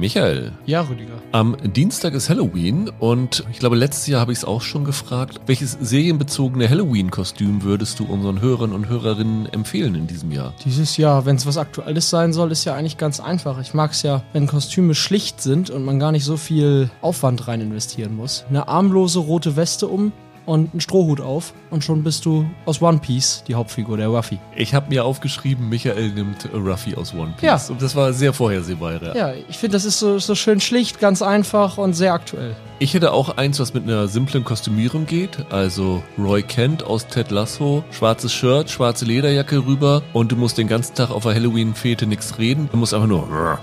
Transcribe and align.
Michael. 0.00 0.52
Ja, 0.64 0.80
Rüdiger. 0.80 1.12
Am 1.32 1.56
Dienstag 1.62 2.14
ist 2.14 2.30
Halloween 2.30 2.90
und 2.98 3.44
ich 3.52 3.58
glaube, 3.58 3.76
letztes 3.76 4.06
Jahr 4.06 4.22
habe 4.22 4.32
ich 4.32 4.38
es 4.38 4.44
auch 4.46 4.62
schon 4.62 4.84
gefragt. 4.84 5.40
Welches 5.44 5.76
serienbezogene 5.78 6.68
Halloween-Kostüm 6.68 7.62
würdest 7.62 8.00
du 8.00 8.06
unseren 8.06 8.40
Hörern 8.40 8.72
und 8.72 8.88
Hörerinnen 8.88 9.46
empfehlen 9.52 9.94
in 9.94 10.06
diesem 10.06 10.32
Jahr? 10.32 10.54
Dieses 10.64 10.96
Jahr, 10.96 11.26
wenn 11.26 11.36
es 11.36 11.44
was 11.44 11.58
Aktuelles 11.58 12.08
sein 12.08 12.32
soll, 12.32 12.50
ist 12.50 12.64
ja 12.64 12.74
eigentlich 12.74 12.96
ganz 12.96 13.20
einfach. 13.20 13.60
Ich 13.60 13.74
mag 13.74 13.92
es 13.92 14.02
ja, 14.02 14.22
wenn 14.32 14.46
Kostüme 14.46 14.94
schlicht 14.94 15.42
sind 15.42 15.68
und 15.68 15.84
man 15.84 16.00
gar 16.00 16.12
nicht 16.12 16.24
so 16.24 16.38
viel 16.38 16.90
Aufwand 17.02 17.46
rein 17.46 17.60
investieren 17.60 18.16
muss. 18.16 18.46
Eine 18.48 18.68
armlose 18.68 19.18
rote 19.18 19.54
Weste 19.56 19.86
um, 19.86 20.12
und 20.46 20.72
einen 20.72 20.80
Strohhut 20.80 21.20
auf 21.20 21.52
und 21.70 21.84
schon 21.84 22.02
bist 22.02 22.24
du 22.24 22.46
aus 22.66 22.82
One 22.82 22.98
Piece 22.98 23.44
die 23.46 23.54
Hauptfigur, 23.54 23.96
der 23.96 24.08
Ruffy. 24.08 24.38
Ich 24.56 24.74
habe 24.74 24.88
mir 24.88 25.04
aufgeschrieben, 25.04 25.68
Michael 25.68 26.10
nimmt 26.10 26.48
Ruffy 26.52 26.94
aus 26.94 27.14
One 27.14 27.34
Piece. 27.38 27.68
Ja. 27.68 27.72
Und 27.72 27.82
das 27.82 27.94
war 27.94 28.12
sehr 28.12 28.32
vorhersehbar. 28.32 29.02
Ja, 29.02 29.14
ja 29.14 29.34
ich 29.48 29.58
finde, 29.58 29.76
das 29.76 29.84
ist 29.84 29.98
so, 29.98 30.18
so 30.18 30.34
schön 30.34 30.60
schlicht, 30.60 30.98
ganz 31.00 31.22
einfach 31.22 31.78
und 31.78 31.94
sehr 31.94 32.12
aktuell. 32.12 32.56
Ich 32.78 32.94
hätte 32.94 33.12
auch 33.12 33.36
eins, 33.36 33.60
was 33.60 33.74
mit 33.74 33.84
einer 33.84 34.08
simplen 34.08 34.42
Kostümierung 34.42 35.06
geht. 35.06 35.46
Also 35.50 36.02
Roy 36.18 36.42
Kent 36.42 36.82
aus 36.82 37.06
Ted 37.06 37.30
Lasso, 37.30 37.84
schwarzes 37.90 38.32
Shirt, 38.32 38.70
schwarze 38.70 39.04
Lederjacke 39.04 39.66
rüber 39.66 40.02
und 40.12 40.32
du 40.32 40.36
musst 40.36 40.58
den 40.58 40.66
ganzen 40.66 40.94
Tag 40.94 41.10
auf 41.10 41.24
der 41.24 41.34
Halloween-Fete 41.34 42.06
nichts 42.06 42.38
reden. 42.38 42.68
Du 42.72 42.78
musst 42.78 42.94
einfach 42.94 43.06
nur. 43.06 43.60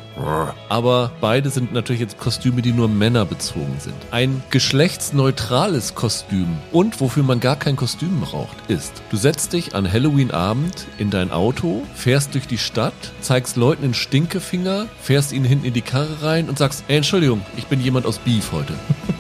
Aber 0.70 1.12
beide 1.22 1.50
sind 1.50 1.74
natürlich 1.74 2.02
jetzt 2.02 2.18
Kostüme, 2.18 2.62
die 2.62 2.72
nur 2.72 2.88
Männer 2.88 3.26
bezogen 3.26 3.76
sind. 3.80 3.96
Ein 4.12 4.44
geschlechtsneutrales 4.50 5.96
Kostüm 5.96 6.58
und 6.72 7.00
wofür 7.02 7.24
man 7.24 7.40
gar 7.40 7.56
kein 7.56 7.76
Kostüm 7.76 8.20
braucht, 8.22 8.56
ist, 8.70 9.02
du 9.10 9.18
setzt 9.18 9.54
dich 9.54 9.76
an 9.76 9.92
Halloween-Abend 9.92 10.88
in 10.98 11.10
dein 11.10 11.32
Auto, 11.32 11.84
fährst 11.96 12.34
durch 12.34 12.48
die 12.48 12.58
Stadt, 12.58 12.94
zeigst 13.22 13.56
Leuten 13.56 13.84
einen 13.84 13.94
Stinkefinger, 13.94 14.88
fährst 15.02 15.32
ihnen 15.32 15.46
hinten 15.46 15.66
in 15.66 15.74
die 15.74 15.82
Karre 15.82 16.22
rein 16.22 16.50
und 16.50 16.58
sagst, 16.58 16.84
Entschuldigung, 16.88 17.42
ich 17.56 17.68
bin 17.68 17.82
jemand 17.82 18.06
aus 18.06 18.20
Beef 18.20 18.52
heute. 18.52 18.74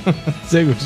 Sehr 0.47 0.65
gut. 0.65 0.77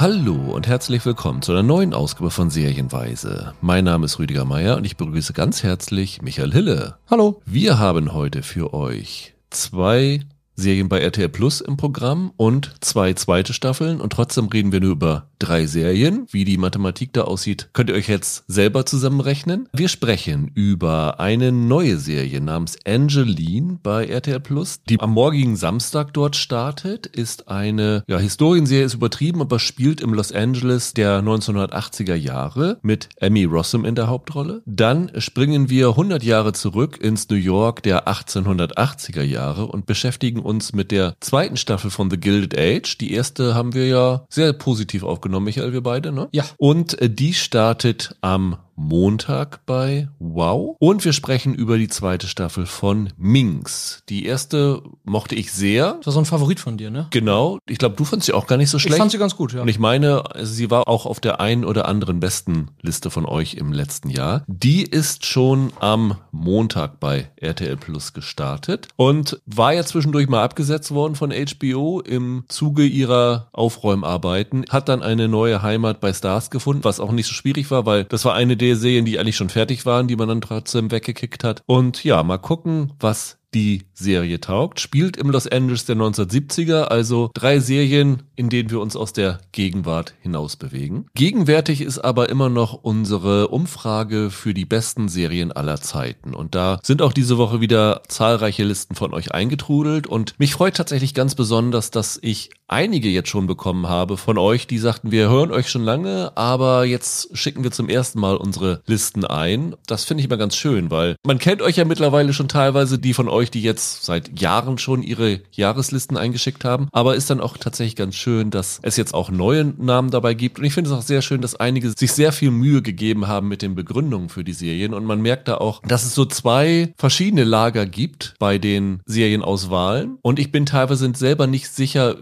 Hallo 0.00 0.54
und 0.54 0.66
herzlich 0.66 1.04
willkommen 1.04 1.42
zu 1.42 1.52
einer 1.52 1.62
neuen 1.62 1.92
Ausgabe 1.92 2.30
von 2.30 2.48
Serienweise. 2.48 3.52
Mein 3.60 3.84
Name 3.84 4.06
ist 4.06 4.18
Rüdiger 4.18 4.46
Meier 4.46 4.78
und 4.78 4.86
ich 4.86 4.96
begrüße 4.96 5.34
ganz 5.34 5.62
herzlich 5.62 6.22
Michael 6.22 6.52
Hille. 6.52 6.96
Hallo. 7.10 7.42
Wir 7.44 7.78
haben 7.78 8.14
heute 8.14 8.42
für 8.42 8.72
euch 8.72 9.34
zwei 9.50 10.20
Serien 10.54 10.88
bei 10.88 11.00
RTL 11.00 11.28
Plus 11.28 11.60
im 11.60 11.76
Programm 11.76 12.32
und 12.38 12.76
zwei 12.80 13.12
zweite 13.12 13.52
Staffeln 13.52 14.00
und 14.00 14.14
trotzdem 14.14 14.46
reden 14.46 14.72
wir 14.72 14.80
nur 14.80 14.92
über 14.92 15.29
drei 15.40 15.66
Serien. 15.66 16.26
Wie 16.30 16.44
die 16.44 16.58
Mathematik 16.58 17.12
da 17.12 17.22
aussieht, 17.22 17.70
könnt 17.72 17.90
ihr 17.90 17.96
euch 17.96 18.08
jetzt 18.08 18.44
selber 18.46 18.86
zusammenrechnen. 18.86 19.68
Wir 19.72 19.88
sprechen 19.88 20.50
über 20.54 21.18
eine 21.18 21.50
neue 21.50 21.98
Serie 21.98 22.40
namens 22.40 22.78
Angeline 22.86 23.78
bei 23.82 24.06
RTL 24.06 24.38
Plus, 24.40 24.82
die 24.88 25.00
am 25.00 25.12
morgigen 25.12 25.56
Samstag 25.56 26.12
dort 26.14 26.36
startet, 26.36 27.06
ist 27.06 27.48
eine, 27.48 28.04
ja, 28.06 28.18
Historienserie 28.18 28.84
ist 28.84 28.94
übertrieben, 28.94 29.40
aber 29.40 29.58
spielt 29.58 30.00
im 30.00 30.14
Los 30.14 30.30
Angeles 30.32 30.94
der 30.94 31.22
1980er 31.22 32.14
Jahre 32.14 32.78
mit 32.82 33.08
Emmy 33.16 33.44
Rossum 33.44 33.84
in 33.84 33.94
der 33.94 34.08
Hauptrolle. 34.08 34.62
Dann 34.66 35.10
springen 35.18 35.70
wir 35.70 35.88
100 35.88 36.22
Jahre 36.22 36.52
zurück 36.52 36.98
ins 37.00 37.28
New 37.28 37.36
York 37.36 37.82
der 37.82 38.06
1880er 38.06 39.22
Jahre 39.22 39.66
und 39.66 39.86
beschäftigen 39.86 40.40
uns 40.40 40.72
mit 40.72 40.90
der 40.90 41.14
zweiten 41.20 41.56
Staffel 41.56 41.90
von 41.90 42.10
The 42.10 42.18
Gilded 42.18 42.58
Age. 42.58 42.98
Die 42.98 43.12
erste 43.12 43.54
haben 43.54 43.74
wir 43.74 43.86
ja 43.86 44.26
sehr 44.28 44.52
positiv 44.52 45.02
aufgenommen, 45.02 45.29
Michael, 45.38 45.72
wir 45.72 45.82
beide, 45.82 46.10
ne? 46.10 46.28
Ja. 46.32 46.44
Und 46.56 47.00
äh, 47.00 47.08
die 47.08 47.34
startet 47.34 48.16
am 48.20 48.56
Montag 48.80 49.66
bei 49.66 50.08
Wow. 50.18 50.76
Und 50.78 51.04
wir 51.04 51.12
sprechen 51.12 51.54
über 51.54 51.76
die 51.76 51.88
zweite 51.88 52.26
Staffel 52.26 52.64
von 52.64 53.12
Minx. 53.18 54.02
Die 54.08 54.24
erste 54.24 54.82
mochte 55.04 55.34
ich 55.34 55.52
sehr. 55.52 55.98
Das 55.98 56.06
war 56.06 56.12
so 56.14 56.18
ein 56.20 56.24
Favorit 56.24 56.60
von 56.60 56.78
dir, 56.78 56.90
ne? 56.90 57.06
Genau. 57.10 57.58
Ich 57.68 57.76
glaube, 57.76 57.96
du 57.96 58.04
fandst 58.04 58.26
sie 58.26 58.32
auch 58.32 58.46
gar 58.46 58.56
nicht 58.56 58.70
so 58.70 58.78
schlecht. 58.78 58.94
Ich 58.94 58.98
fand 58.98 59.12
sie 59.12 59.18
ganz 59.18 59.36
gut, 59.36 59.52
ja. 59.52 59.60
Und 59.60 59.68
ich 59.68 59.78
meine, 59.78 60.34
also 60.34 60.52
sie 60.52 60.70
war 60.70 60.88
auch 60.88 61.04
auf 61.04 61.20
der 61.20 61.40
einen 61.40 61.66
oder 61.66 61.86
anderen 61.86 62.20
besten 62.20 62.68
Liste 62.80 63.10
von 63.10 63.26
euch 63.26 63.54
im 63.54 63.72
letzten 63.72 64.08
Jahr. 64.08 64.44
Die 64.46 64.82
ist 64.82 65.26
schon 65.26 65.72
am 65.78 66.16
Montag 66.32 67.00
bei 67.00 67.30
RTL 67.36 67.76
Plus 67.76 68.14
gestartet 68.14 68.88
und 68.96 69.40
war 69.44 69.74
ja 69.74 69.84
zwischendurch 69.84 70.28
mal 70.28 70.42
abgesetzt 70.42 70.90
worden 70.90 71.16
von 71.16 71.32
HBO 71.32 72.00
im 72.00 72.44
Zuge 72.48 72.86
ihrer 72.86 73.48
Aufräumarbeiten. 73.52 74.64
Hat 74.70 74.88
dann 74.88 75.02
eine 75.02 75.28
neue 75.28 75.60
Heimat 75.60 76.00
bei 76.00 76.14
Stars 76.14 76.48
gefunden, 76.50 76.82
was 76.82 76.98
auch 76.98 77.12
nicht 77.12 77.26
so 77.26 77.34
schwierig 77.34 77.70
war, 77.70 77.84
weil 77.84 78.04
das 78.04 78.24
war 78.24 78.34
eine 78.34 78.56
der 78.56 78.69
Serien, 78.76 79.04
die 79.04 79.18
eigentlich 79.18 79.36
schon 79.36 79.48
fertig 79.48 79.86
waren, 79.86 80.08
die 80.08 80.16
man 80.16 80.28
dann 80.28 80.40
trotzdem 80.40 80.90
weggekickt 80.90 81.44
hat. 81.44 81.62
Und 81.66 82.04
ja, 82.04 82.22
mal 82.22 82.38
gucken, 82.38 82.92
was 82.98 83.40
die 83.54 83.82
Serie 83.94 84.40
taugt. 84.40 84.80
Spielt 84.80 85.16
im 85.16 85.30
Los 85.30 85.46
Angeles 85.46 85.84
der 85.84 85.96
1970er, 85.96 86.82
also 86.82 87.30
drei 87.34 87.58
Serien, 87.58 88.22
in 88.36 88.48
denen 88.48 88.70
wir 88.70 88.80
uns 88.80 88.96
aus 88.96 89.12
der 89.12 89.40
Gegenwart 89.52 90.14
hinaus 90.20 90.56
bewegen. 90.56 91.06
Gegenwärtig 91.14 91.80
ist 91.80 91.98
aber 91.98 92.28
immer 92.28 92.48
noch 92.48 92.74
unsere 92.74 93.48
Umfrage 93.48 94.30
für 94.30 94.54
die 94.54 94.64
besten 94.64 95.08
Serien 95.08 95.52
aller 95.52 95.80
Zeiten. 95.80 96.34
Und 96.34 96.54
da 96.54 96.78
sind 96.82 97.02
auch 97.02 97.12
diese 97.12 97.38
Woche 97.38 97.60
wieder 97.60 98.02
zahlreiche 98.08 98.64
Listen 98.64 98.94
von 98.94 99.12
euch 99.12 99.32
eingetrudelt. 99.32 100.06
Und 100.06 100.38
mich 100.38 100.52
freut 100.52 100.76
tatsächlich 100.76 101.14
ganz 101.14 101.34
besonders, 101.34 101.90
dass 101.90 102.18
ich 102.22 102.50
einige 102.70 103.08
jetzt 103.08 103.28
schon 103.28 103.46
bekommen 103.46 103.88
habe 103.88 104.16
von 104.16 104.38
euch, 104.38 104.66
die 104.66 104.78
sagten, 104.78 105.10
wir 105.10 105.28
hören 105.28 105.50
euch 105.50 105.68
schon 105.68 105.84
lange, 105.84 106.32
aber 106.36 106.84
jetzt 106.84 107.36
schicken 107.36 107.64
wir 107.64 107.70
zum 107.72 107.88
ersten 107.88 108.20
Mal 108.20 108.36
unsere 108.36 108.80
Listen 108.86 109.24
ein. 109.24 109.74
Das 109.86 110.04
finde 110.04 110.22
ich 110.22 110.26
immer 110.26 110.36
ganz 110.36 110.56
schön, 110.56 110.90
weil 110.90 111.16
man 111.24 111.38
kennt 111.38 111.62
euch 111.62 111.76
ja 111.76 111.84
mittlerweile 111.84 112.32
schon 112.32 112.48
teilweise, 112.48 112.98
die 112.98 113.14
von 113.14 113.28
euch, 113.28 113.50
die 113.50 113.62
jetzt 113.62 114.04
seit 114.04 114.40
Jahren 114.40 114.78
schon 114.78 115.02
ihre 115.02 115.40
Jahreslisten 115.52 116.16
eingeschickt 116.16 116.64
haben. 116.64 116.88
Aber 116.92 117.16
ist 117.16 117.30
dann 117.30 117.40
auch 117.40 117.56
tatsächlich 117.56 117.96
ganz 117.96 118.14
schön, 118.14 118.50
dass 118.50 118.78
es 118.82 118.96
jetzt 118.96 119.14
auch 119.14 119.30
neue 119.30 119.64
Namen 119.64 120.10
dabei 120.10 120.34
gibt. 120.34 120.58
Und 120.58 120.64
ich 120.64 120.74
finde 120.74 120.90
es 120.90 120.96
auch 120.96 121.02
sehr 121.02 121.22
schön, 121.22 121.40
dass 121.40 121.56
einige 121.56 121.90
sich 121.90 122.12
sehr 122.12 122.32
viel 122.32 122.50
Mühe 122.50 122.82
gegeben 122.82 123.26
haben 123.26 123.48
mit 123.48 123.62
den 123.62 123.74
Begründungen 123.74 124.28
für 124.28 124.44
die 124.44 124.52
Serien. 124.52 124.94
Und 124.94 125.04
man 125.04 125.20
merkt 125.20 125.48
da 125.48 125.56
auch, 125.56 125.82
dass 125.82 126.04
es 126.04 126.14
so 126.14 126.24
zwei 126.24 126.94
verschiedene 126.96 127.44
Lager 127.44 127.86
gibt 127.86 128.34
bei 128.38 128.58
den 128.58 129.00
Serienauswahlen. 129.06 130.18
Und 130.22 130.38
ich 130.38 130.52
bin 130.52 130.66
teilweise 130.66 131.10
selber 131.14 131.46
nicht 131.46 131.68
sicher, 131.68 132.16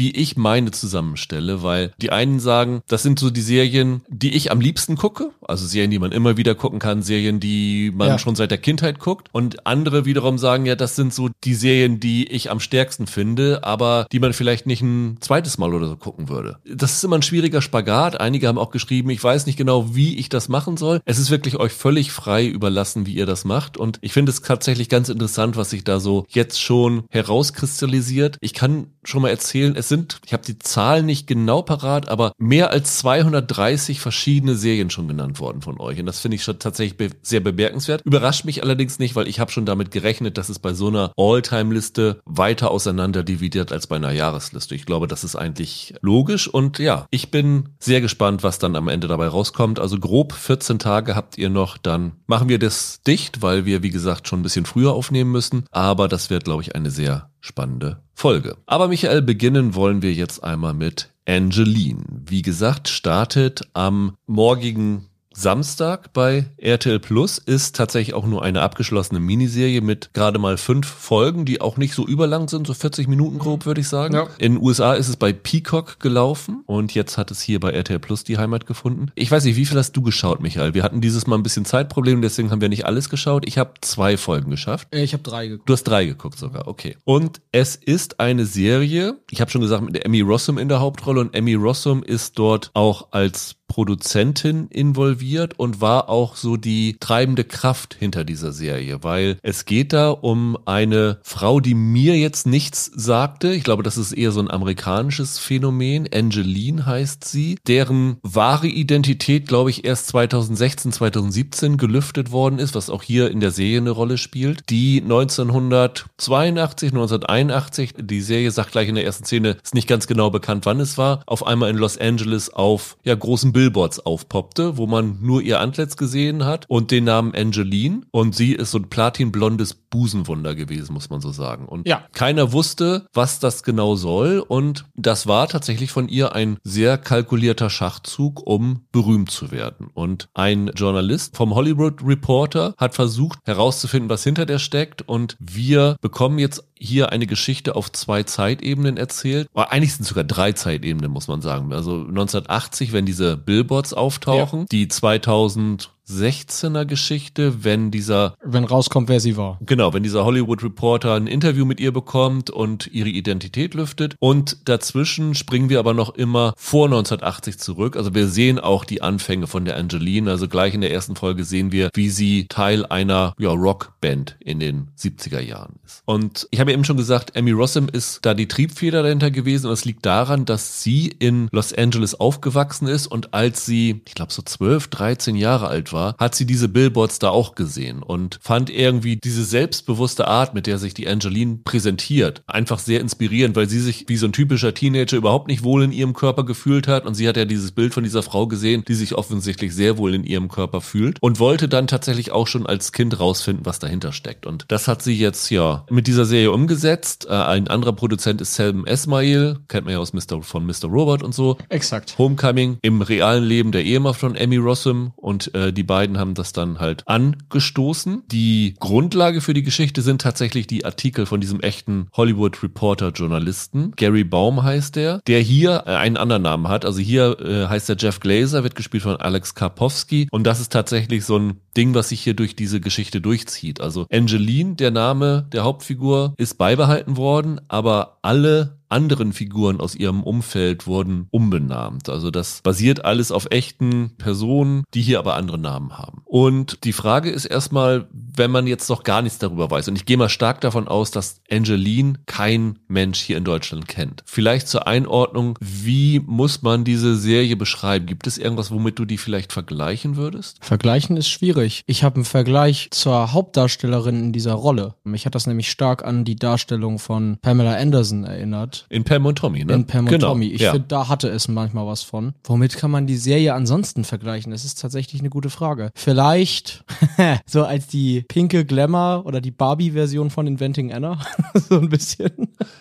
wie 0.00 0.10
ich 0.10 0.38
meine 0.38 0.70
zusammenstelle, 0.70 1.62
weil 1.62 1.92
die 2.00 2.10
einen 2.10 2.40
sagen, 2.40 2.80
das 2.88 3.02
sind 3.02 3.18
so 3.18 3.28
die 3.28 3.42
Serien, 3.42 4.00
die 4.08 4.34
ich 4.34 4.50
am 4.50 4.58
liebsten 4.58 4.96
gucke, 4.96 5.30
also 5.46 5.66
Serien, 5.66 5.90
die 5.90 5.98
man 5.98 6.10
immer 6.10 6.38
wieder 6.38 6.54
gucken 6.54 6.78
kann, 6.78 7.02
Serien, 7.02 7.38
die 7.38 7.92
man 7.94 8.08
ja. 8.08 8.18
schon 8.18 8.34
seit 8.34 8.50
der 8.50 8.56
Kindheit 8.56 8.98
guckt 8.98 9.28
und 9.32 9.66
andere 9.66 10.06
wiederum 10.06 10.38
sagen, 10.38 10.64
ja, 10.64 10.74
das 10.74 10.96
sind 10.96 11.12
so 11.12 11.28
die 11.44 11.52
Serien, 11.52 12.00
die 12.00 12.26
ich 12.28 12.50
am 12.50 12.60
stärksten 12.60 13.06
finde, 13.06 13.62
aber 13.62 14.06
die 14.10 14.20
man 14.20 14.32
vielleicht 14.32 14.66
nicht 14.66 14.80
ein 14.80 15.18
zweites 15.20 15.58
Mal 15.58 15.74
oder 15.74 15.86
so 15.86 15.96
gucken 15.98 16.30
würde. 16.30 16.56
Das 16.64 16.94
ist 16.94 17.04
immer 17.04 17.18
ein 17.18 17.22
schwieriger 17.22 17.60
Spagat. 17.60 18.18
Einige 18.18 18.48
haben 18.48 18.56
auch 18.56 18.70
geschrieben, 18.70 19.10
ich 19.10 19.22
weiß 19.22 19.44
nicht 19.44 19.58
genau, 19.58 19.94
wie 19.94 20.16
ich 20.16 20.30
das 20.30 20.48
machen 20.48 20.78
soll. 20.78 21.02
Es 21.04 21.18
ist 21.18 21.30
wirklich 21.30 21.56
euch 21.56 21.72
völlig 21.72 22.10
frei 22.10 22.46
überlassen, 22.46 23.04
wie 23.04 23.16
ihr 23.16 23.26
das 23.26 23.44
macht 23.44 23.76
und 23.76 23.98
ich 24.00 24.14
finde 24.14 24.32
es 24.32 24.40
tatsächlich 24.40 24.88
ganz 24.88 25.10
interessant, 25.10 25.58
was 25.58 25.68
sich 25.68 25.84
da 25.84 26.00
so 26.00 26.24
jetzt 26.30 26.58
schon 26.58 27.04
herauskristallisiert. 27.10 28.38
Ich 28.40 28.54
kann 28.54 28.86
schon 29.04 29.20
mal 29.20 29.28
erzählen, 29.28 29.76
es 29.76 29.89
sind, 29.90 30.20
ich 30.24 30.32
habe 30.32 30.42
die 30.46 30.58
Zahlen 30.58 31.04
nicht 31.04 31.26
genau 31.26 31.60
parat, 31.60 32.08
aber 32.08 32.32
mehr 32.38 32.70
als 32.70 32.96
230 32.98 34.00
verschiedene 34.00 34.54
Serien 34.54 34.88
schon 34.88 35.08
genannt 35.08 35.38
worden 35.38 35.60
von 35.60 35.78
euch. 35.78 36.00
Und 36.00 36.06
das 36.06 36.20
finde 36.20 36.36
ich 36.36 36.44
schon 36.44 36.58
tatsächlich 36.58 36.96
be 36.96 37.10
sehr 37.22 37.40
bemerkenswert. 37.40 38.00
Überrascht 38.06 38.46
mich 38.46 38.62
allerdings 38.62 38.98
nicht, 38.98 39.16
weil 39.16 39.28
ich 39.28 39.40
habe 39.40 39.50
schon 39.50 39.66
damit 39.66 39.90
gerechnet, 39.90 40.38
dass 40.38 40.48
es 40.48 40.58
bei 40.58 40.72
so 40.72 40.88
einer 40.88 41.12
All-Time-Liste 41.18 42.20
weiter 42.24 42.70
auseinander 42.70 43.22
dividiert 43.22 43.72
als 43.72 43.86
bei 43.86 43.96
einer 43.96 44.12
Jahresliste. 44.12 44.74
Ich 44.74 44.86
glaube, 44.86 45.06
das 45.06 45.24
ist 45.24 45.36
eigentlich 45.36 45.94
logisch. 46.00 46.48
Und 46.48 46.78
ja, 46.78 47.06
ich 47.10 47.30
bin 47.30 47.70
sehr 47.80 48.00
gespannt, 48.00 48.42
was 48.42 48.58
dann 48.58 48.76
am 48.76 48.88
Ende 48.88 49.08
dabei 49.08 49.28
rauskommt. 49.28 49.78
Also 49.80 49.98
grob 49.98 50.32
14 50.32 50.78
Tage 50.78 51.16
habt 51.16 51.36
ihr 51.36 51.50
noch, 51.50 51.76
dann 51.76 52.12
machen 52.26 52.48
wir 52.48 52.58
das 52.58 53.02
dicht, 53.06 53.42
weil 53.42 53.66
wir, 53.66 53.82
wie 53.82 53.90
gesagt, 53.90 54.28
schon 54.28 54.40
ein 54.40 54.44
bisschen 54.44 54.66
früher 54.66 54.92
aufnehmen 54.92 55.32
müssen. 55.32 55.64
Aber 55.70 56.08
das 56.08 56.30
wird, 56.30 56.44
glaube 56.44 56.62
ich, 56.62 56.74
eine 56.74 56.90
sehr 56.90 57.29
spannende 57.40 58.02
Folge. 58.14 58.56
Aber 58.66 58.88
Michael, 58.88 59.22
beginnen 59.22 59.74
wollen 59.74 60.02
wir 60.02 60.12
jetzt 60.12 60.42
einmal 60.42 60.74
mit 60.74 61.10
Angeline. 61.26 62.04
Wie 62.26 62.42
gesagt, 62.42 62.88
startet 62.88 63.68
am 63.72 64.16
morgigen 64.26 65.09
Samstag 65.32 66.12
bei 66.12 66.46
RTL 66.56 66.98
Plus 66.98 67.38
ist 67.38 67.76
tatsächlich 67.76 68.14
auch 68.14 68.26
nur 68.26 68.42
eine 68.42 68.62
abgeschlossene 68.62 69.20
Miniserie 69.20 69.80
mit 69.80 70.12
gerade 70.12 70.40
mal 70.40 70.56
fünf 70.56 70.88
Folgen, 70.88 71.44
die 71.44 71.60
auch 71.60 71.76
nicht 71.76 71.94
so 71.94 72.04
überlang 72.04 72.48
sind, 72.48 72.66
so 72.66 72.74
40 72.74 73.06
Minuten 73.06 73.38
grob, 73.38 73.64
würde 73.64 73.80
ich 73.80 73.88
sagen. 73.88 74.14
Ja. 74.14 74.26
In 74.38 74.54
den 74.54 74.62
USA 74.62 74.94
ist 74.94 75.08
es 75.08 75.16
bei 75.16 75.32
Peacock 75.32 76.00
gelaufen 76.00 76.64
und 76.66 76.94
jetzt 76.94 77.16
hat 77.16 77.30
es 77.30 77.40
hier 77.40 77.60
bei 77.60 77.70
RTL 77.70 78.00
Plus 78.00 78.24
die 78.24 78.38
Heimat 78.38 78.66
gefunden. 78.66 79.12
Ich 79.14 79.30
weiß 79.30 79.44
nicht, 79.44 79.56
wie 79.56 79.66
viel 79.66 79.78
hast 79.78 79.92
du 79.92 80.02
geschaut, 80.02 80.40
Michael? 80.40 80.74
Wir 80.74 80.82
hatten 80.82 81.00
dieses 81.00 81.28
Mal 81.28 81.36
ein 81.36 81.44
bisschen 81.44 81.64
Zeitproblem, 81.64 82.22
deswegen 82.22 82.50
haben 82.50 82.60
wir 82.60 82.68
nicht 82.68 82.84
alles 82.84 83.08
geschaut. 83.08 83.46
Ich 83.46 83.56
habe 83.56 83.74
zwei 83.82 84.16
Folgen 84.16 84.50
geschafft. 84.50 84.88
Äh, 84.90 85.04
ich 85.04 85.12
habe 85.12 85.22
drei 85.22 85.46
geguckt. 85.46 85.68
Du 85.68 85.72
hast 85.72 85.84
drei 85.84 86.06
geguckt 86.06 86.38
sogar, 86.38 86.66
okay. 86.66 86.96
Und 87.04 87.40
es 87.52 87.76
ist 87.76 88.18
eine 88.18 88.46
Serie, 88.46 89.16
ich 89.30 89.40
habe 89.40 89.50
schon 89.50 89.60
gesagt, 89.60 89.84
mit 89.84 90.04
Emmy 90.04 90.22
Rossum 90.22 90.58
in 90.58 90.68
der 90.68 90.80
Hauptrolle 90.80 91.20
und 91.20 91.36
Emmy 91.36 91.54
Rossum 91.54 92.02
ist 92.02 92.36
dort 92.36 92.72
auch 92.74 93.12
als 93.12 93.59
Produzentin 93.70 94.66
involviert 94.68 95.56
und 95.56 95.80
war 95.80 96.08
auch 96.08 96.34
so 96.34 96.56
die 96.56 96.96
treibende 96.98 97.44
Kraft 97.44 97.94
hinter 97.96 98.24
dieser 98.24 98.50
Serie, 98.52 99.04
weil 99.04 99.38
es 99.44 99.64
geht 99.64 99.92
da 99.92 100.10
um 100.10 100.58
eine 100.66 101.20
Frau, 101.22 101.60
die 101.60 101.74
mir 101.74 102.18
jetzt 102.18 102.48
nichts 102.48 102.90
sagte. 102.92 103.54
Ich 103.54 103.62
glaube, 103.62 103.84
das 103.84 103.96
ist 103.96 104.10
eher 104.10 104.32
so 104.32 104.40
ein 104.40 104.50
amerikanisches 104.50 105.38
Phänomen. 105.38 106.08
Angeline 106.12 106.84
heißt 106.84 107.24
sie, 107.24 107.58
deren 107.68 108.16
wahre 108.24 108.66
Identität, 108.66 109.46
glaube 109.46 109.70
ich, 109.70 109.84
erst 109.84 110.08
2016, 110.08 110.90
2017 110.92 111.76
gelüftet 111.76 112.32
worden 112.32 112.58
ist, 112.58 112.74
was 112.74 112.90
auch 112.90 113.04
hier 113.04 113.30
in 113.30 113.38
der 113.38 113.52
Serie 113.52 113.78
eine 113.78 113.90
Rolle 113.90 114.18
spielt. 114.18 114.68
Die 114.68 115.00
1982, 115.00 116.88
1981, 116.88 117.94
die 118.00 118.20
Serie 118.20 118.50
sagt 118.50 118.72
gleich 118.72 118.88
in 118.88 118.96
der 118.96 119.04
ersten 119.04 119.24
Szene, 119.24 119.58
ist 119.62 119.74
nicht 119.74 119.86
ganz 119.86 120.08
genau 120.08 120.30
bekannt, 120.30 120.66
wann 120.66 120.80
es 120.80 120.98
war, 120.98 121.22
auf 121.26 121.46
einmal 121.46 121.70
in 121.70 121.76
Los 121.76 121.98
Angeles 121.98 122.52
auf 122.52 122.96
ja 123.04 123.14
großen 123.14 123.52
Billboards 123.60 124.00
aufpoppte, 124.00 124.78
wo 124.78 124.86
man 124.86 125.18
nur 125.20 125.42
ihr 125.42 125.60
Antlitz 125.60 125.98
gesehen 125.98 126.46
hat 126.46 126.64
und 126.70 126.90
den 126.90 127.04
Namen 127.04 127.34
Angeline. 127.34 128.06
Und 128.10 128.34
sie 128.34 128.54
ist 128.54 128.70
so 128.70 128.78
ein 128.78 128.88
platinblondes 128.88 129.74
Busenwunder 129.90 130.54
gewesen, 130.54 130.94
muss 130.94 131.10
man 131.10 131.20
so 131.20 131.32
sagen. 131.32 131.66
Und 131.66 131.86
ja. 131.86 132.04
keiner 132.12 132.52
wusste, 132.52 133.06
was 133.12 133.40
das 133.40 133.62
genau 133.62 133.96
soll 133.96 134.38
und 134.38 134.86
das 134.94 135.26
war 135.26 135.48
tatsächlich 135.48 135.90
von 135.90 136.08
ihr 136.08 136.34
ein 136.34 136.58
sehr 136.64 136.96
kalkulierter 136.96 137.70
Schachzug, 137.70 138.46
um 138.46 138.86
berühmt 138.92 139.30
zu 139.30 139.50
werden. 139.50 139.88
Und 139.92 140.28
ein 140.34 140.70
Journalist 140.74 141.36
vom 141.36 141.54
Hollywood 141.54 142.02
Reporter 142.04 142.74
hat 142.78 142.94
versucht 142.94 143.38
herauszufinden, 143.44 144.08
was 144.08 144.24
hinter 144.24 144.46
der 144.46 144.58
steckt 144.58 145.02
und 145.02 145.36
wir 145.38 145.96
bekommen 146.00 146.38
jetzt 146.38 146.64
hier 146.80 147.12
eine 147.12 147.26
Geschichte 147.26 147.76
auf 147.76 147.92
zwei 147.92 148.22
Zeitebenen 148.22 148.96
erzählt. 148.96 149.48
Oder 149.52 149.70
eigentlich 149.70 149.92
sind 149.92 150.02
es 150.02 150.08
sogar 150.08 150.24
drei 150.24 150.52
Zeitebenen, 150.52 151.10
muss 151.10 151.28
man 151.28 151.42
sagen. 151.42 151.72
Also 151.72 151.92
1980, 151.92 152.92
wenn 152.92 153.04
diese 153.04 153.36
Billboards 153.36 153.92
auftauchen, 153.92 154.60
ja. 154.60 154.66
die 154.72 154.88
2000 154.88 155.90
16er 156.10 156.84
Geschichte, 156.84 157.64
wenn 157.64 157.90
dieser 157.90 158.34
wenn 158.42 158.64
rauskommt, 158.64 159.08
wer 159.08 159.20
sie 159.20 159.36
war. 159.36 159.58
Genau, 159.64 159.92
wenn 159.92 160.02
dieser 160.02 160.24
Hollywood 160.24 160.62
Reporter 160.62 161.14
ein 161.14 161.26
Interview 161.26 161.64
mit 161.64 161.80
ihr 161.80 161.92
bekommt 161.92 162.50
und 162.50 162.88
ihre 162.88 163.08
Identität 163.08 163.74
lüftet 163.74 164.16
und 164.18 164.68
dazwischen 164.68 165.34
springen 165.34 165.68
wir 165.68 165.78
aber 165.78 165.94
noch 165.94 166.14
immer 166.14 166.52
vor 166.56 166.86
1980 166.86 167.58
zurück. 167.58 167.96
Also 167.96 168.14
wir 168.14 168.26
sehen 168.26 168.58
auch 168.58 168.84
die 168.84 169.02
Anfänge 169.02 169.46
von 169.46 169.64
der 169.64 169.76
Angeline, 169.76 170.30
also 170.30 170.48
gleich 170.48 170.74
in 170.74 170.80
der 170.80 170.92
ersten 170.92 171.16
Folge 171.16 171.44
sehen 171.44 171.72
wir, 171.72 171.90
wie 171.94 172.10
sie 172.10 172.46
Teil 172.48 172.84
einer 172.86 173.34
ja, 173.38 173.50
Rockband 173.50 174.36
in 174.40 174.60
den 174.60 174.88
70er 174.98 175.40
Jahren 175.40 175.78
ist. 175.84 176.02
Und 176.04 176.48
ich 176.50 176.60
habe 176.60 176.72
eben 176.72 176.84
schon 176.84 176.96
gesagt, 176.96 177.36
Amy 177.36 177.52
Rossum 177.52 177.88
ist 177.88 178.20
da 178.22 178.34
die 178.34 178.48
Triebfeder 178.48 179.02
dahinter 179.02 179.30
gewesen 179.30 179.66
und 179.66 179.72
es 179.72 179.84
liegt 179.84 180.04
daran, 180.04 180.44
dass 180.44 180.82
sie 180.82 181.06
in 181.06 181.48
Los 181.52 181.72
Angeles 181.72 182.18
aufgewachsen 182.18 182.88
ist 182.88 183.06
und 183.06 183.34
als 183.34 183.64
sie, 183.64 184.02
ich 184.06 184.14
glaube 184.14 184.32
so 184.32 184.42
12, 184.42 184.88
13 184.88 185.36
Jahre 185.36 185.68
alt 185.68 185.92
war, 185.92 185.99
war, 186.00 186.16
hat 186.18 186.34
sie 186.34 186.46
diese 186.46 186.68
Billboards 186.68 187.18
da 187.18 187.30
auch 187.30 187.54
gesehen 187.54 188.02
und 188.02 188.38
fand 188.42 188.70
irgendwie 188.70 189.16
diese 189.16 189.44
selbstbewusste 189.44 190.26
Art, 190.26 190.54
mit 190.54 190.66
der 190.66 190.78
sich 190.78 190.94
die 190.94 191.08
Angeline 191.08 191.60
präsentiert, 191.64 192.42
einfach 192.46 192.78
sehr 192.78 193.00
inspirierend, 193.00 193.56
weil 193.56 193.68
sie 193.68 193.80
sich 193.80 194.06
wie 194.08 194.16
so 194.16 194.26
ein 194.26 194.32
typischer 194.32 194.74
Teenager 194.74 195.16
überhaupt 195.16 195.48
nicht 195.48 195.62
wohl 195.62 195.82
in 195.82 195.92
ihrem 195.92 196.14
Körper 196.14 196.44
gefühlt 196.44 196.88
hat 196.88 197.06
und 197.06 197.14
sie 197.14 197.28
hat 197.28 197.36
ja 197.36 197.44
dieses 197.44 197.72
Bild 197.72 197.94
von 197.94 198.04
dieser 198.04 198.22
Frau 198.22 198.46
gesehen, 198.46 198.84
die 198.88 198.94
sich 198.94 199.14
offensichtlich 199.14 199.74
sehr 199.74 199.98
wohl 199.98 200.14
in 200.14 200.24
ihrem 200.24 200.48
Körper 200.48 200.80
fühlt 200.80 201.18
und 201.20 201.38
wollte 201.38 201.68
dann 201.68 201.86
tatsächlich 201.86 202.32
auch 202.32 202.46
schon 202.46 202.66
als 202.66 202.92
Kind 202.92 203.20
rausfinden, 203.20 203.66
was 203.66 203.78
dahinter 203.78 204.12
steckt. 204.12 204.46
Und 204.46 204.64
das 204.68 204.88
hat 204.88 205.02
sie 205.02 205.18
jetzt 205.18 205.50
ja 205.50 205.84
mit 205.90 206.06
dieser 206.06 206.24
Serie 206.24 206.52
umgesetzt. 206.52 207.26
Äh, 207.28 207.34
ein 207.34 207.68
anderer 207.68 207.92
Produzent 207.92 208.40
ist 208.40 208.54
Selm 208.54 208.86
Esmail, 208.86 209.58
kennt 209.68 209.84
man 209.84 209.92
ja 209.94 209.98
aus 209.98 210.12
Mr. 210.12 210.42
von 210.42 210.64
Mr. 210.64 210.86
Robot 210.86 211.22
und 211.22 211.34
so. 211.34 211.58
Exakt. 211.68 212.16
Homecoming 212.18 212.78
im 212.82 213.02
realen 213.02 213.44
Leben 213.44 213.72
der 213.72 213.84
Ehemann 213.84 214.14
von 214.14 214.34
Emmy 214.34 214.56
Rossum 214.56 215.12
und 215.16 215.54
äh, 215.54 215.72
die 215.72 215.82
beiden 215.90 216.18
haben 216.18 216.34
das 216.34 216.52
dann 216.52 216.78
halt 216.78 217.02
angestoßen. 217.08 218.22
Die 218.30 218.76
Grundlage 218.78 219.40
für 219.40 219.54
die 219.54 219.64
Geschichte 219.64 220.02
sind 220.02 220.20
tatsächlich 220.20 220.68
die 220.68 220.84
Artikel 220.84 221.26
von 221.26 221.40
diesem 221.40 221.58
echten 221.58 222.06
Hollywood 222.12 222.62
Reporter 222.62 223.08
Journalisten. 223.08 223.90
Gary 223.96 224.22
Baum 224.22 224.62
heißt 224.62 224.94
der, 224.94 225.20
der 225.26 225.40
hier 225.40 225.82
äh, 225.86 225.96
einen 225.96 226.16
anderen 226.16 226.42
Namen 226.42 226.68
hat. 226.68 226.84
Also 226.84 227.00
hier 227.00 227.40
äh, 227.40 227.66
heißt 227.66 227.88
der 227.88 227.96
Jeff 227.96 228.20
Glazer, 228.20 228.62
wird 228.62 228.76
gespielt 228.76 229.02
von 229.02 229.16
Alex 229.16 229.56
Karpowski 229.56 230.28
und 230.30 230.44
das 230.44 230.60
ist 230.60 230.70
tatsächlich 230.70 231.24
so 231.24 231.36
ein 231.36 231.60
Ding, 231.76 231.92
was 231.92 232.10
sich 232.10 232.20
hier 232.20 232.34
durch 232.34 232.54
diese 232.54 232.80
Geschichte 232.80 233.20
durchzieht. 233.20 233.80
Also 233.80 234.06
Angeline, 234.12 234.76
der 234.76 234.92
Name 234.92 235.48
der 235.50 235.64
Hauptfigur, 235.64 236.34
ist 236.36 236.56
beibehalten 236.56 237.16
worden, 237.16 237.60
aber 237.66 238.18
alle 238.22 238.79
anderen 238.90 239.32
Figuren 239.32 239.80
aus 239.80 239.94
ihrem 239.94 240.22
Umfeld 240.22 240.86
wurden 240.86 241.26
umbenannt. 241.30 242.08
Also 242.08 242.30
das 242.30 242.60
basiert 242.62 243.04
alles 243.04 243.32
auf 243.32 243.48
echten 243.50 244.10
Personen, 244.18 244.84
die 244.94 245.02
hier 245.02 245.18
aber 245.18 245.34
andere 245.34 245.58
Namen 245.58 245.96
haben. 245.98 246.22
Und 246.24 246.84
die 246.84 246.92
Frage 246.92 247.30
ist 247.30 247.44
erstmal, 247.44 248.08
wenn 248.12 248.50
man 248.50 248.66
jetzt 248.66 248.88
noch 248.88 249.02
gar 249.02 249.22
nichts 249.22 249.38
darüber 249.38 249.70
weiß, 249.70 249.88
und 249.88 249.96
ich 249.96 250.06
gehe 250.06 250.16
mal 250.16 250.28
stark 250.28 250.60
davon 250.60 250.88
aus, 250.88 251.10
dass 251.10 251.40
Angeline 251.50 252.14
kein 252.26 252.78
Mensch 252.88 253.20
hier 253.20 253.36
in 253.36 253.44
Deutschland 253.44 253.88
kennt. 253.88 254.22
Vielleicht 254.26 254.68
zur 254.68 254.86
Einordnung, 254.86 255.58
wie 255.60 256.20
muss 256.20 256.62
man 256.62 256.84
diese 256.84 257.16
Serie 257.16 257.56
beschreiben? 257.56 258.06
Gibt 258.06 258.26
es 258.26 258.38
irgendwas, 258.38 258.70
womit 258.70 258.98
du 258.98 259.04
die 259.04 259.18
vielleicht 259.18 259.52
vergleichen 259.52 260.16
würdest? 260.16 260.58
Vergleichen 260.60 261.16
ist 261.16 261.28
schwierig. 261.28 261.82
Ich 261.86 262.02
habe 262.02 262.16
einen 262.16 262.24
Vergleich 262.24 262.88
zur 262.90 263.32
Hauptdarstellerin 263.32 264.20
in 264.20 264.32
dieser 264.32 264.54
Rolle. 264.54 264.94
Mich 265.04 265.26
hat 265.26 265.34
das 265.34 265.46
nämlich 265.46 265.70
stark 265.70 266.04
an 266.04 266.24
die 266.24 266.36
Darstellung 266.36 266.98
von 266.98 267.38
Pamela 267.42 267.76
Anderson 267.76 268.24
erinnert 268.24 268.79
in 268.88 269.04
Pam 269.04 269.26
und 269.26 269.36
Tommy, 269.36 269.64
ne? 269.64 269.72
In 269.74 269.86
Pam 269.86 270.06
und 270.06 270.10
genau. 270.10 270.28
Tommy. 270.28 270.46
Ich 270.46 270.62
ja. 270.62 270.72
finde, 270.72 270.88
da 270.88 271.08
hatte 271.08 271.28
es 271.28 271.48
manchmal 271.48 271.86
was 271.86 272.02
von. 272.02 272.34
Womit 272.44 272.76
kann 272.76 272.90
man 272.90 273.06
die 273.06 273.16
Serie 273.16 273.54
ansonsten 273.54 274.04
vergleichen? 274.04 274.52
Das 274.52 274.64
ist 274.64 274.80
tatsächlich 274.80 275.20
eine 275.20 275.30
gute 275.30 275.50
Frage. 275.50 275.90
Vielleicht 275.94 276.84
so 277.46 277.64
als 277.64 277.86
die 277.86 278.22
pinke 278.22 278.64
Glamour 278.64 279.24
oder 279.26 279.40
die 279.40 279.50
Barbie-Version 279.50 280.30
von 280.30 280.46
Inventing 280.46 280.92
Anna. 280.92 281.20
so 281.68 281.78
ein 281.78 281.88
bisschen. 281.88 282.30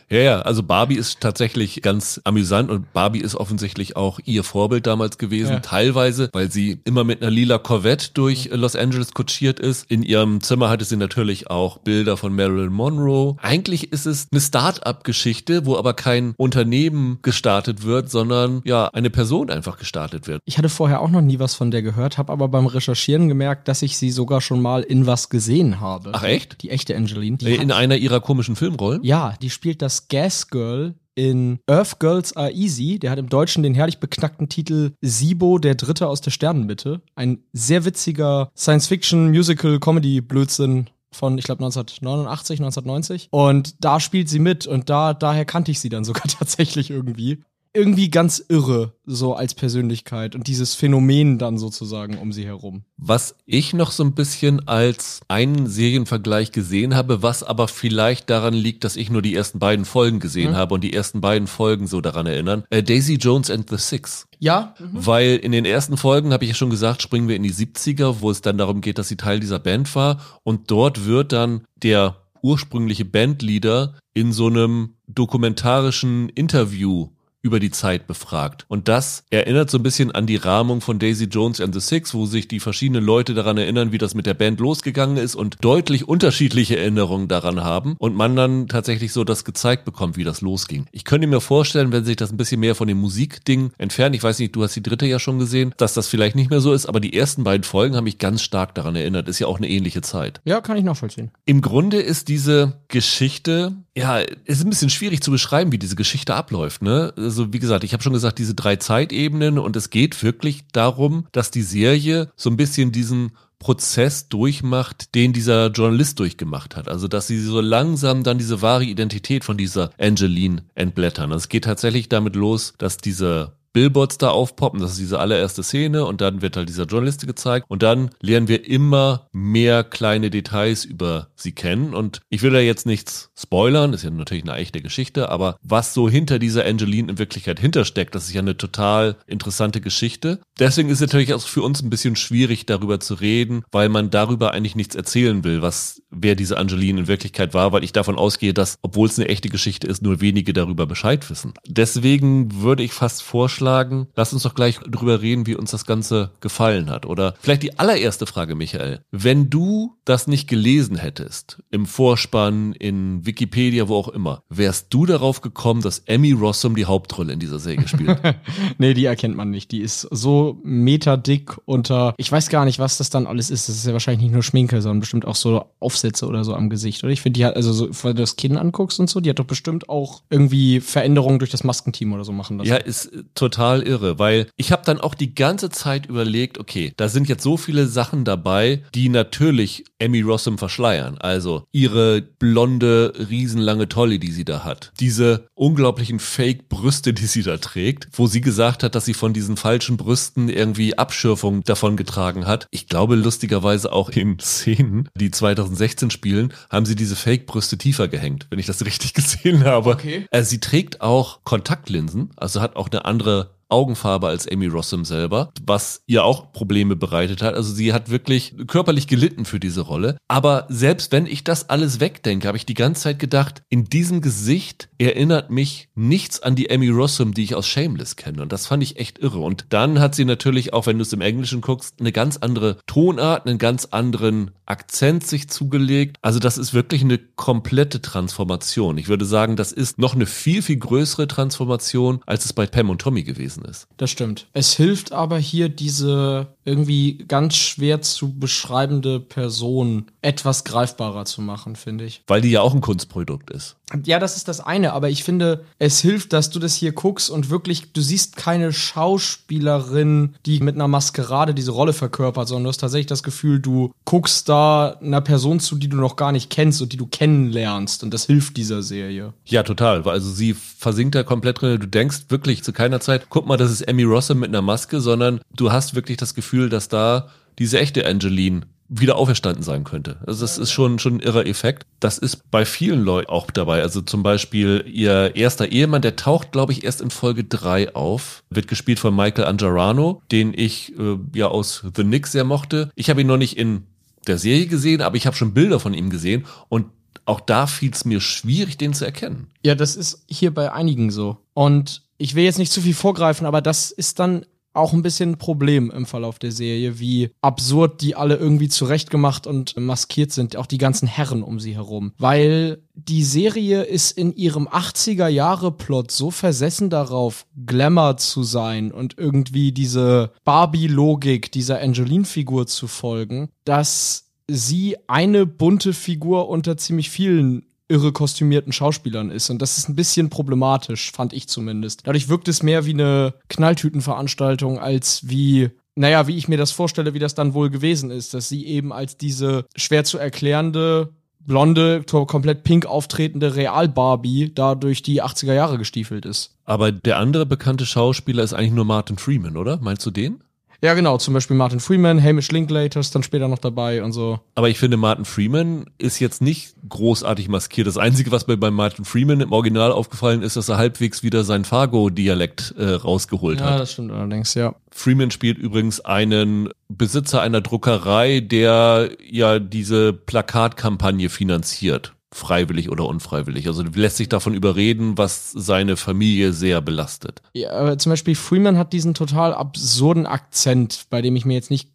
Ja, 0.09 0.19
ja, 0.19 0.41
also 0.41 0.63
Barbie 0.63 0.95
ist 0.95 1.19
tatsächlich 1.19 1.81
ganz 1.81 2.19
amüsant 2.23 2.69
und 2.69 2.91
Barbie 2.93 3.19
ist 3.19 3.35
offensichtlich 3.35 3.95
auch 3.95 4.19
ihr 4.25 4.43
Vorbild 4.43 4.87
damals 4.87 5.17
gewesen. 5.17 5.53
Ja. 5.53 5.59
Teilweise, 5.59 6.29
weil 6.33 6.51
sie 6.51 6.79
immer 6.85 7.03
mit 7.03 7.21
einer 7.21 7.31
lila 7.31 7.57
Corvette 7.57 8.11
durch 8.13 8.49
Los 8.51 8.75
Angeles 8.75 9.13
kutschiert 9.13 9.59
ist. 9.59 9.89
In 9.89 10.03
ihrem 10.03 10.41
Zimmer 10.41 10.69
hatte 10.69 10.85
sie 10.85 10.97
natürlich 10.97 11.49
auch 11.49 11.79
Bilder 11.79 12.17
von 12.17 12.35
Marilyn 12.35 12.71
Monroe. 12.71 13.35
Eigentlich 13.41 13.91
ist 13.91 14.05
es 14.05 14.27
eine 14.31 14.41
Start-up-Geschichte, 14.41 15.65
wo 15.65 15.77
aber 15.77 15.88
aber 15.89 15.95
kein 15.95 16.35
Unternehmen 16.37 17.17
gestartet 17.23 17.83
wird, 17.83 18.11
sondern 18.11 18.61
ja, 18.63 18.89
eine 18.93 19.09
Person 19.09 19.49
einfach 19.49 19.79
gestartet 19.79 20.27
wird. 20.27 20.39
Ich 20.45 20.59
hatte 20.59 20.69
vorher 20.69 21.01
auch 21.01 21.09
noch 21.09 21.21
nie 21.21 21.39
was 21.39 21.55
von 21.55 21.71
der 21.71 21.81
gehört, 21.81 22.19
habe 22.19 22.31
aber 22.31 22.47
beim 22.47 22.67
Recherchieren 22.67 23.27
gemerkt, 23.27 23.67
dass 23.67 23.81
ich 23.81 23.97
sie 23.97 24.11
sogar 24.11 24.39
schon 24.39 24.61
mal 24.61 24.83
in 24.83 25.07
was 25.07 25.29
gesehen 25.29 25.79
habe. 25.79 26.11
Ach 26.13 26.21
echt? 26.23 26.61
Die 26.61 26.69
echte 26.69 26.95
Angeline. 26.95 27.37
Die 27.37 27.55
in 27.55 27.71
einer 27.71 27.97
ihrer 27.97 28.21
komischen 28.21 28.55
Filmrollen? 28.55 29.03
Ja, 29.03 29.33
die 29.41 29.49
spielt 29.49 29.81
das 29.81 30.09
Gas 30.09 30.49
Girl 30.49 30.93
in 31.15 31.57
Earth 31.65 31.99
Girls 31.99 32.35
Are 32.35 32.51
Easy. 32.51 32.99
Der 32.99 33.09
hat 33.09 33.17
im 33.17 33.29
Deutschen 33.29 33.63
den 33.63 33.73
herrlich 33.73 33.99
beknackten 33.99 34.47
Titel 34.47 34.91
Sibo, 35.01 35.57
der 35.57 35.73
Dritte 35.73 36.05
aus 36.07 36.21
der 36.21 36.29
Sternenmitte. 36.29 37.01
Ein 37.15 37.39
sehr 37.51 37.83
witziger 37.83 38.51
Science-Fiction-Musical-Comedy-Blödsinn 38.55 40.91
von, 41.11 41.37
ich 41.37 41.45
glaube, 41.45 41.63
1989, 41.63 42.59
1990. 42.59 43.27
Und 43.31 43.83
da 43.83 43.99
spielt 43.99 44.29
sie 44.29 44.39
mit 44.39 44.67
und 44.67 44.89
da, 44.89 45.13
daher 45.13 45.45
kannte 45.45 45.71
ich 45.71 45.79
sie 45.79 45.89
dann 45.89 46.03
sogar 46.03 46.23
tatsächlich 46.27 46.91
irgendwie 46.91 47.43
irgendwie 47.73 48.09
ganz 48.09 48.43
irre, 48.49 48.93
so 49.05 49.35
als 49.35 49.53
Persönlichkeit 49.53 50.35
und 50.35 50.47
dieses 50.47 50.73
Phänomen 50.75 51.37
dann 51.37 51.57
sozusagen 51.57 52.17
um 52.17 52.31
sie 52.31 52.45
herum. 52.45 52.83
Was 52.97 53.35
ich 53.45 53.73
noch 53.73 53.91
so 53.91 54.03
ein 54.03 54.13
bisschen 54.13 54.67
als 54.67 55.21
einen 55.27 55.67
Serienvergleich 55.67 56.51
gesehen 56.51 56.95
habe, 56.95 57.21
was 57.21 57.43
aber 57.43 57.67
vielleicht 57.67 58.29
daran 58.29 58.53
liegt, 58.53 58.83
dass 58.83 58.95
ich 58.95 59.09
nur 59.09 59.21
die 59.21 59.35
ersten 59.35 59.59
beiden 59.59 59.85
Folgen 59.85 60.19
gesehen 60.19 60.51
mhm. 60.51 60.55
habe 60.55 60.75
und 60.75 60.83
die 60.83 60.93
ersten 60.93 61.21
beiden 61.21 61.47
Folgen 61.47 61.85
so 61.85 62.01
daran 62.01 62.25
erinnern, 62.25 62.63
äh, 62.71 62.81
Daisy 62.81 63.15
Jones 63.15 63.51
and 63.51 63.69
the 63.69 63.77
Six. 63.77 64.27
Ja. 64.39 64.73
Mhm. 64.79 65.05
Weil 65.05 65.35
in 65.37 65.51
den 65.51 65.65
ersten 65.65 65.97
Folgen, 65.97 66.33
habe 66.33 66.45
ich 66.45 66.51
ja 66.51 66.55
schon 66.55 66.69
gesagt, 66.69 67.01
springen 67.01 67.27
wir 67.27 67.35
in 67.35 67.43
die 67.43 67.53
70er, 67.53 68.21
wo 68.21 68.31
es 68.31 68.41
dann 68.41 68.57
darum 68.57 68.81
geht, 68.81 68.97
dass 68.97 69.09
sie 69.09 69.17
Teil 69.17 69.39
dieser 69.39 69.59
Band 69.59 69.93
war 69.95 70.19
und 70.43 70.71
dort 70.71 71.05
wird 71.05 71.31
dann 71.33 71.61
der 71.75 72.15
ursprüngliche 72.41 73.05
Bandleader 73.05 73.95
in 74.13 74.31
so 74.31 74.47
einem 74.47 74.95
dokumentarischen 75.07 76.29
Interview 76.29 77.09
über 77.41 77.59
die 77.59 77.71
Zeit 77.71 78.07
befragt. 78.07 78.65
Und 78.67 78.87
das 78.87 79.23
erinnert 79.29 79.69
so 79.69 79.77
ein 79.77 79.83
bisschen 79.83 80.11
an 80.11 80.25
die 80.25 80.35
Rahmung 80.35 80.81
von 80.81 80.99
Daisy 80.99 81.25
Jones 81.25 81.61
and 81.61 81.73
the 81.73 81.79
Six, 81.79 82.13
wo 82.13 82.25
sich 82.25 82.47
die 82.47 82.59
verschiedenen 82.59 83.03
Leute 83.03 83.33
daran 83.33 83.57
erinnern, 83.57 83.91
wie 83.91 83.97
das 83.97 84.15
mit 84.15 84.25
der 84.25 84.33
Band 84.33 84.59
losgegangen 84.59 85.17
ist 85.17 85.35
und 85.35 85.57
deutlich 85.61 86.07
unterschiedliche 86.07 86.77
Erinnerungen 86.77 87.27
daran 87.27 87.63
haben 87.63 87.95
und 87.97 88.15
man 88.15 88.35
dann 88.35 88.67
tatsächlich 88.67 89.13
so 89.13 89.23
das 89.23 89.45
gezeigt 89.45 89.85
bekommt, 89.85 90.17
wie 90.17 90.23
das 90.23 90.41
losging. 90.41 90.87
Ich 90.91 91.05
könnte 91.05 91.27
mir 91.27 91.41
vorstellen, 91.41 91.91
wenn 91.91 92.05
sich 92.05 92.17
das 92.17 92.31
ein 92.31 92.37
bisschen 92.37 92.59
mehr 92.59 92.75
von 92.75 92.87
dem 92.87 92.99
Musikding 92.99 93.71
entfernt, 93.77 94.15
ich 94.15 94.23
weiß 94.23 94.39
nicht, 94.39 94.55
du 94.55 94.63
hast 94.63 94.75
die 94.75 94.83
dritte 94.83 95.05
ja 95.05 95.19
schon 95.19 95.39
gesehen, 95.39 95.73
dass 95.77 95.93
das 95.93 96.07
vielleicht 96.07 96.35
nicht 96.35 96.49
mehr 96.49 96.61
so 96.61 96.73
ist, 96.73 96.87
aber 96.87 96.99
die 96.99 97.15
ersten 97.15 97.43
beiden 97.43 97.63
Folgen 97.63 97.95
haben 97.95 98.03
mich 98.03 98.17
ganz 98.17 98.41
stark 98.41 98.75
daran 98.75 98.95
erinnert. 98.95 99.29
Ist 99.29 99.39
ja 99.39 99.47
auch 99.47 99.57
eine 99.57 99.69
ähnliche 99.69 100.01
Zeit. 100.01 100.41
Ja, 100.43 100.61
kann 100.61 100.77
ich 100.77 100.83
nachvollziehen. 100.83 101.31
Im 101.45 101.61
Grunde 101.61 102.01
ist 102.01 102.27
diese 102.27 102.79
Geschichte 102.87 103.75
Ja, 103.95 104.19
es 104.21 104.59
ist 104.59 104.63
ein 104.63 104.69
bisschen 104.69 104.89
schwierig 104.89 105.21
zu 105.21 105.31
beschreiben, 105.31 105.71
wie 105.71 105.77
diese 105.77 105.95
Geschichte 105.95 106.35
abläuft. 106.35 106.81
Ne? 106.81 107.13
Also 107.17 107.51
wie 107.53 107.59
gesagt, 107.59 107.83
ich 107.83 107.93
habe 107.93 108.03
schon 108.03 108.13
gesagt, 108.13 108.39
diese 108.39 108.53
drei 108.53 108.75
Zeitebenen 108.75 109.57
und 109.57 109.75
es 109.75 109.89
geht 109.89 110.21
wirklich 110.23 110.63
darum, 110.71 111.27
dass 111.31 111.51
die 111.51 111.63
Serie 111.63 112.31
so 112.35 112.49
ein 112.49 112.57
bisschen 112.57 112.91
diesen 112.91 113.31
Prozess 113.59 114.29
durchmacht, 114.29 115.13
den 115.15 115.33
dieser 115.33 115.67
Journalist 115.67 116.17
durchgemacht 116.19 116.77
hat. 116.77 116.87
Also, 116.87 117.09
dass 117.09 117.27
sie 117.27 117.39
so 117.39 117.59
langsam 117.59 118.23
dann 118.23 118.37
diese 118.37 118.61
wahre 118.61 118.85
Identität 118.85 119.43
von 119.43 119.57
dieser 119.57 119.91
Angeline 119.99 120.63
entblättern. 120.75 121.31
Also, 121.33 121.43
es 121.43 121.49
geht 121.49 121.65
tatsächlich 121.65 122.07
damit 122.07 122.37
los, 122.37 122.73
dass 122.77 122.97
dieser 122.97 123.58
Billboards 123.73 124.17
da 124.17 124.29
aufpoppen. 124.29 124.79
Das 124.79 124.91
ist 124.91 124.99
diese 124.99 125.19
allererste 125.19 125.63
Szene 125.63 126.05
und 126.05 126.21
dann 126.21 126.41
wird 126.41 126.57
halt 126.57 126.69
dieser 126.69 126.85
Journalist 126.85 127.25
gezeigt 127.25 127.65
und 127.69 127.83
dann 127.83 128.09
lernen 128.21 128.47
wir 128.47 128.67
immer 128.67 129.27
mehr 129.31 129.83
kleine 129.83 130.29
Details 130.29 130.85
über 130.85 131.27
sie 131.35 131.51
kennen 131.51 131.93
und 131.93 132.21
ich 132.29 132.41
will 132.41 132.51
da 132.51 132.59
jetzt 132.59 132.85
nichts 132.85 133.31
spoilern, 133.37 133.93
ist 133.93 134.03
ja 134.03 134.09
natürlich 134.09 134.43
eine 134.43 134.55
echte 134.55 134.81
Geschichte, 134.81 135.29
aber 135.29 135.57
was 135.61 135.93
so 135.93 136.09
hinter 136.09 136.39
dieser 136.39 136.65
Angeline 136.65 137.11
in 137.11 137.19
Wirklichkeit 137.19 137.59
hintersteckt, 137.59 138.15
das 138.15 138.27
ist 138.27 138.33
ja 138.33 138.41
eine 138.41 138.57
total 138.57 139.17
interessante 139.27 139.81
Geschichte. 139.81 140.39
Deswegen 140.59 140.89
ist 140.89 140.97
es 140.97 141.01
natürlich 141.01 141.33
auch 141.33 141.41
für 141.41 141.61
uns 141.61 141.81
ein 141.81 141.89
bisschen 141.89 142.15
schwierig 142.15 142.65
darüber 142.65 142.99
zu 142.99 143.13
reden, 143.13 143.63
weil 143.71 143.89
man 143.89 144.09
darüber 144.09 144.53
eigentlich 144.53 144.75
nichts 144.75 144.95
erzählen 144.95 145.43
will, 145.43 145.61
was 145.61 146.01
wer 146.09 146.35
diese 146.35 146.57
Angeline 146.57 147.01
in 147.01 147.07
Wirklichkeit 147.07 147.53
war, 147.53 147.71
weil 147.71 147.83
ich 147.83 147.93
davon 147.93 148.17
ausgehe, 148.17 148.53
dass 148.53 148.77
obwohl 148.81 149.07
es 149.07 149.17
eine 149.17 149.29
echte 149.29 149.49
Geschichte 149.49 149.87
ist, 149.87 150.01
nur 150.01 150.21
wenige 150.21 150.53
darüber 150.53 150.85
Bescheid 150.85 151.29
wissen. 151.29 151.53
Deswegen 151.65 152.61
würde 152.61 152.83
ich 152.83 152.93
fast 152.93 153.23
vorschlagen, 153.23 153.58
vorschlagen, 153.59 154.07
lass 154.15 154.33
uns 154.33 154.43
doch 154.43 154.55
gleich 154.55 154.79
drüber 154.79 155.21
reden, 155.21 155.45
wie 155.45 155.55
uns 155.55 155.71
das 155.71 155.85
Ganze 155.85 156.31
gefallen 156.39 156.89
hat. 156.89 157.05
Oder 157.05 157.35
vielleicht 157.41 157.63
die 157.63 157.77
allererste 157.77 158.25
Frage, 158.25 158.55
Michael. 158.55 159.01
Wenn 159.11 159.49
du 159.49 159.95
das 160.05 160.27
nicht 160.27 160.47
gelesen 160.47 160.95
hättest, 160.95 161.61
im 161.69 161.85
Vorspann, 161.85 162.73
in 162.73 163.25
Wikipedia, 163.25 163.87
wo 163.87 163.95
auch 163.95 164.07
immer, 164.07 164.43
wärst 164.49 164.87
du 164.91 165.05
darauf 165.05 165.41
gekommen, 165.41 165.81
dass 165.81 165.99
Emmy 165.99 166.31
Rossum 166.31 166.75
die 166.75 166.85
Hauptrolle 166.85 167.33
in 167.33 167.39
dieser 167.39 167.59
Serie 167.59 167.87
spielt? 167.87 168.19
nee, 168.77 168.93
die 168.93 169.05
erkennt 169.05 169.35
man 169.35 169.51
nicht. 169.51 169.71
Die 169.71 169.81
ist 169.81 170.01
so 170.09 170.59
meterdick 170.63 171.57
unter, 171.65 172.13
ich 172.17 172.31
weiß 172.31 172.49
gar 172.49 172.65
nicht, 172.65 172.79
was 172.79 172.97
das 172.97 173.09
dann 173.09 173.27
alles 173.27 173.49
ist. 173.49 173.69
Das 173.69 173.75
ist 173.75 173.85
ja 173.85 173.93
wahrscheinlich 173.93 174.23
nicht 174.23 174.33
nur 174.33 174.43
Schminke, 174.43 174.81
sondern 174.81 175.01
bestimmt 175.01 175.25
auch 175.25 175.35
so 175.35 175.65
Aufsätze 175.79 176.25
oder 176.25 176.43
so 176.43 176.55
am 176.55 176.69
Gesicht. 176.69 177.03
Oder 177.03 177.11
ich 177.11 177.21
finde, 177.21 177.37
die 177.37 177.45
hat, 177.45 177.55
also 177.55 177.73
so, 177.73 177.89
wenn 178.03 178.15
du 178.15 178.21
das 178.23 178.35
Kinn 178.35 178.57
anguckst 178.57 178.99
und 178.99 179.09
so, 179.09 179.19
die 179.19 179.29
hat 179.29 179.39
doch 179.39 179.45
bestimmt 179.45 179.89
auch 179.89 180.23
irgendwie 180.29 180.79
Veränderungen 180.79 181.39
durch 181.39 181.51
das 181.51 181.63
Maskenteam 181.63 182.13
oder 182.13 182.23
so 182.23 182.31
machen 182.31 182.57
lassen. 182.57 182.69
Ja, 182.69 182.77
ist 182.77 183.11
total 183.35 183.48
total 183.49 183.81
irre, 183.81 184.19
weil 184.19 184.47
ich 184.57 184.71
habe 184.71 184.83
dann 184.85 185.01
auch 185.01 185.15
die 185.15 185.33
ganze 185.33 185.69
Zeit 185.69 186.05
überlegt, 186.05 186.59
okay, 186.59 186.93
da 186.97 187.09
sind 187.09 187.27
jetzt 187.27 187.43
so 187.43 187.57
viele 187.57 187.87
Sachen 187.87 188.23
dabei, 188.23 188.83
die 188.93 189.09
natürlich 189.09 189.85
Emmy 189.97 190.21
Rossum 190.21 190.57
verschleiern. 190.57 191.17
Also 191.17 191.63
ihre 191.71 192.21
blonde, 192.21 193.13
riesenlange 193.29 193.89
Tolle, 193.89 194.19
die 194.19 194.31
sie 194.31 194.45
da 194.45 194.63
hat. 194.63 194.91
Diese 194.99 195.47
unglaublichen 195.55 196.19
Fake-Brüste, 196.19 197.13
die 197.13 197.25
sie 197.25 197.41
da 197.41 197.57
trägt, 197.57 198.07
wo 198.13 198.27
sie 198.27 198.41
gesagt 198.41 198.83
hat, 198.83 198.93
dass 198.93 199.05
sie 199.05 199.15
von 199.15 199.33
diesen 199.33 199.57
falschen 199.57 199.97
Brüsten 199.97 200.47
irgendwie 200.47 200.97
Abschürfung 200.97 201.63
davon 201.63 201.97
getragen 201.97 202.45
hat. 202.45 202.67
Ich 202.69 202.87
glaube, 202.87 203.15
lustigerweise 203.15 203.91
auch 203.91 204.09
in 204.09 204.39
Szenen, 204.39 205.09
die 205.15 205.31
2016 205.31 206.11
spielen, 206.11 206.53
haben 206.69 206.85
sie 206.85 206.95
diese 206.95 207.15
Fake-Brüste 207.15 207.77
tiefer 207.77 208.07
gehängt, 208.07 208.45
wenn 208.51 208.59
ich 208.59 208.67
das 208.67 208.85
richtig 208.85 209.15
gesehen 209.15 209.65
habe. 209.65 209.89
Okay. 209.89 210.27
Äh, 210.29 210.43
sie 210.43 210.59
trägt 210.59 211.01
auch 211.01 211.43
Kontaktlinsen, 211.43 212.29
also 212.37 212.61
hat 212.61 212.75
auch 212.75 212.89
eine 212.89 213.05
andere 213.05 213.38
Augenfarbe 213.69 214.27
als 214.27 214.47
Amy 214.47 214.67
Rossum 214.67 215.05
selber, 215.05 215.51
was 215.63 216.01
ihr 216.07 216.23
auch 216.23 216.51
Probleme 216.51 216.95
bereitet 216.95 217.41
hat. 217.41 217.55
Also 217.55 217.73
sie 217.73 217.93
hat 217.93 218.09
wirklich 218.09 218.55
körperlich 218.67 219.07
gelitten 219.07 219.45
für 219.45 219.59
diese 219.59 219.81
Rolle. 219.81 220.17
Aber 220.27 220.65
selbst 220.69 221.11
wenn 221.11 221.25
ich 221.25 221.43
das 221.43 221.69
alles 221.69 221.99
wegdenke, 221.99 222.47
habe 222.47 222.57
ich 222.57 222.65
die 222.65 222.73
ganze 222.73 223.03
Zeit 223.03 223.19
gedacht, 223.19 223.61
in 223.69 223.85
diesem 223.85 224.21
Gesicht 224.21 224.89
erinnert 224.97 225.51
mich 225.51 225.89
nichts 225.95 226.41
an 226.41 226.55
die 226.55 226.71
Amy 226.71 226.89
Rossum, 226.89 227.33
die 227.33 227.43
ich 227.43 227.55
aus 227.55 227.67
Shameless 227.67 228.15
kenne. 228.15 228.41
Und 228.41 228.51
das 228.51 228.67
fand 228.67 228.83
ich 228.83 228.97
echt 228.97 229.19
irre. 229.19 229.39
Und 229.39 229.67
dann 229.69 229.99
hat 229.99 230.15
sie 230.15 230.25
natürlich, 230.25 230.73
auch 230.73 230.87
wenn 230.87 230.97
du 230.97 231.03
es 231.03 231.13
im 231.13 231.21
Englischen 231.21 231.61
guckst, 231.61 231.99
eine 231.99 232.11
ganz 232.11 232.37
andere 232.37 232.77
Tonart, 232.87 233.45
einen 233.45 233.59
ganz 233.59 233.85
anderen 233.85 234.51
Akzent 234.65 235.25
sich 235.25 235.49
zugelegt. 235.49 236.17
Also 236.21 236.39
das 236.39 236.57
ist 236.57 236.73
wirklich 236.73 237.01
eine 237.01 237.17
komplette 237.17 238.01
Transformation. 238.01 238.97
Ich 238.97 239.07
würde 239.07 239.25
sagen, 239.25 239.55
das 239.55 239.71
ist 239.71 239.99
noch 239.99 240.15
eine 240.15 240.25
viel, 240.25 240.61
viel 240.61 240.77
größere 240.77 241.27
Transformation, 241.27 242.21
als 242.25 242.45
es 242.45 242.53
bei 242.53 242.65
Pam 242.65 242.89
und 242.89 243.01
Tommy 243.01 243.23
gewesen 243.23 243.58
gewesen 243.59 243.69
ist. 243.69 243.87
Das 243.97 244.09
stimmt. 244.09 244.47
Es 244.53 244.73
hilft 244.73 245.11
aber 245.11 245.37
hier 245.37 245.69
diese 245.69 246.47
irgendwie 246.65 247.17
ganz 247.27 247.55
schwer 247.55 248.01
zu 248.01 248.37
beschreibende 248.37 249.19
Person 249.19 250.05
etwas 250.21 250.63
greifbarer 250.63 251.25
zu 251.25 251.41
machen, 251.41 251.75
finde 251.75 252.05
ich. 252.05 252.23
Weil 252.27 252.41
die 252.41 252.51
ja 252.51 252.61
auch 252.61 252.73
ein 252.73 252.81
Kunstprodukt 252.81 253.49
ist. 253.49 253.75
Ja, 254.05 254.19
das 254.19 254.37
ist 254.37 254.47
das 254.47 254.59
eine, 254.59 254.93
aber 254.93 255.09
ich 255.09 255.23
finde, 255.23 255.65
es 255.79 255.99
hilft, 255.99 256.33
dass 256.33 256.49
du 256.49 256.59
das 256.59 256.75
hier 256.75 256.91
guckst 256.91 257.29
und 257.29 257.49
wirklich, 257.49 257.91
du 257.91 258.01
siehst 258.01 258.35
keine 258.35 258.71
Schauspielerin, 258.71 260.35
die 260.45 260.59
mit 260.59 260.75
einer 260.75 260.87
Maskerade 260.87 261.53
diese 261.53 261.71
Rolle 261.71 261.93
verkörpert, 261.93 262.47
sondern 262.47 262.65
du 262.65 262.69
hast 262.69 262.77
tatsächlich 262.77 263.07
das 263.07 263.23
Gefühl, 263.23 263.59
du 263.59 263.91
guckst 264.05 264.47
da 264.47 264.97
einer 265.01 265.21
Person 265.21 265.59
zu, 265.59 265.75
die 265.75 265.89
du 265.89 265.97
noch 265.97 266.15
gar 266.15 266.31
nicht 266.31 266.49
kennst 266.49 266.81
und 266.81 266.93
die 266.93 266.97
du 266.97 267.07
kennenlernst 267.07 268.03
und 268.03 268.13
das 268.13 268.25
hilft 268.25 268.57
dieser 268.57 268.83
Serie. 268.83 269.33
Ja, 269.45 269.63
total. 269.63 270.07
Also 270.07 270.31
sie 270.31 270.53
versinkt 270.53 271.15
da 271.15 271.23
komplett 271.23 271.61
drin. 271.61 271.79
Du 271.79 271.87
denkst 271.87 272.25
wirklich 272.29 272.63
zu 272.63 272.73
keiner 272.73 272.99
Zeit, 272.99 273.27
guck 273.29 273.47
mal, 273.47 273.57
das 273.57 273.71
ist 273.71 273.81
Emmy 273.81 274.03
Rossum 274.03 274.39
mit 274.39 274.49
einer 274.49 274.61
Maske, 274.61 275.01
sondern 275.01 275.41
du 275.55 275.71
hast 275.71 275.95
wirklich 275.95 276.17
das 276.17 276.35
Gefühl, 276.35 276.69
dass 276.69 276.89
da 276.89 277.29
diese 277.57 277.79
echte 277.79 278.05
Angeline 278.05 278.61
wieder 278.89 279.15
auferstanden 279.15 279.63
sein 279.63 279.83
könnte. 279.83 280.17
Also 280.25 280.41
das 280.41 280.57
ist 280.57 280.71
schon, 280.71 280.97
schon 280.99 281.15
ein 281.15 281.19
irrer 281.19 281.45
Effekt. 281.45 281.85
Das 281.99 282.17
ist 282.17 282.49
bei 282.49 282.65
vielen 282.65 283.03
Leuten 283.03 283.29
auch 283.29 283.51
dabei. 283.51 283.81
Also 283.81 284.01
zum 284.01 284.23
Beispiel 284.23 284.83
ihr 284.87 285.35
erster 285.35 285.71
Ehemann, 285.71 286.01
der 286.01 286.15
taucht, 286.15 286.51
glaube 286.51 286.73
ich, 286.73 286.83
erst 286.83 287.01
in 287.01 287.11
Folge 287.11 287.43
drei 287.43 287.95
auf. 287.95 288.43
Wird 288.49 288.67
gespielt 288.67 288.99
von 288.99 289.15
Michael 289.15 289.45
Angarano, 289.45 290.21
den 290.31 290.53
ich 290.55 290.97
äh, 290.97 291.17
ja 291.35 291.47
aus 291.47 291.85
The 291.95 292.03
Nick 292.03 292.27
sehr 292.27 292.43
mochte. 292.43 292.89
Ich 292.95 293.09
habe 293.09 293.21
ihn 293.21 293.27
noch 293.27 293.37
nicht 293.37 293.57
in 293.57 293.83
der 294.27 294.39
Serie 294.39 294.65
gesehen, 294.65 295.01
aber 295.01 295.15
ich 295.15 295.27
habe 295.27 295.37
schon 295.37 295.53
Bilder 295.53 295.79
von 295.79 295.93
ihm 295.93 296.09
gesehen 296.09 296.45
und 296.67 296.87
auch 297.25 297.39
da 297.39 297.67
fiel 297.67 297.91
es 297.93 298.05
mir 298.05 298.21
schwierig, 298.21 298.77
den 298.77 298.93
zu 298.93 299.05
erkennen. 299.05 299.47
Ja, 299.63 299.75
das 299.75 299.95
ist 299.95 300.23
hier 300.27 300.51
bei 300.51 300.73
einigen 300.73 301.11
so. 301.11 301.37
Und 301.53 302.01
ich 302.17 302.33
will 302.33 302.43
jetzt 302.43 302.57
nicht 302.57 302.71
zu 302.71 302.81
viel 302.81 302.95
vorgreifen, 302.95 303.45
aber 303.45 303.61
das 303.61 303.91
ist 303.91 304.19
dann 304.19 304.45
auch 304.79 304.93
ein 304.93 305.03
bisschen 305.03 305.31
ein 305.31 305.37
Problem 305.37 305.91
im 305.91 306.05
Verlauf 306.05 306.39
der 306.39 306.51
Serie, 306.51 306.99
wie 306.99 307.31
absurd 307.41 308.01
die 308.01 308.15
alle 308.15 308.35
irgendwie 308.35 308.69
zurechtgemacht 308.69 309.45
und 309.45 309.77
maskiert 309.77 310.31
sind, 310.31 310.55
auch 310.55 310.65
die 310.65 310.77
ganzen 310.77 311.07
Herren 311.07 311.43
um 311.43 311.59
sie 311.59 311.75
herum. 311.75 312.13
Weil 312.17 312.81
die 312.95 313.23
Serie 313.23 313.83
ist 313.83 314.17
in 314.17 314.35
ihrem 314.35 314.67
80er 314.67 315.27
Jahre 315.27 315.71
Plot 315.71 316.11
so 316.11 316.31
versessen 316.31 316.89
darauf, 316.89 317.45
Glamour 317.65 318.17
zu 318.17 318.43
sein 318.43 318.91
und 318.91 319.17
irgendwie 319.17 319.71
diese 319.71 320.31
Barbie-Logik 320.43 321.51
dieser 321.51 321.79
Angeline-Figur 321.81 322.67
zu 322.67 322.87
folgen, 322.87 323.49
dass 323.63 324.29
sie 324.49 324.97
eine 325.07 325.45
bunte 325.45 325.93
Figur 325.93 326.49
unter 326.49 326.75
ziemlich 326.77 327.09
vielen 327.09 327.68
irre 327.89 328.13
kostümierten 328.13 328.71
Schauspielern 328.71 329.31
ist. 329.31 329.49
Und 329.49 329.61
das 329.61 329.77
ist 329.77 329.89
ein 329.89 329.95
bisschen 329.95 330.29
problematisch, 330.29 331.11
fand 331.11 331.33
ich 331.33 331.47
zumindest. 331.47 332.07
Dadurch 332.07 332.29
wirkt 332.29 332.47
es 332.47 332.63
mehr 332.63 332.85
wie 332.85 332.93
eine 332.93 333.33
Knalltütenveranstaltung 333.49 334.79
als 334.79 335.27
wie 335.27 335.71
naja, 335.95 336.27
wie 336.27 336.37
ich 336.37 336.47
mir 336.47 336.57
das 336.57 336.71
vorstelle, 336.71 337.13
wie 337.13 337.19
das 337.19 337.35
dann 337.35 337.53
wohl 337.53 337.69
gewesen 337.69 338.09
ist, 338.09 338.33
dass 338.33 338.47
sie 338.47 338.65
eben 338.65 338.93
als 338.93 339.17
diese 339.17 339.65
schwer 339.75 340.05
zu 340.05 340.17
erklärende, 340.17 341.09
blonde, 341.41 342.03
komplett 342.03 342.63
pink 342.63 342.85
auftretende 342.85 343.55
Real-Barbie 343.55 344.53
da 344.55 344.75
durch 344.75 345.01
die 345.01 345.21
80er 345.21 345.53
Jahre 345.53 345.77
gestiefelt 345.77 346.25
ist. 346.25 346.55
Aber 346.63 346.93
der 346.93 347.17
andere 347.17 347.45
bekannte 347.45 347.85
Schauspieler 347.85 348.43
ist 348.43 348.53
eigentlich 348.53 348.71
nur 348.71 348.85
Martin 348.85 349.17
Freeman, 349.17 349.57
oder? 349.57 349.77
Meinst 349.81 350.05
du 350.05 350.11
den? 350.11 350.41
Ja, 350.81 350.93
genau, 350.93 351.17
zum 351.17 351.33
Beispiel 351.33 351.57
Martin 351.57 351.81
Freeman, 351.81 352.23
Hamish 352.23 352.51
Linklater 352.51 353.01
ist 353.01 353.13
dann 353.13 353.23
später 353.23 353.47
noch 353.49 353.57
dabei 353.57 354.01
und 354.01 354.13
so. 354.13 354.39
Aber 354.55 354.69
ich 354.69 354.79
finde, 354.79 354.95
Martin 354.95 355.25
Freeman 355.25 355.85
ist 355.97 356.19
jetzt 356.19 356.41
nicht 356.41 356.73
großartig 356.87 357.49
maskiert. 357.49 357.87
Das 357.87 357.97
Einzige, 357.97 358.31
was 358.31 358.47
mir 358.47 358.55
bei 358.55 358.71
Martin 358.71 359.03
Freeman 359.03 359.41
im 359.41 359.51
Original 359.51 359.91
aufgefallen 359.91 360.41
ist, 360.41 360.55
dass 360.55 360.69
er 360.69 360.77
halbwegs 360.77 361.21
wieder 361.21 361.43
sein 361.43 361.65
Fargo-Dialekt 361.65 362.75
äh, 362.77 362.91
rausgeholt 362.91 363.59
ja, 363.59 363.65
hat. 363.65 363.71
Ja, 363.73 363.77
das 363.79 363.91
stimmt 363.91 364.11
allerdings, 364.11 364.53
ja. 364.53 364.73
Freeman 364.91 365.31
spielt 365.31 365.57
übrigens 365.57 365.99
einen 365.99 366.69
Besitzer 366.87 367.41
einer 367.41 367.61
Druckerei, 367.61 368.39
der 368.39 369.09
ja 369.29 369.59
diese 369.59 370.13
Plakatkampagne 370.13 371.29
finanziert 371.29 372.13
freiwillig 372.31 372.89
oder 372.89 373.05
unfreiwillig. 373.05 373.67
Also 373.67 373.83
lässt 373.83 374.17
sich 374.17 374.29
davon 374.29 374.53
überreden, 374.53 375.17
was 375.17 375.51
seine 375.51 375.97
Familie 375.97 376.53
sehr 376.53 376.79
belastet. 376.81 377.41
Ja, 377.53 377.71
aber 377.71 377.97
zum 377.97 378.11
Beispiel 378.11 378.35
Freeman 378.35 378.77
hat 378.77 378.93
diesen 378.93 379.15
total 379.15 379.53
absurden 379.53 380.27
Akzent, 380.27 381.07
bei 381.09 381.21
dem 381.21 381.35
ich 381.35 381.45
mir 381.45 381.55
jetzt 381.55 381.71
nicht 381.71 381.89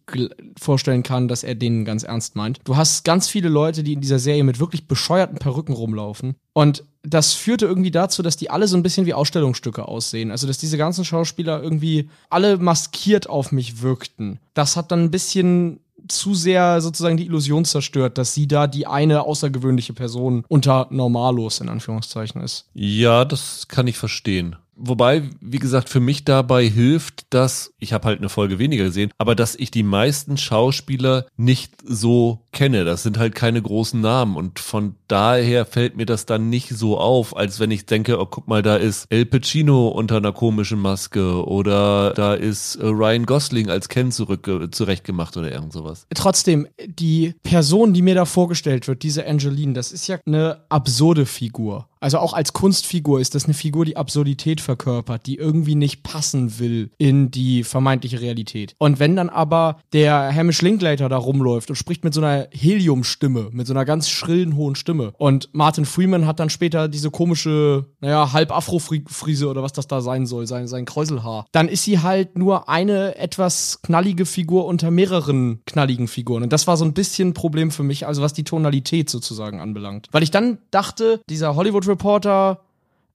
vorstellen 0.59 1.03
kann, 1.03 1.27
dass 1.27 1.43
er 1.43 1.55
den 1.55 1.85
ganz 1.85 2.03
ernst 2.03 2.35
meint. 2.35 2.59
Du 2.65 2.75
hast 2.75 3.05
ganz 3.05 3.29
viele 3.29 3.47
Leute, 3.47 3.83
die 3.83 3.93
in 3.93 4.01
dieser 4.01 4.19
Serie 4.19 4.43
mit 4.43 4.59
wirklich 4.59 4.87
bescheuerten 4.87 5.37
Perücken 5.37 5.73
rumlaufen. 5.73 6.35
Und 6.51 6.83
das 7.03 7.33
führte 7.33 7.65
irgendwie 7.65 7.91
dazu, 7.91 8.23
dass 8.23 8.37
die 8.37 8.49
alle 8.49 8.67
so 8.67 8.75
ein 8.75 8.83
bisschen 8.83 9.05
wie 9.05 9.13
Ausstellungsstücke 9.13 9.87
aussehen. 9.87 10.31
Also, 10.31 10.47
dass 10.47 10.57
diese 10.57 10.77
ganzen 10.77 11.05
Schauspieler 11.05 11.61
irgendwie 11.61 12.09
alle 12.29 12.57
maskiert 12.57 13.29
auf 13.29 13.51
mich 13.51 13.81
wirkten. 13.81 14.39
Das 14.53 14.75
hat 14.75 14.91
dann 14.91 15.03
ein 15.03 15.11
bisschen 15.11 15.79
zu 16.07 16.33
sehr 16.33 16.81
sozusagen 16.81 17.17
die 17.17 17.25
Illusion 17.25 17.65
zerstört, 17.65 18.17
dass 18.17 18.33
sie 18.33 18.47
da 18.47 18.67
die 18.67 18.87
eine 18.87 19.23
außergewöhnliche 19.23 19.93
Person 19.93 20.43
unter 20.47 20.87
Normalos 20.89 21.59
in 21.61 21.69
Anführungszeichen 21.69 22.41
ist. 22.41 22.69
Ja, 22.73 23.25
das 23.25 23.67
kann 23.67 23.87
ich 23.87 23.97
verstehen. 23.97 24.55
Wobei, 24.77 25.23
wie 25.39 25.59
gesagt, 25.59 25.87
für 25.87 26.01
mich 26.01 26.25
dabei 26.25 26.67
hilft, 26.67 27.33
dass, 27.33 27.73
ich 27.79 27.93
habe 27.93 28.07
halt 28.07 28.19
eine 28.19 28.27
Folge 28.27 28.59
weniger 28.59 28.83
gesehen, 28.83 29.11
aber 29.17 29.33
dass 29.33 29.55
ich 29.55 29.71
die 29.71 29.83
meisten 29.83 30.37
Schauspieler 30.37 31.27
nicht 31.37 31.73
so 31.85 32.41
kenne. 32.55 32.85
Das 32.85 33.03
sind 33.03 33.19
halt 33.19 33.35
keine 33.35 33.61
großen 33.61 34.01
Namen 34.01 34.35
und 34.35 34.59
von 34.59 34.95
daher 35.07 35.65
fällt 35.67 35.95
mir 35.95 36.07
das 36.07 36.25
dann 36.25 36.49
nicht 36.49 36.69
so 36.69 36.97
auf, 36.97 37.37
als 37.37 37.59
wenn 37.59 37.69
ich 37.69 37.85
denke, 37.85 38.19
oh 38.19 38.25
guck 38.25 38.47
mal, 38.47 38.63
da 38.63 38.77
ist 38.77 39.05
El 39.11 39.27
Pacino 39.27 39.89
unter 39.89 40.17
einer 40.17 40.31
komischen 40.31 40.79
Maske 40.79 41.45
oder 41.45 42.13
da 42.13 42.33
ist 42.33 42.77
äh, 42.77 42.87
Ryan 42.87 43.27
Gosling 43.27 43.69
als 43.69 43.89
Ken 43.89 44.11
zurück 44.11 44.49
zurechtgemacht 44.71 45.37
oder 45.37 45.51
irgend 45.51 45.73
sowas. 45.73 46.07
Trotzdem, 46.15 46.67
die 46.87 47.35
Person, 47.43 47.93
die 47.93 48.01
mir 48.01 48.15
da 48.15 48.25
vorgestellt 48.25 48.87
wird, 48.87 49.03
diese 49.03 49.27
Angeline, 49.27 49.73
das 49.73 49.91
ist 49.91 50.07
ja 50.07 50.17
eine 50.25 50.61
absurde 50.69 51.25
Figur. 51.25 51.87
Also 52.05 52.19
auch 52.19 52.33
als 52.33 52.53
Kunstfigur 52.53 53.19
ist 53.19 53.33
das 53.33 53.45
eine 53.45 53.55
Figur, 53.55 53.83
die 53.83 53.97
Absurdität 53.97 54.61
verkörpert, 54.61 55.25
die 55.25 55.37
irgendwie 55.37 55.73
nicht 55.73 56.03
passen 56.03 56.59
will 56.59 56.91
in 56.99 57.31
die 57.31 57.63
vermeintliche 57.63 58.21
Realität. 58.21 58.75
Und 58.77 58.99
wenn 58.99 59.15
dann 59.15 59.29
aber 59.29 59.79
der 59.91 60.31
Hamish 60.31 60.61
Linklater 60.61 61.09
da 61.09 61.17
rumläuft 61.17 61.69
und 61.71 61.75
spricht 61.75 62.03
mit 62.03 62.13
so 62.13 62.21
einer 62.21 62.44
Heliumstimme, 62.51 63.49
mit 63.51 63.67
so 63.67 63.73
einer 63.73 63.85
ganz 63.85 64.09
schrillen 64.09 64.55
hohen 64.55 64.75
Stimme 64.75 65.13
und 65.17 65.49
Martin 65.53 65.85
Freeman 65.85 66.25
hat 66.25 66.39
dann 66.39 66.49
später 66.49 66.87
diese 66.87 67.11
komische, 67.11 67.85
naja, 68.01 68.33
halb 68.33 68.51
Afro-Frise 68.51 69.47
oder 69.47 69.63
was 69.63 69.73
das 69.73 69.87
da 69.87 70.01
sein 70.01 70.25
soll, 70.25 70.47
sein, 70.47 70.67
sein 70.67 70.85
Kräuselhaar, 70.85 71.45
dann 71.51 71.67
ist 71.67 71.83
sie 71.83 71.99
halt 71.99 72.37
nur 72.37 72.69
eine 72.69 73.17
etwas 73.17 73.81
knallige 73.81 74.25
Figur 74.25 74.65
unter 74.65 74.91
mehreren 74.91 75.61
knalligen 75.65 76.07
Figuren. 76.07 76.43
Und 76.43 76.53
das 76.53 76.67
war 76.67 76.77
so 76.77 76.85
ein 76.85 76.93
bisschen 76.93 77.29
ein 77.29 77.33
Problem 77.33 77.71
für 77.71 77.83
mich, 77.83 78.07
also 78.07 78.21
was 78.21 78.33
die 78.33 78.43
Tonalität 78.43 79.09
sozusagen 79.09 79.59
anbelangt. 79.59 80.07
Weil 80.11 80.23
ich 80.23 80.31
dann 80.31 80.59
dachte, 80.71 81.21
dieser 81.29 81.55
Hollywood 81.55 81.87
Reporter 81.87 82.61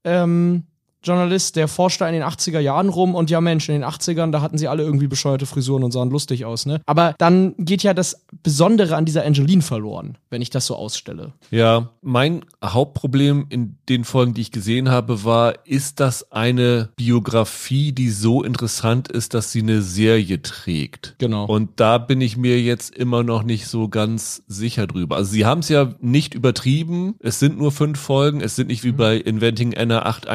ähm, 0.05 0.65
Journalist, 1.03 1.57
der 1.57 1.69
forscht 1.69 2.01
da 2.01 2.09
in 2.09 2.15
den 2.15 2.23
80er 2.23 2.61
Jahren 2.61 2.89
rum 2.89 3.15
und 3.15 3.31
ja 3.31 3.41
Mensch, 3.41 3.69
in 3.69 3.75
den 3.75 3.85
80ern, 3.85 4.31
da 4.31 4.43
hatten 4.43 4.59
sie 4.59 4.69
alle 4.69 4.83
irgendwie 4.83 5.09
bescheuerte 5.09 5.47
Frisuren 5.47 5.85
und 5.85 5.93
sahen 5.93 6.11
lustig 6.11 6.45
aus, 6.45 6.67
ne? 6.67 6.81
Aber 6.87 7.15
dann 7.19 7.55
geht 7.59 7.83
ja 7.83 7.95
das 7.95 8.25
Besondere 8.43 8.97
an 8.97 9.05
dieser 9.05 9.25
Angeline 9.25 9.63
verloren, 9.63 10.19
wenn 10.31 10.43
ich 10.43 10.51
das 10.51 10.67
so 10.67 10.77
ausstelle. 10.77 11.33
Ja, 11.51 11.91
mein 12.03 12.45
Hauptproblem 12.65 13.47
in 13.49 13.77
den 13.89 14.05
Folgen, 14.05 14.35
die 14.35 14.43
ich 14.43 14.53
gesehen 14.53 14.91
habe, 14.91 15.25
war, 15.25 15.67
ist 15.67 16.01
das 16.01 16.31
eine 16.33 16.91
Biografie, 16.97 17.93
die 17.93 18.11
so 18.11 18.43
interessant 18.43 19.09
ist, 19.09 19.35
dass 19.35 19.53
sie 19.53 19.63
eine 19.63 19.83
Serie 19.83 20.43
trägt? 20.43 21.17
Genau. 21.19 21.47
Und 21.47 21.81
da 21.81 21.99
bin 21.99 22.21
ich 22.21 22.37
mir 22.37 22.61
jetzt 22.61 22.95
immer 22.95 23.23
noch 23.23 23.43
nicht 23.43 23.67
so 23.67 23.89
ganz 23.89 24.43
sicher 24.47 24.87
drüber. 24.87 25.17
Also 25.17 25.33
sie 25.33 25.47
haben 25.47 25.61
es 25.61 25.69
ja 25.69 25.95
nicht 26.01 26.35
übertrieben. 26.35 27.15
Es 27.21 27.39
sind 27.39 27.59
nur 27.59 27.73
fünf 27.73 27.99
Folgen. 27.99 28.41
Es 28.41 28.57
sind 28.57 28.69
nicht 28.69 28.85
wie 28.85 28.93
mhm. 28.93 28.97
bei 28.97 29.17
Inventing 29.17 29.77
Anna 29.77 30.05
acht 30.05 30.29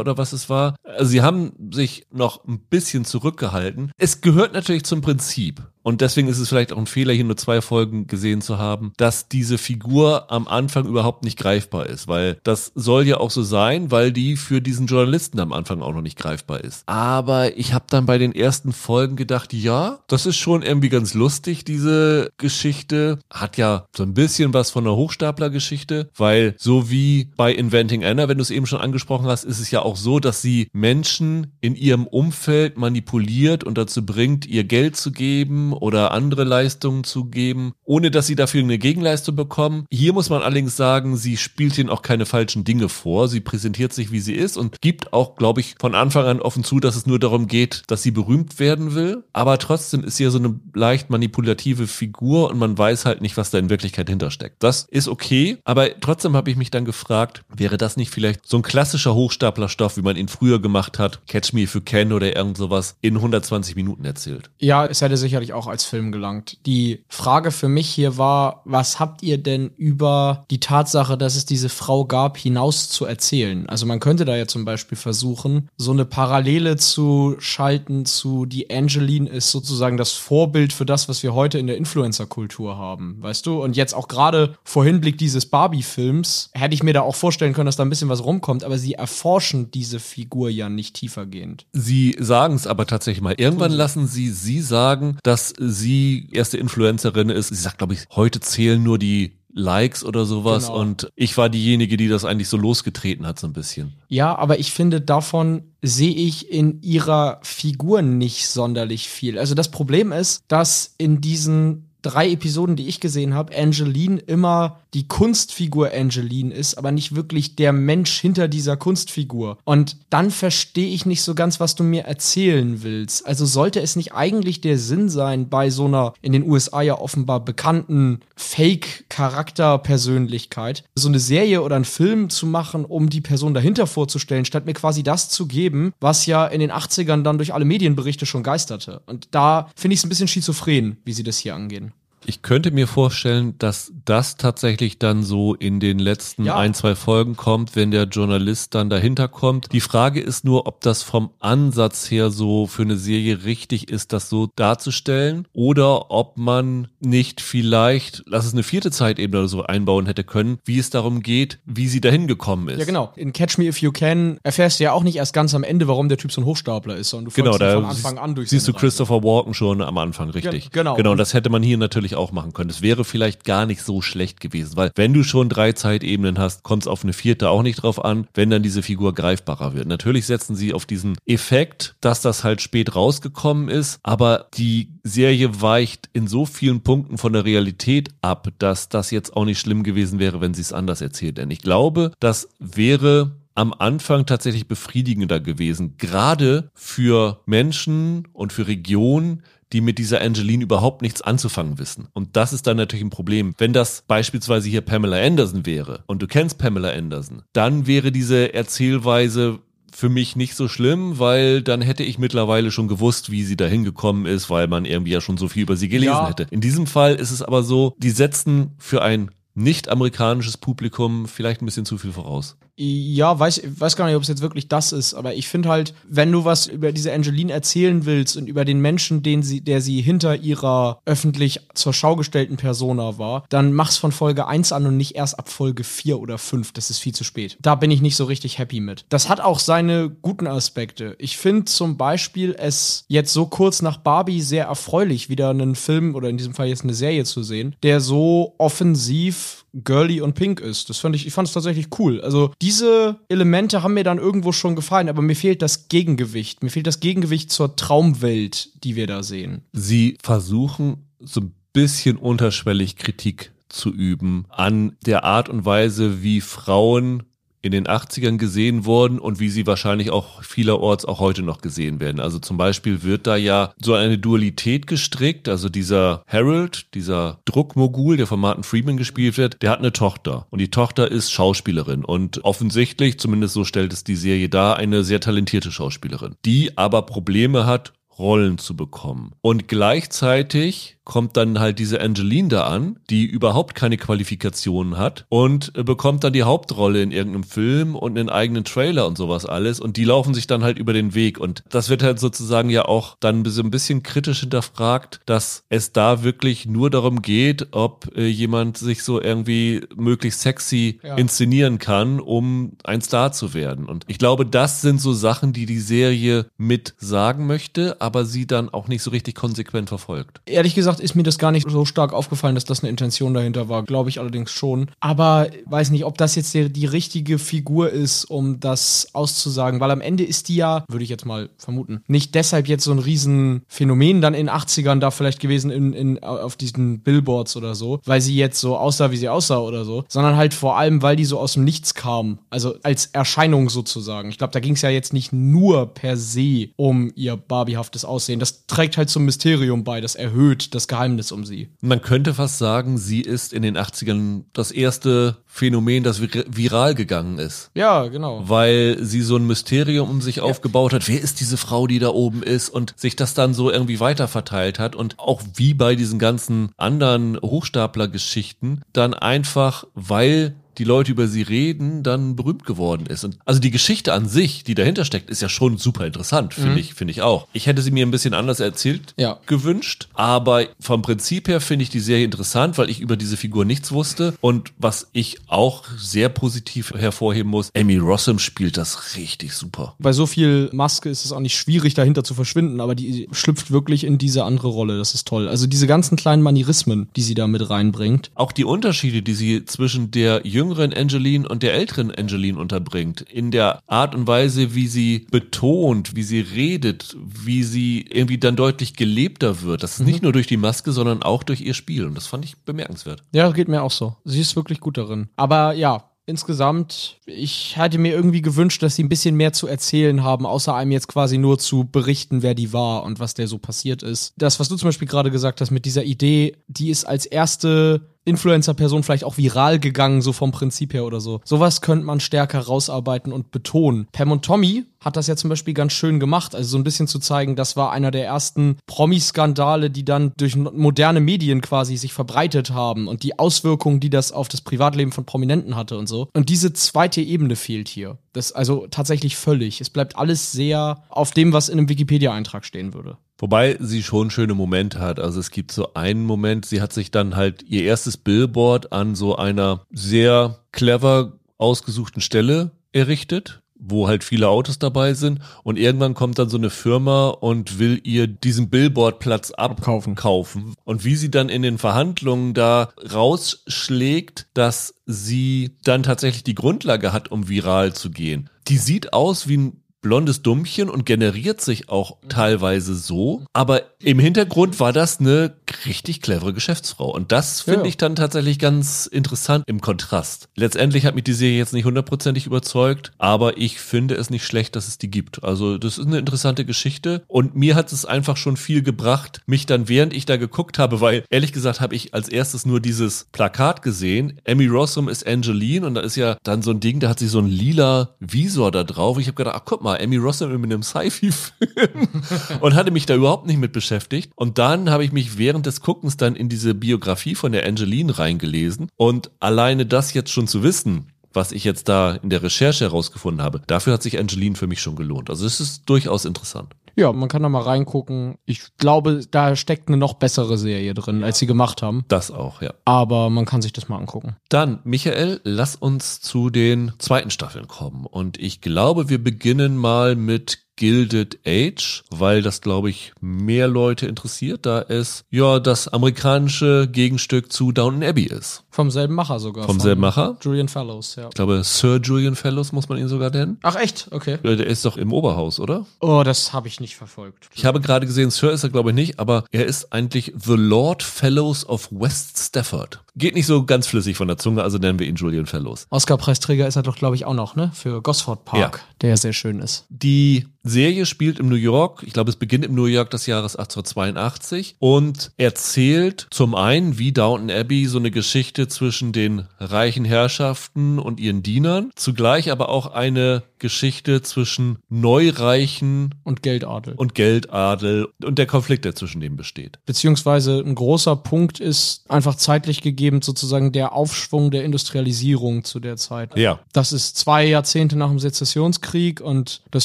Oder 0.00 0.18
was 0.18 0.32
es 0.32 0.48
war. 0.48 0.76
Also 0.82 1.10
sie 1.10 1.22
haben 1.22 1.52
sich 1.72 2.06
noch 2.10 2.44
ein 2.44 2.58
bisschen 2.58 3.04
zurückgehalten. 3.04 3.92
Es 3.98 4.20
gehört 4.20 4.52
natürlich 4.52 4.84
zum 4.84 5.00
Prinzip. 5.00 5.62
Und 5.82 6.00
deswegen 6.00 6.28
ist 6.28 6.38
es 6.38 6.48
vielleicht 6.48 6.72
auch 6.72 6.78
ein 6.78 6.86
Fehler, 6.86 7.12
hier 7.12 7.24
nur 7.24 7.36
zwei 7.36 7.60
Folgen 7.60 8.06
gesehen 8.06 8.42
zu 8.42 8.58
haben, 8.58 8.92
dass 8.96 9.28
diese 9.28 9.58
Figur 9.58 10.30
am 10.30 10.46
Anfang 10.46 10.86
überhaupt 10.86 11.24
nicht 11.24 11.38
greifbar 11.38 11.86
ist, 11.86 12.08
weil 12.08 12.38
das 12.44 12.72
soll 12.74 13.06
ja 13.06 13.18
auch 13.18 13.30
so 13.30 13.42
sein, 13.42 13.90
weil 13.90 14.12
die 14.12 14.36
für 14.36 14.60
diesen 14.60 14.86
Journalisten 14.86 15.40
am 15.40 15.52
Anfang 15.52 15.82
auch 15.82 15.94
noch 15.94 16.02
nicht 16.02 16.18
greifbar 16.18 16.62
ist. 16.62 16.82
Aber 16.86 17.56
ich 17.56 17.72
habe 17.72 17.86
dann 17.88 18.06
bei 18.06 18.18
den 18.18 18.34
ersten 18.34 18.72
Folgen 18.72 19.16
gedacht, 19.16 19.52
ja, 19.52 20.00
das 20.06 20.26
ist 20.26 20.36
schon 20.36 20.62
irgendwie 20.62 20.88
ganz 20.88 21.14
lustig, 21.14 21.64
diese 21.64 22.30
Geschichte. 22.36 23.18
Hat 23.30 23.56
ja 23.56 23.86
so 23.96 24.02
ein 24.02 24.14
bisschen 24.14 24.52
was 24.52 24.70
von 24.70 24.84
einer 24.84 24.96
Hochstapler-Geschichte, 24.96 26.10
weil 26.16 26.54
so 26.58 26.90
wie 26.90 27.28
bei 27.36 27.52
Inventing 27.52 28.04
Anna, 28.04 28.28
wenn 28.28 28.38
du 28.38 28.42
es 28.42 28.50
eben 28.50 28.66
schon 28.66 28.80
angesprochen 28.80 29.26
hast, 29.26 29.44
ist 29.44 29.60
es 29.60 29.70
ja 29.70 29.82
auch 29.82 29.96
so, 29.96 30.20
dass 30.20 30.42
sie 30.42 30.68
Menschen 30.72 31.52
in 31.60 31.74
ihrem 31.74 32.06
Umfeld 32.06 32.76
manipuliert 32.76 33.64
und 33.64 33.78
dazu 33.78 34.04
bringt, 34.04 34.46
ihr 34.46 34.64
Geld 34.64 34.96
zu 34.96 35.12
geben 35.12 35.69
oder 35.72 36.12
andere 36.12 36.44
Leistungen 36.44 37.04
zu 37.04 37.26
geben, 37.26 37.72
ohne 37.84 38.10
dass 38.10 38.26
sie 38.26 38.36
dafür 38.36 38.62
eine 38.62 38.78
Gegenleistung 38.78 39.36
bekommen. 39.36 39.86
Hier 39.90 40.12
muss 40.12 40.30
man 40.30 40.42
allerdings 40.42 40.76
sagen, 40.76 41.16
sie 41.16 41.36
spielt 41.36 41.78
ihnen 41.78 41.90
auch 41.90 42.02
keine 42.02 42.26
falschen 42.26 42.64
Dinge 42.64 42.88
vor. 42.88 43.28
Sie 43.28 43.40
präsentiert 43.40 43.92
sich, 43.92 44.12
wie 44.12 44.20
sie 44.20 44.34
ist 44.34 44.56
und 44.56 44.80
gibt 44.80 45.12
auch, 45.12 45.36
glaube 45.36 45.60
ich, 45.60 45.74
von 45.78 45.94
Anfang 45.94 46.26
an 46.26 46.40
offen 46.40 46.64
zu, 46.64 46.80
dass 46.80 46.96
es 46.96 47.06
nur 47.06 47.18
darum 47.18 47.46
geht, 47.46 47.82
dass 47.88 48.02
sie 48.02 48.10
berühmt 48.10 48.58
werden 48.58 48.94
will. 48.94 49.24
Aber 49.32 49.58
trotzdem 49.58 50.04
ist 50.04 50.16
sie 50.16 50.24
ja 50.24 50.30
so 50.30 50.38
eine 50.38 50.58
leicht 50.74 51.10
manipulative 51.10 51.86
Figur 51.86 52.50
und 52.50 52.58
man 52.58 52.76
weiß 52.76 53.04
halt 53.04 53.20
nicht, 53.20 53.36
was 53.36 53.50
da 53.50 53.58
in 53.58 53.70
Wirklichkeit 53.70 54.08
hintersteckt. 54.08 54.62
Das 54.62 54.86
ist 54.90 55.08
okay, 55.08 55.58
aber 55.64 56.00
trotzdem 56.00 56.36
habe 56.36 56.50
ich 56.50 56.56
mich 56.56 56.70
dann 56.70 56.84
gefragt, 56.84 57.42
wäre 57.54 57.76
das 57.76 57.96
nicht 57.96 58.10
vielleicht 58.10 58.46
so 58.46 58.56
ein 58.56 58.62
klassischer 58.62 59.14
Hochstaplerstoff, 59.14 59.96
wie 59.96 60.02
man 60.02 60.16
ihn 60.16 60.28
früher 60.28 60.60
gemacht 60.60 60.98
hat, 60.98 61.26
Catch 61.26 61.52
Me 61.52 61.62
If 61.62 61.74
You 61.74 61.80
Can 61.84 62.12
oder 62.12 62.34
irgend 62.36 62.56
sowas, 62.56 62.96
in 63.00 63.16
120 63.16 63.76
Minuten 63.76 64.04
erzählt? 64.04 64.50
Ja, 64.58 64.86
es 64.86 65.00
hätte 65.00 65.16
sicherlich 65.16 65.52
auch 65.52 65.59
auch 65.60 65.66
als 65.66 65.84
Film 65.84 66.10
gelangt. 66.10 66.58
Die 66.64 67.04
Frage 67.08 67.50
für 67.50 67.68
mich 67.68 67.88
hier 67.88 68.16
war, 68.16 68.62
was 68.64 68.98
habt 68.98 69.22
ihr 69.22 69.38
denn 69.38 69.70
über 69.76 70.46
die 70.50 70.58
Tatsache, 70.60 71.18
dass 71.18 71.36
es 71.36 71.44
diese 71.44 71.68
Frau 71.68 72.06
gab, 72.06 72.38
hinaus 72.38 72.88
zu 72.88 73.04
erzählen? 73.04 73.68
Also 73.68 73.84
man 73.84 74.00
könnte 74.00 74.24
da 74.24 74.36
ja 74.36 74.46
zum 74.46 74.64
Beispiel 74.64 74.96
versuchen, 74.96 75.68
so 75.76 75.92
eine 75.92 76.06
Parallele 76.06 76.76
zu 76.76 77.36
schalten 77.38 78.06
zu 78.06 78.46
die 78.46 78.70
Angeline 78.70 79.28
ist 79.28 79.50
sozusagen 79.50 79.98
das 79.98 80.12
Vorbild 80.12 80.72
für 80.72 80.86
das, 80.86 81.08
was 81.08 81.22
wir 81.22 81.34
heute 81.34 81.58
in 81.58 81.66
der 81.66 81.76
Influencer-Kultur 81.76 82.78
haben, 82.78 83.16
weißt 83.20 83.44
du? 83.46 83.62
Und 83.62 83.76
jetzt 83.76 83.94
auch 83.94 84.08
gerade 84.08 84.56
vor 84.64 84.84
Hinblick 84.84 85.18
dieses 85.18 85.46
Barbie-Films 85.46 86.50
hätte 86.54 86.74
ich 86.74 86.82
mir 86.82 86.94
da 86.94 87.02
auch 87.02 87.14
vorstellen 87.14 87.52
können, 87.52 87.66
dass 87.66 87.76
da 87.76 87.84
ein 87.84 87.90
bisschen 87.90 88.08
was 88.08 88.24
rumkommt, 88.24 88.64
aber 88.64 88.78
sie 88.78 88.94
erforschen 88.94 89.70
diese 89.70 90.00
Figur 90.00 90.48
ja 90.48 90.68
nicht 90.70 90.94
tiefergehend. 90.94 91.66
Sie 91.72 92.16
sagen 92.18 92.54
es 92.54 92.66
aber 92.66 92.86
tatsächlich 92.86 93.22
mal. 93.22 93.34
Irgendwann 93.36 93.72
lassen 93.72 94.06
sie 94.06 94.30
sie 94.30 94.60
sagen, 94.60 95.18
dass 95.22 95.49
sie 95.58 96.28
erste 96.32 96.58
Influencerin 96.58 97.30
ist. 97.30 97.48
Sie 97.48 97.54
sagt, 97.54 97.78
glaube 97.78 97.94
ich, 97.94 98.00
heute 98.10 98.40
zählen 98.40 98.82
nur 98.82 98.98
die 98.98 99.32
Likes 99.52 100.04
oder 100.04 100.26
sowas 100.26 100.66
genau. 100.66 100.78
und 100.78 101.12
ich 101.16 101.36
war 101.36 101.48
diejenige, 101.48 101.96
die 101.96 102.08
das 102.08 102.24
eigentlich 102.24 102.48
so 102.48 102.56
losgetreten 102.56 103.26
hat 103.26 103.38
so 103.38 103.46
ein 103.46 103.52
bisschen. 103.52 103.94
Ja, 104.08 104.36
aber 104.36 104.58
ich 104.60 104.72
finde 104.72 105.00
davon 105.00 105.62
sehe 105.82 106.14
ich 106.14 106.50
in 106.52 106.80
ihrer 106.82 107.40
Figur 107.42 108.02
nicht 108.02 108.46
sonderlich 108.46 109.08
viel. 109.08 109.38
Also 109.38 109.54
das 109.54 109.70
Problem 109.70 110.12
ist, 110.12 110.42
dass 110.46 110.94
in 110.98 111.20
diesen 111.20 111.90
drei 112.02 112.30
Episoden, 112.30 112.76
die 112.76 112.88
ich 112.88 113.00
gesehen 113.00 113.34
habe, 113.34 113.56
Angeline 113.56 114.18
immer 114.18 114.80
die 114.94 115.08
Kunstfigur 115.08 115.92
Angeline 115.92 116.52
ist, 116.52 116.76
aber 116.76 116.92
nicht 116.92 117.14
wirklich 117.14 117.56
der 117.56 117.72
Mensch 117.72 118.20
hinter 118.20 118.48
dieser 118.48 118.76
Kunstfigur. 118.76 119.56
Und 119.64 119.96
dann 120.10 120.30
verstehe 120.30 120.92
ich 120.92 121.06
nicht 121.06 121.22
so 121.22 121.34
ganz, 121.34 121.58
was 121.60 121.74
du 121.74 121.84
mir 121.84 122.04
erzählen 122.04 122.82
willst. 122.82 123.26
Also 123.26 123.46
sollte 123.46 123.80
es 123.80 123.96
nicht 123.96 124.12
eigentlich 124.12 124.60
der 124.60 124.76
Sinn 124.78 125.08
sein, 125.08 125.48
bei 125.48 125.70
so 125.70 125.86
einer 125.86 126.12
in 126.22 126.32
den 126.32 126.48
USA 126.48 126.82
ja 126.82 126.98
offenbar 126.98 127.44
bekannten 127.44 128.20
Fake-Charakterpersönlichkeit 128.36 130.84
so 130.94 131.08
eine 131.08 131.18
Serie 131.18 131.62
oder 131.62 131.74
einen 131.76 131.84
Film 131.84 132.30
zu 132.30 132.46
machen, 132.46 132.84
um 132.84 133.10
die 133.10 133.20
Person 133.20 133.54
dahinter 133.54 133.86
vorzustellen, 133.86 134.44
statt 134.44 134.66
mir 134.66 134.74
quasi 134.74 135.02
das 135.02 135.28
zu 135.28 135.46
geben, 135.46 135.92
was 136.00 136.26
ja 136.26 136.46
in 136.46 136.60
den 136.60 136.72
80ern 136.72 137.22
dann 137.22 137.38
durch 137.38 137.54
alle 137.54 137.64
Medienberichte 137.64 138.26
schon 138.26 138.42
geisterte. 138.42 139.02
Und 139.06 139.28
da 139.30 139.70
finde 139.76 139.94
ich 139.94 140.00
es 140.00 140.04
ein 140.04 140.08
bisschen 140.08 140.28
schizophren, 140.28 140.98
wie 141.04 141.12
sie 141.12 141.22
das 141.22 141.38
hier 141.38 141.54
angehen. 141.54 141.92
Ich 142.30 142.42
könnte 142.42 142.70
mir 142.70 142.86
vorstellen, 142.86 143.56
dass 143.58 143.92
das 144.04 144.36
tatsächlich 144.36 145.00
dann 145.00 145.24
so 145.24 145.56
in 145.56 145.80
den 145.80 145.98
letzten 145.98 146.44
ja. 146.44 146.56
ein, 146.56 146.74
zwei 146.74 146.94
Folgen 146.94 147.34
kommt, 147.34 147.74
wenn 147.74 147.90
der 147.90 148.04
Journalist 148.04 148.76
dann 148.76 148.88
dahinter 148.88 149.26
kommt. 149.26 149.72
Die 149.72 149.80
Frage 149.80 150.20
ist 150.20 150.44
nur, 150.44 150.68
ob 150.68 150.80
das 150.80 151.02
vom 151.02 151.30
Ansatz 151.40 152.08
her 152.08 152.30
so 152.30 152.68
für 152.68 152.82
eine 152.82 152.96
Serie 152.96 153.42
richtig 153.42 153.90
ist, 153.90 154.12
das 154.12 154.28
so 154.28 154.48
darzustellen 154.54 155.48
oder 155.52 156.12
ob 156.12 156.36
man 156.38 156.86
nicht 157.00 157.40
vielleicht, 157.40 158.22
lass 158.26 158.46
es 158.46 158.52
eine 158.52 158.62
vierte 158.62 158.92
Zeitebene 158.92 159.40
oder 159.40 159.48
so 159.48 159.64
einbauen 159.64 160.06
hätte 160.06 160.22
können, 160.22 160.58
wie 160.64 160.78
es 160.78 160.90
darum 160.90 161.22
geht, 161.22 161.58
wie 161.64 161.88
sie 161.88 162.00
dahin 162.00 162.28
gekommen 162.28 162.68
ist. 162.68 162.78
Ja, 162.78 162.84
genau. 162.84 163.12
In 163.16 163.32
Catch 163.32 163.58
Me 163.58 163.64
If 163.64 163.78
You 163.78 163.90
Can 163.90 164.38
erfährst 164.44 164.78
du 164.78 164.84
ja 164.84 164.92
auch 164.92 165.02
nicht 165.02 165.16
erst 165.16 165.32
ganz 165.32 165.52
am 165.52 165.64
Ende, 165.64 165.88
warum 165.88 166.08
der 166.08 166.16
Typ 166.16 166.30
so 166.30 166.40
ein 166.42 166.44
Hochstapler 166.44 166.94
ist, 166.94 167.10
sondern 167.10 167.32
du 167.34 167.42
genau, 167.42 167.58
da 167.58 167.74
von 167.74 167.86
Anfang 167.86 168.18
an 168.18 168.36
durch 168.36 168.50
Siehst 168.50 168.68
du 168.68 168.72
Christopher 168.72 169.24
Walken 169.24 169.52
schon 169.52 169.82
am 169.82 169.98
Anfang, 169.98 170.30
richtig. 170.30 170.66
Ja, 170.66 170.70
genau. 170.72 170.94
Genau, 170.94 171.16
das 171.16 171.34
hätte 171.34 171.50
man 171.50 171.64
hier 171.64 171.76
natürlich 171.76 171.90
natürlich 171.90 172.16
auch 172.20 172.32
machen 172.32 172.52
können. 172.52 172.70
Es 172.70 172.82
wäre 172.82 173.04
vielleicht 173.04 173.44
gar 173.44 173.66
nicht 173.66 173.82
so 173.82 174.02
schlecht 174.02 174.40
gewesen, 174.40 174.76
weil 174.76 174.92
wenn 174.94 175.12
du 175.12 175.22
schon 175.24 175.48
drei 175.48 175.72
Zeitebenen 175.72 176.38
hast, 176.38 176.62
kommt 176.62 176.84
es 176.84 176.88
auf 176.88 177.02
eine 177.02 177.12
vierte 177.12 177.50
auch 177.50 177.62
nicht 177.62 177.82
drauf 177.82 178.04
an, 178.04 178.28
wenn 178.34 178.50
dann 178.50 178.62
diese 178.62 178.82
Figur 178.82 179.14
greifbarer 179.14 179.74
wird. 179.74 179.86
Natürlich 179.86 180.26
setzen 180.26 180.54
sie 180.54 180.74
auf 180.74 180.86
diesen 180.86 181.16
Effekt, 181.26 181.96
dass 182.00 182.22
das 182.22 182.44
halt 182.44 182.60
spät 182.60 182.94
rausgekommen 182.94 183.68
ist, 183.68 183.98
aber 184.02 184.46
die 184.54 184.92
Serie 185.02 185.60
weicht 185.60 186.08
in 186.12 186.28
so 186.28 186.46
vielen 186.46 186.82
Punkten 186.82 187.18
von 187.18 187.32
der 187.32 187.44
Realität 187.44 188.10
ab, 188.20 188.48
dass 188.58 188.88
das 188.88 189.10
jetzt 189.10 189.36
auch 189.36 189.44
nicht 189.44 189.58
schlimm 189.58 189.82
gewesen 189.82 190.18
wäre, 190.18 190.40
wenn 190.40 190.54
sie 190.54 190.62
es 190.62 190.72
anders 190.72 191.00
erzählt. 191.00 191.38
Denn 191.38 191.50
ich 191.50 191.60
glaube, 191.60 192.12
das 192.20 192.48
wäre 192.58 193.40
am 193.54 193.74
Anfang 193.78 194.26
tatsächlich 194.26 194.68
befriedigender 194.68 195.40
gewesen, 195.40 195.96
gerade 195.98 196.70
für 196.74 197.40
Menschen 197.46 198.28
und 198.32 198.52
für 198.52 198.66
Regionen, 198.66 199.42
die 199.72 199.80
mit 199.80 199.98
dieser 199.98 200.20
Angeline 200.20 200.62
überhaupt 200.62 201.02
nichts 201.02 201.22
anzufangen 201.22 201.78
wissen. 201.78 202.08
Und 202.12 202.36
das 202.36 202.52
ist 202.52 202.66
dann 202.66 202.76
natürlich 202.76 203.04
ein 203.04 203.10
Problem. 203.10 203.54
Wenn 203.58 203.72
das 203.72 204.02
beispielsweise 204.06 204.68
hier 204.68 204.80
Pamela 204.80 205.16
Anderson 205.18 205.64
wäre 205.66 206.02
und 206.06 206.22
du 206.22 206.26
kennst 206.26 206.58
Pamela 206.58 206.90
Anderson, 206.90 207.42
dann 207.52 207.86
wäre 207.86 208.10
diese 208.12 208.52
Erzählweise 208.54 209.60
für 209.92 210.08
mich 210.08 210.36
nicht 210.36 210.54
so 210.54 210.68
schlimm, 210.68 211.18
weil 211.18 211.62
dann 211.62 211.82
hätte 211.82 212.04
ich 212.04 212.18
mittlerweile 212.18 212.70
schon 212.70 212.88
gewusst, 212.88 213.30
wie 213.30 213.42
sie 213.42 213.56
da 213.56 213.66
hingekommen 213.66 214.24
ist, 214.26 214.48
weil 214.48 214.68
man 214.68 214.84
irgendwie 214.84 215.12
ja 215.12 215.20
schon 215.20 215.36
so 215.36 215.48
viel 215.48 215.62
über 215.64 215.76
sie 215.76 215.88
gelesen 215.88 216.12
Ja. 216.12 216.28
hätte. 216.28 216.46
In 216.50 216.60
diesem 216.60 216.86
Fall 216.86 217.16
ist 217.16 217.30
es 217.32 217.42
aber 217.42 217.62
so, 217.62 217.94
die 217.98 218.10
setzen 218.10 218.72
für 218.78 219.02
ein 219.02 219.30
nicht-amerikanisches 219.54 220.56
Publikum 220.56 221.26
vielleicht 221.26 221.60
ein 221.62 221.66
bisschen 221.66 221.84
zu 221.84 221.98
viel 221.98 222.12
voraus. 222.12 222.56
Ja, 222.82 223.38
weiß, 223.38 223.60
weiß 223.78 223.94
gar 223.94 224.06
nicht, 224.06 224.16
ob 224.16 224.22
es 224.22 224.28
jetzt 224.28 224.40
wirklich 224.40 224.66
das 224.66 224.92
ist, 224.92 225.12
aber 225.12 225.34
ich 225.34 225.48
finde 225.48 225.68
halt, 225.68 225.92
wenn 226.08 226.32
du 226.32 226.46
was 226.46 226.66
über 226.66 226.92
diese 226.92 227.12
Angeline 227.12 227.52
erzählen 227.52 228.06
willst 228.06 228.38
und 228.38 228.46
über 228.46 228.64
den 228.64 228.80
Menschen, 228.80 229.22
den 229.22 229.42
sie, 229.42 229.60
der 229.60 229.82
sie 229.82 230.00
hinter 230.00 230.36
ihrer 230.36 231.02
öffentlich 231.04 231.60
zur 231.74 231.92
Schau 231.92 232.16
gestellten 232.16 232.56
Persona 232.56 233.18
war, 233.18 233.44
dann 233.50 233.74
mach's 233.74 233.98
von 233.98 234.12
Folge 234.12 234.46
1 234.46 234.72
an 234.72 234.86
und 234.86 234.96
nicht 234.96 235.14
erst 235.14 235.38
ab 235.38 235.50
Folge 235.50 235.84
4 235.84 236.18
oder 236.18 236.38
5. 236.38 236.72
Das 236.72 236.88
ist 236.88 237.00
viel 237.00 237.14
zu 237.14 237.22
spät. 237.22 237.58
Da 237.60 237.74
bin 237.74 237.90
ich 237.90 238.00
nicht 238.00 238.16
so 238.16 238.24
richtig 238.24 238.58
happy 238.58 238.80
mit. 238.80 239.04
Das 239.10 239.28
hat 239.28 239.40
auch 239.40 239.58
seine 239.58 240.08
guten 240.08 240.46
Aspekte. 240.46 241.16
Ich 241.18 241.36
finde 241.36 241.66
zum 241.66 241.98
Beispiel 241.98 242.56
es 242.58 243.04
jetzt 243.08 243.34
so 243.34 243.44
kurz 243.44 243.82
nach 243.82 243.98
Barbie 243.98 244.40
sehr 244.40 244.64
erfreulich, 244.64 245.28
wieder 245.28 245.50
einen 245.50 245.74
Film 245.74 246.14
oder 246.14 246.30
in 246.30 246.38
diesem 246.38 246.54
Fall 246.54 246.68
jetzt 246.68 246.84
eine 246.84 246.94
Serie 246.94 247.24
zu 247.24 247.42
sehen, 247.42 247.76
der 247.82 248.00
so 248.00 248.54
offensiv 248.56 249.59
girly 249.72 250.20
und 250.20 250.34
pink 250.34 250.60
ist. 250.60 250.90
Das 250.90 250.98
fand 250.98 251.16
ich, 251.16 251.26
ich 251.26 251.32
fand 251.32 251.48
es 251.48 251.54
tatsächlich 251.54 251.88
cool. 251.98 252.20
Also 252.20 252.52
diese 252.60 253.20
Elemente 253.28 253.82
haben 253.82 253.94
mir 253.94 254.04
dann 254.04 254.18
irgendwo 254.18 254.52
schon 254.52 254.76
gefallen, 254.76 255.08
aber 255.08 255.22
mir 255.22 255.36
fehlt 255.36 255.62
das 255.62 255.88
Gegengewicht. 255.88 256.62
Mir 256.62 256.70
fehlt 256.70 256.86
das 256.86 257.00
Gegengewicht 257.00 257.50
zur 257.50 257.76
Traumwelt, 257.76 258.84
die 258.84 258.96
wir 258.96 259.06
da 259.06 259.22
sehen. 259.22 259.62
Sie 259.72 260.16
versuchen 260.22 261.06
so 261.20 261.40
ein 261.40 261.54
bisschen 261.72 262.16
unterschwellig 262.16 262.96
Kritik 262.96 263.52
zu 263.68 263.90
üben 263.90 264.46
an 264.48 264.96
der 265.06 265.24
Art 265.24 265.48
und 265.48 265.64
Weise, 265.64 266.22
wie 266.22 266.40
Frauen 266.40 267.22
in 267.62 267.72
den 267.72 267.86
80ern 267.86 268.38
gesehen 268.38 268.84
wurden 268.84 269.18
und 269.18 269.40
wie 269.40 269.48
sie 269.48 269.66
wahrscheinlich 269.66 270.10
auch 270.10 270.42
vielerorts 270.42 271.04
auch 271.04 271.20
heute 271.20 271.42
noch 271.42 271.60
gesehen 271.60 272.00
werden. 272.00 272.20
Also 272.20 272.38
zum 272.38 272.56
Beispiel 272.56 273.02
wird 273.02 273.26
da 273.26 273.36
ja 273.36 273.72
so 273.80 273.94
eine 273.94 274.18
Dualität 274.18 274.86
gestrickt. 274.86 275.48
Also 275.48 275.68
dieser 275.68 276.22
Harold, 276.26 276.94
dieser 276.94 277.40
Druckmogul, 277.44 278.16
der 278.16 278.26
von 278.26 278.40
Martin 278.40 278.64
Freeman 278.64 278.96
gespielt 278.96 279.36
wird, 279.36 279.62
der 279.62 279.70
hat 279.70 279.80
eine 279.80 279.92
Tochter. 279.92 280.46
Und 280.50 280.60
die 280.60 280.70
Tochter 280.70 281.10
ist 281.10 281.30
Schauspielerin 281.30 282.04
und 282.04 282.44
offensichtlich, 282.44 283.18
zumindest 283.18 283.54
so 283.54 283.64
stellt 283.64 283.92
es 283.92 284.04
die 284.04 284.16
Serie 284.16 284.48
dar, 284.48 284.76
eine 284.76 285.04
sehr 285.04 285.20
talentierte 285.20 285.70
Schauspielerin, 285.70 286.36
die 286.44 286.76
aber 286.78 287.02
Probleme 287.02 287.66
hat, 287.66 287.92
Rollen 288.18 288.58
zu 288.58 288.76
bekommen. 288.76 289.32
Und 289.40 289.66
gleichzeitig 289.66 290.98
kommt 291.10 291.36
dann 291.36 291.58
halt 291.58 291.80
diese 291.80 292.00
Angeline 292.00 292.46
da 292.46 292.68
an, 292.68 293.00
die 293.10 293.24
überhaupt 293.24 293.74
keine 293.74 293.96
Qualifikationen 293.96 294.96
hat 294.96 295.26
und 295.28 295.72
äh, 295.76 295.82
bekommt 295.82 296.22
dann 296.22 296.32
die 296.32 296.44
Hauptrolle 296.44 297.02
in 297.02 297.10
irgendeinem 297.10 297.42
Film 297.42 297.96
und 297.96 298.16
einen 298.16 298.28
eigenen 298.28 298.62
Trailer 298.62 299.08
und 299.08 299.18
sowas 299.18 299.44
alles 299.44 299.80
und 299.80 299.96
die 299.96 300.04
laufen 300.04 300.34
sich 300.34 300.46
dann 300.46 300.62
halt 300.62 300.78
über 300.78 300.92
den 300.92 301.12
Weg 301.12 301.38
und 301.40 301.64
das 301.68 301.88
wird 301.88 302.04
halt 302.04 302.20
sozusagen 302.20 302.70
ja 302.70 302.84
auch 302.84 303.16
dann 303.18 303.44
so 303.44 303.60
ein 303.60 303.72
bisschen 303.72 304.04
kritisch 304.04 304.38
hinterfragt, 304.40 305.18
dass 305.26 305.64
es 305.68 305.90
da 305.90 306.22
wirklich 306.22 306.66
nur 306.66 306.90
darum 306.90 307.22
geht, 307.22 307.66
ob 307.72 308.16
äh, 308.16 308.28
jemand 308.28 308.78
sich 308.78 309.02
so 309.02 309.20
irgendwie 309.20 309.82
möglichst 309.96 310.42
sexy 310.42 311.00
Ja. 311.02 311.16
inszenieren 311.16 311.78
kann, 311.78 312.20
um 312.20 312.72
ein 312.84 313.00
Star 313.02 313.32
zu 313.32 313.52
werden. 313.52 313.86
Und 313.86 314.04
ich 314.06 314.18
glaube, 314.18 314.46
das 314.46 314.80
sind 314.80 315.00
so 315.00 315.12
Sachen, 315.12 315.52
die 315.52 315.66
die 315.66 315.80
Serie 315.80 316.46
mit 316.56 316.94
sagen 316.98 317.48
möchte, 317.48 318.00
aber 318.00 318.24
sie 318.24 318.46
dann 318.46 318.68
auch 318.68 318.86
nicht 318.86 319.02
so 319.02 319.10
richtig 319.10 319.34
konsequent 319.34 319.88
verfolgt. 319.88 320.40
Ehrlich 320.46 320.76
gesagt 320.76 320.99
ist 321.00 321.14
mir 321.14 321.22
das 321.22 321.38
gar 321.38 321.52
nicht 321.52 321.68
so 321.68 321.84
stark 321.84 322.12
aufgefallen, 322.12 322.54
dass 322.54 322.64
das 322.64 322.80
eine 322.80 322.90
Intention 322.90 323.34
dahinter 323.34 323.68
war. 323.68 323.82
Glaube 323.84 324.10
ich 324.10 324.20
allerdings 324.20 324.50
schon. 324.50 324.90
Aber 325.00 325.48
weiß 325.66 325.90
nicht, 325.90 326.04
ob 326.04 326.18
das 326.18 326.34
jetzt 326.34 326.54
die, 326.54 326.72
die 326.72 326.86
richtige 326.86 327.38
Figur 327.38 327.90
ist, 327.90 328.24
um 328.24 328.60
das 328.60 329.08
auszusagen. 329.12 329.80
Weil 329.80 329.90
am 329.90 330.00
Ende 330.00 330.24
ist 330.24 330.48
die 330.48 330.56
ja, 330.56 330.84
würde 330.88 331.04
ich 331.04 331.10
jetzt 331.10 331.26
mal 331.26 331.50
vermuten, 331.56 332.02
nicht 332.06 332.34
deshalb 332.34 332.68
jetzt 332.68 332.84
so 332.84 332.92
ein 332.92 332.98
Riesenphänomen 332.98 334.20
dann 334.20 334.34
in 334.34 334.46
den 334.46 334.54
80ern 334.54 335.00
da 335.00 335.10
vielleicht 335.10 335.40
gewesen 335.40 335.70
in, 335.70 335.92
in, 335.92 336.22
auf 336.22 336.56
diesen 336.56 337.00
Billboards 337.00 337.56
oder 337.56 337.74
so, 337.74 338.00
weil 338.04 338.20
sie 338.20 338.36
jetzt 338.36 338.60
so 338.60 338.76
aussah, 338.76 339.10
wie 339.10 339.16
sie 339.16 339.28
aussah 339.28 339.58
oder 339.58 339.84
so, 339.84 340.04
sondern 340.08 340.36
halt 340.36 340.54
vor 340.54 340.76
allem, 340.76 341.02
weil 341.02 341.16
die 341.16 341.24
so 341.24 341.38
aus 341.38 341.54
dem 341.54 341.64
Nichts 341.64 341.94
kam. 341.94 342.38
Also 342.50 342.74
als 342.82 343.06
Erscheinung 343.06 343.70
sozusagen. 343.70 344.30
Ich 344.30 344.38
glaube, 344.38 344.52
da 344.52 344.60
ging 344.60 344.74
es 344.74 344.82
ja 344.82 344.90
jetzt 344.90 345.12
nicht 345.12 345.32
nur 345.32 345.86
per 345.86 346.16
se 346.16 346.68
um 346.76 347.10
ihr 347.14 347.36
barbiehaftes 347.36 348.04
Aussehen. 348.04 348.40
Das 348.40 348.66
trägt 348.66 348.96
halt 348.96 349.10
zum 349.10 349.24
Mysterium 349.24 349.84
bei. 349.84 350.00
Das 350.00 350.14
erhöht 350.14 350.74
das 350.74 350.79
Geheimnis 350.88 351.32
um 351.32 351.44
sie. 351.44 351.70
Man 351.80 352.02
könnte 352.02 352.34
fast 352.34 352.58
sagen, 352.58 352.98
sie 352.98 353.20
ist 353.20 353.52
in 353.52 353.62
den 353.62 353.76
80ern 353.76 354.44
das 354.52 354.70
erste 354.70 355.38
Phänomen, 355.46 356.04
das 356.04 356.18
vir 356.18 356.44
viral 356.48 356.94
gegangen 356.94 357.38
ist. 357.38 357.70
Ja, 357.74 358.06
genau. 358.06 358.48
Weil 358.48 358.98
sie 359.00 359.22
so 359.22 359.36
ein 359.36 359.46
Mysterium 359.46 360.10
um 360.10 360.20
sich 360.20 360.40
aufgebaut 360.40 360.92
hat. 360.92 361.08
Wer 361.08 361.20
ist 361.20 361.40
diese 361.40 361.56
Frau, 361.56 361.86
die 361.86 361.98
da 361.98 362.08
oben 362.08 362.42
ist? 362.42 362.68
Und 362.68 362.94
sich 362.96 363.16
das 363.16 363.34
dann 363.34 363.54
so 363.54 363.70
irgendwie 363.70 364.00
weiter 364.00 364.28
verteilt 364.28 364.78
hat. 364.78 364.94
Und 364.94 365.18
auch 365.18 365.42
wie 365.54 365.74
bei 365.74 365.96
diesen 365.96 366.18
ganzen 366.18 366.70
anderen 366.76 367.38
Hochstapler-Geschichten 367.40 368.82
dann 368.92 369.14
einfach, 369.14 369.84
weil 369.94 370.54
die 370.80 370.84
Leute 370.84 371.12
über 371.12 371.28
sie 371.28 371.42
reden, 371.42 372.02
dann 372.02 372.34
berühmt 372.36 372.64
geworden 372.64 373.04
ist. 373.06 373.22
Und 373.22 373.38
also 373.44 373.60
die 373.60 373.70
Geschichte 373.70 374.12
an 374.14 374.26
sich, 374.28 374.64
die 374.64 374.74
dahinter 374.74 375.04
steckt, 375.04 375.28
ist 375.30 375.42
ja 375.42 375.48
schon 375.50 375.76
super 375.76 376.06
interessant, 376.06 376.54
finde 376.54 376.80
ich, 376.80 376.94
finde 376.94 377.12
ich 377.12 377.20
auch. 377.22 377.46
Ich 377.52 377.66
hätte 377.66 377.82
sie 377.82 377.90
mir 377.90 378.04
ein 378.06 378.10
bisschen 378.10 378.32
anders 378.34 378.60
erzählt 378.60 379.14
Ja. 379.18 379.38
gewünscht, 379.46 380.08
aber 380.14 380.64
vom 380.80 381.02
Prinzip 381.02 381.48
her 381.48 381.60
finde 381.60 381.82
ich 381.82 381.90
die 381.90 382.00
Serie 382.00 382.24
interessant, 382.24 382.78
weil 382.78 382.88
ich 382.88 383.00
über 383.00 383.16
diese 383.16 383.36
Figur 383.36 383.64
nichts 383.66 383.92
wusste. 383.92 384.34
Und 384.40 384.72
was 384.78 385.08
ich 385.12 385.36
auch 385.48 385.84
sehr 385.98 386.30
positiv 386.30 386.92
hervorheben 386.94 387.50
muss, 387.50 387.70
Amy 387.76 387.98
Rossum 387.98 388.38
spielt 388.38 388.78
das 388.78 389.16
richtig 389.16 389.52
super. 389.52 389.94
Bei 389.98 390.12
so 390.12 390.24
viel 390.26 390.70
Maske 390.72 391.10
ist 391.10 391.26
es 391.26 391.32
auch 391.32 391.40
nicht 391.40 391.56
schwierig, 391.56 391.92
dahinter 391.92 392.24
zu 392.24 392.32
verschwinden, 392.32 392.80
aber 392.80 392.94
die 392.94 393.28
schlüpft 393.32 393.70
wirklich 393.70 394.04
in 394.04 394.16
diese 394.16 394.44
andere 394.44 394.68
Rolle. 394.68 394.96
Das 394.96 395.12
ist 395.12 395.28
toll. 395.28 395.46
Also 395.46 395.66
diese 395.66 395.86
ganzen 395.86 396.16
kleinen 396.16 396.42
Manierismen, 396.42 397.08
die 397.16 397.22
sie 397.22 397.34
da 397.34 397.46
mit 397.46 397.68
reinbringt. 397.68 398.30
Auch 398.34 398.52
die 398.52 398.64
Unterschiede, 398.64 399.20
die 399.20 399.34
sie 399.34 399.64
zwischen 399.66 400.10
der 400.10 400.40
jüngeren 400.46 400.69
Angeline 400.78 401.48
und 401.48 401.62
der 401.62 401.74
älteren 401.74 402.10
Angeline 402.10 402.58
unterbringt, 402.58 403.22
in 403.22 403.50
der 403.50 403.80
Art 403.86 404.14
und 404.14 404.26
Weise, 404.26 404.74
wie 404.74 404.86
sie 404.86 405.26
betont, 405.30 406.16
wie 406.16 406.22
sie 406.22 406.40
redet, 406.40 407.16
wie 407.18 407.62
sie 407.62 408.02
irgendwie 408.02 408.38
dann 408.38 408.56
deutlich 408.56 408.94
gelebter 408.94 409.62
wird. 409.62 409.82
Das 409.82 410.00
ist 410.00 410.06
nicht 410.06 410.22
nur 410.22 410.32
durch 410.32 410.46
die 410.46 410.56
Maske, 410.56 410.92
sondern 410.92 411.22
auch 411.22 411.42
durch 411.42 411.60
ihr 411.60 411.74
Spiel. 411.74 412.04
Und 412.04 412.14
das 412.14 412.26
fand 412.26 412.44
ich 412.44 412.56
bemerkenswert. 412.58 413.22
Ja, 413.32 413.50
geht 413.50 413.68
mir 413.68 413.82
auch 413.82 413.90
so. 413.90 414.16
Sie 414.24 414.40
ist 414.40 414.56
wirklich 414.56 414.80
gut 414.80 414.98
darin. 414.98 415.28
Aber 415.36 415.72
ja, 415.72 416.10
insgesamt, 416.30 417.18
ich 417.26 417.76
hätte 417.76 417.98
mir 417.98 418.12
irgendwie 418.14 418.40
gewünscht, 418.40 418.82
dass 418.82 418.94
sie 418.94 419.02
ein 419.02 419.08
bisschen 419.08 419.34
mehr 419.34 419.52
zu 419.52 419.66
erzählen 419.66 420.22
haben, 420.22 420.46
außer 420.46 420.74
einem 420.74 420.92
jetzt 420.92 421.08
quasi 421.08 421.36
nur 421.36 421.58
zu 421.58 421.84
berichten, 421.84 422.42
wer 422.42 422.54
die 422.54 422.72
war 422.72 423.02
und 423.02 423.18
was 423.18 423.34
der 423.34 423.48
so 423.48 423.58
passiert 423.58 424.02
ist. 424.02 424.32
Das, 424.38 424.60
was 424.60 424.68
du 424.68 424.76
zum 424.76 424.88
Beispiel 424.88 425.08
gerade 425.08 425.30
gesagt 425.30 425.60
hast 425.60 425.70
mit 425.70 425.84
dieser 425.84 426.04
Idee, 426.04 426.56
die 426.68 426.90
ist 426.90 427.04
als 427.04 427.26
erste 427.26 428.00
Influencer-Person 428.24 429.02
vielleicht 429.02 429.24
auch 429.24 429.38
viral 429.38 429.78
gegangen, 429.78 430.22
so 430.22 430.32
vom 430.32 430.52
Prinzip 430.52 430.94
her 430.94 431.04
oder 431.04 431.20
so. 431.20 431.40
Sowas 431.44 431.80
könnte 431.80 432.04
man 432.04 432.20
stärker 432.20 432.60
rausarbeiten 432.60 433.32
und 433.32 433.50
betonen. 433.50 434.08
Pam 434.12 434.32
und 434.32 434.44
Tommy 434.44 434.84
hat 435.00 435.16
das 435.16 435.26
ja 435.26 435.36
zum 435.36 435.48
Beispiel 435.48 435.72
ganz 435.72 435.92
schön 435.92 436.20
gemacht, 436.20 436.54
also 436.54 436.68
so 436.68 436.76
ein 436.78 436.84
bisschen 436.84 437.06
zu 437.06 437.18
zeigen, 437.18 437.56
das 437.56 437.74
war 437.74 437.90
einer 437.90 438.10
der 438.10 438.26
ersten 438.26 438.76
Promi-Skandale, 438.86 439.90
die 439.90 440.04
dann 440.04 440.32
durch 440.36 440.56
moderne 440.56 441.20
Medien 441.20 441.62
quasi 441.62 441.96
sich 441.96 442.12
verbreitet 442.12 442.70
haben 442.70 443.08
und 443.08 443.22
die 443.22 443.38
Auswirkungen, 443.38 444.00
die 444.00 444.10
das 444.10 444.32
auf 444.32 444.48
das 444.48 444.60
Privatleben 444.60 445.12
von 445.12 445.24
Prominenten 445.24 445.74
hatte 445.74 445.96
und 445.96 446.06
so. 446.06 446.28
Und 446.34 446.50
diese 446.50 446.72
zweite 446.74 447.22
Ebene 447.22 447.56
fehlt 447.56 447.88
hier. 447.88 448.18
Das 448.32 448.52
also 448.52 448.86
tatsächlich 448.88 449.36
völlig. 449.36 449.80
Es 449.80 449.90
bleibt 449.90 450.16
alles 450.16 450.52
sehr 450.52 451.02
auf 451.08 451.30
dem, 451.32 451.52
was 451.52 451.68
in 451.68 451.78
einem 451.78 451.88
Wikipedia-Eintrag 451.88 452.64
stehen 452.64 452.92
würde. 452.92 453.16
Wobei 453.40 453.78
sie 453.80 454.02
schon 454.02 454.30
schöne 454.30 454.54
Momente 454.54 455.00
hat. 455.00 455.18
Also 455.18 455.40
es 455.40 455.50
gibt 455.50 455.72
so 455.72 455.94
einen 455.94 456.26
Moment, 456.26 456.66
sie 456.66 456.82
hat 456.82 456.92
sich 456.92 457.10
dann 457.10 457.36
halt 457.36 457.62
ihr 457.62 457.84
erstes 457.84 458.18
Billboard 458.18 458.92
an 458.92 459.14
so 459.14 459.34
einer 459.36 459.86
sehr 459.90 460.60
clever 460.72 461.32
ausgesuchten 461.56 462.20
Stelle 462.20 462.72
errichtet, 462.92 463.62
wo 463.76 464.08
halt 464.08 464.24
viele 464.24 464.48
Autos 464.48 464.78
dabei 464.78 465.14
sind. 465.14 465.40
Und 465.62 465.78
irgendwann 465.78 466.12
kommt 466.12 466.38
dann 466.38 466.50
so 466.50 466.58
eine 466.58 466.68
Firma 466.68 467.28
und 467.28 467.78
will 467.78 467.98
ihr 468.04 468.26
diesen 468.26 468.68
Billboardplatz 468.68 469.52
Abkaufen. 469.52 470.12
abkaufen. 470.12 470.74
Und 470.84 471.04
wie 471.06 471.16
sie 471.16 471.30
dann 471.30 471.48
in 471.48 471.62
den 471.62 471.78
Verhandlungen 471.78 472.52
da 472.52 472.90
rausschlägt, 473.10 474.48
dass 474.52 474.94
sie 475.06 475.76
dann 475.84 476.02
tatsächlich 476.02 476.44
die 476.44 476.54
Grundlage 476.54 477.14
hat, 477.14 477.30
um 477.30 477.48
viral 477.48 477.94
zu 477.94 478.10
gehen. 478.10 478.50
Die 478.68 478.76
sieht 478.76 479.14
aus 479.14 479.48
wie 479.48 479.56
ein 479.56 479.82
blondes 480.00 480.42
Dummchen 480.42 480.88
und 480.88 481.06
generiert 481.06 481.60
sich 481.60 481.88
auch 481.88 482.16
teilweise 482.28 482.94
so. 482.94 483.44
Aber 483.52 483.82
im 484.00 484.18
Hintergrund 484.18 484.80
war 484.80 484.92
das 484.92 485.20
eine 485.20 485.54
richtig 485.86 486.20
clevere 486.22 486.52
Geschäftsfrau. 486.52 487.10
Und 487.10 487.32
das 487.32 487.60
finde 487.62 487.80
Ja. 487.80 487.86
ich 487.86 487.96
dann 487.96 488.16
tatsächlich 488.16 488.58
ganz 488.58 489.06
interessant 489.06 489.64
im 489.66 489.80
Kontrast. 489.80 490.48
Letztendlich 490.56 491.06
hat 491.06 491.14
mich 491.14 491.24
die 491.24 491.32
Serie 491.32 491.58
jetzt 491.58 491.72
nicht 491.72 491.84
hundertprozentig 491.84 492.46
überzeugt, 492.46 493.12
aber 493.18 493.56
ich 493.58 493.80
finde 493.80 494.14
es 494.14 494.30
nicht 494.30 494.44
schlecht, 494.44 494.76
dass 494.76 494.88
es 494.88 494.98
die 494.98 495.10
gibt. 495.10 495.44
Also 495.44 495.78
das 495.78 495.98
ist 495.98 496.06
eine 496.06 496.18
interessante 496.18 496.64
Geschichte 496.64 497.22
und 497.28 497.54
mir 497.54 497.74
hat 497.74 497.92
es 497.92 498.04
einfach 498.04 498.36
schon 498.36 498.56
viel 498.56 498.82
gebracht, 498.82 499.40
mich 499.46 499.66
dann 499.66 499.88
während 499.88 500.12
ich 500.12 500.26
da 500.26 500.36
geguckt 500.36 500.78
habe, 500.78 501.00
weil 501.00 501.24
ehrlich 501.30 501.52
gesagt 501.52 501.80
habe 501.80 501.94
ich 501.94 502.14
als 502.14 502.28
erstes 502.28 502.66
nur 502.66 502.80
dieses 502.80 503.26
Plakat 503.32 503.82
gesehen. 503.82 504.40
Emmy 504.44 504.66
Rossum 504.66 505.08
ist 505.08 505.26
Angeline 505.26 505.86
und 505.86 505.94
da 505.94 506.00
ist 506.00 506.16
ja 506.16 506.36
dann 506.42 506.62
so 506.62 506.70
ein 506.70 506.80
Ding, 506.80 507.00
da 507.00 507.08
hat 507.08 507.18
sie 507.18 507.28
so 507.28 507.38
ein 507.38 507.46
lila 507.46 508.14
Visor 508.20 508.70
da 508.70 508.84
drauf. 508.84 509.18
Ich 509.18 509.26
habe 509.26 509.34
gedacht, 509.36 509.56
ach 509.58 509.64
guck 509.64 509.82
mal, 509.82 509.96
Emmy 509.96 510.16
Rossum 510.16 510.52
in 510.52 510.64
einem 510.64 510.82
Sci-Fi-Film 510.82 512.08
und 512.60 512.74
hatte 512.74 512.90
mich 512.90 513.06
da 513.06 513.14
überhaupt 513.14 513.46
nicht 513.46 513.58
mit 513.58 513.72
beschäftigt. 513.72 514.32
Und 514.36 514.58
dann 514.58 514.90
habe 514.90 515.04
ich 515.04 515.12
mich 515.12 515.38
während 515.38 515.59
des 515.62 515.80
Guckens 515.80 516.16
dann 516.16 516.36
in 516.36 516.48
diese 516.48 516.74
Biografie 516.74 517.34
von 517.34 517.52
der 517.52 517.66
Angeline 517.66 518.18
reingelesen 518.18 518.88
und 518.96 519.30
alleine 519.40 519.86
das 519.86 520.14
jetzt 520.14 520.30
schon 520.30 520.48
zu 520.48 520.62
wissen, 520.62 521.12
was 521.32 521.52
ich 521.52 521.64
jetzt 521.64 521.88
da 521.88 522.14
in 522.16 522.30
der 522.30 522.42
Recherche 522.42 522.84
herausgefunden 522.84 523.42
habe, 523.42 523.62
dafür 523.66 523.92
hat 523.92 524.02
sich 524.02 524.18
Angeline 524.18 524.56
für 524.56 524.66
mich 524.66 524.80
schon 524.80 524.96
gelohnt. 524.96 525.30
Also 525.30 525.46
es 525.46 525.60
ist 525.60 525.88
durchaus 525.88 526.24
interessant. 526.24 526.74
Ja, 527.00 527.14
man 527.14 527.30
kann 527.30 527.42
da 527.42 527.48
mal 527.48 527.62
reingucken. 527.62 528.36
Ich 528.44 528.76
glaube, 528.76 529.22
da 529.30 529.56
steckt 529.56 529.88
eine 529.88 529.96
noch 529.96 530.12
bessere 530.12 530.58
Serie 530.58 530.92
drin, 530.92 531.24
als 531.24 531.38
sie 531.38 531.46
gemacht 531.46 531.80
haben. 531.80 532.04
Das 532.08 532.30
auch, 532.30 532.60
ja. 532.60 532.74
Aber 532.84 533.30
man 533.30 533.46
kann 533.46 533.62
sich 533.62 533.72
das 533.72 533.88
mal 533.88 533.96
angucken. 533.96 534.36
Dann, 534.50 534.80
Michael, 534.84 535.40
lass 535.42 535.76
uns 535.76 536.20
zu 536.20 536.50
den 536.50 536.92
zweiten 536.98 537.30
Staffeln 537.30 537.68
kommen. 537.68 538.04
Und 538.04 538.38
ich 538.38 538.60
glaube, 538.60 539.08
wir 539.08 539.24
beginnen 539.24 539.78
mal 539.78 540.14
mit 540.14 540.58
Gilded 540.80 541.40
Age, 541.46 542.04
weil 542.08 542.40
das, 542.40 542.62
glaube 542.62 542.88
ich, 542.88 543.12
mehr 543.20 543.68
Leute 543.68 544.06
interessiert, 544.06 544.64
da 544.64 544.80
es 544.80 545.24
ja 545.28 545.60
das 545.60 545.88
amerikanische 545.88 546.88
Gegenstück 546.90 547.52
zu 547.52 547.70
Downton 547.70 548.02
Abbey 548.02 548.24
ist. 548.24 548.64
Vom 548.70 548.90
selben 548.90 549.14
Macher 549.14 549.40
sogar. 549.40 549.66
Vom 549.66 549.78
selben 549.78 550.00
Macher? 550.00 550.38
Julian 550.40 550.68
Fellows, 550.68 551.16
ja. 551.16 551.28
Ich 551.28 551.34
glaube, 551.34 551.62
Sir 551.64 552.00
Julian 552.02 552.34
Fellows 552.34 552.72
muss 552.72 552.88
man 552.88 552.96
ihn 552.96 553.08
sogar 553.08 553.28
nennen. 553.28 553.58
Ach 553.62 553.76
echt? 553.76 554.08
Okay. 554.10 554.38
Der 554.42 554.66
ist 554.66 554.86
doch 554.86 554.96
im 554.96 555.12
Oberhaus, 555.12 555.60
oder? 555.60 555.84
Oh, 556.00 556.22
das 556.24 556.54
habe 556.54 556.68
ich 556.68 556.80
nicht 556.80 556.89
verfolgt. 556.96 557.48
Ich 557.54 557.64
habe 557.64 557.80
gerade 557.80 558.06
gesehen, 558.06 558.30
Sir 558.30 558.52
ist 558.52 558.64
er 558.64 558.70
glaube 558.70 558.90
ich 558.90 558.94
nicht, 558.94 559.18
aber 559.18 559.44
er 559.50 559.66
ist 559.66 559.92
eigentlich 559.92 560.32
The 560.36 560.54
Lord 560.56 561.02
Fellows 561.02 561.66
of 561.66 561.88
West 561.90 562.38
Stafford. 562.38 563.02
Geht 563.16 563.34
nicht 563.34 563.46
so 563.46 563.64
ganz 563.64 563.86
flüssig 563.86 564.16
von 564.16 564.28
der 564.28 564.38
Zunge, 564.38 564.62
also 564.62 564.78
nennen 564.78 564.98
wir 564.98 565.06
ihn 565.06 565.16
Julian 565.16 565.46
Fellows. 565.46 565.86
Oscar-Preisträger 565.90 566.66
ist 566.66 566.76
er 566.76 566.82
doch, 566.82 566.96
glaube 566.96 567.16
ich, 567.16 567.24
auch 567.24 567.34
noch, 567.34 567.56
ne? 567.56 567.70
Für 567.74 568.00
Gosford 568.02 568.44
Park, 568.44 568.78
Ja. 568.78 568.94
der 569.02 569.16
sehr 569.16 569.32
schön 569.32 569.58
ist. 569.60 569.86
Die 569.88 570.46
Serie 570.62 571.06
spielt 571.06 571.38
im 571.38 571.48
New 571.48 571.54
York, 571.56 572.02
ich 572.06 572.12
glaube, 572.12 572.28
es 572.30 572.36
beginnt 572.36 572.64
im 572.66 572.74
New 572.74 572.84
York 572.84 573.10
des 573.10 573.26
Jahres 573.26 573.56
1882 573.56 574.76
und 574.78 575.32
erzählt 575.38 576.26
zum 576.30 576.54
einen, 576.54 576.98
wie 576.98 577.12
Downton 577.12 577.50
Abbey, 577.50 577.86
so 577.86 577.98
eine 577.98 578.10
Geschichte 578.10 578.68
zwischen 578.68 579.12
den 579.12 579.46
reichen 579.58 580.04
Herrschaften 580.04 580.98
und 580.98 581.18
ihren 581.18 581.42
Dienern, 581.42 581.90
zugleich 581.96 582.50
aber 582.52 582.68
auch 582.68 582.92
eine 582.92 583.42
Geschichte 583.58 584.20
zwischen 584.22 584.78
Neureichen 584.88 586.14
Und 586.24 586.42
Geldadel. 586.42 586.94
und 586.94 587.14
Geldadel 587.14 588.08
und 588.22 588.38
der 588.38 588.46
Konflikt, 588.46 588.84
der 588.84 588.94
zwischen 588.94 589.20
denen 589.20 589.36
besteht. 589.36 589.78
Beziehungsweise 589.86 590.58
ein 590.64 590.74
großer 590.74 591.16
Punkt 591.16 591.58
ist 591.60 592.04
einfach 592.10 592.34
zeitlich 592.34 592.80
gegeben 592.82 593.09
sozusagen 593.20 593.72
der 593.72 593.92
Aufschwung 593.92 594.50
der 594.50 594.64
Industrialisierung 594.64 595.64
zu 595.64 595.80
der 595.80 595.96
Zeit. 595.96 596.36
Ja. 596.36 596.60
Das 596.72 596.92
ist 596.92 597.16
zwei 597.16 597.44
Jahrzehnte 597.46 597.96
nach 597.96 598.08
dem 598.08 598.18
Sezessionskrieg 598.18 599.20
und 599.20 599.62
das 599.70 599.84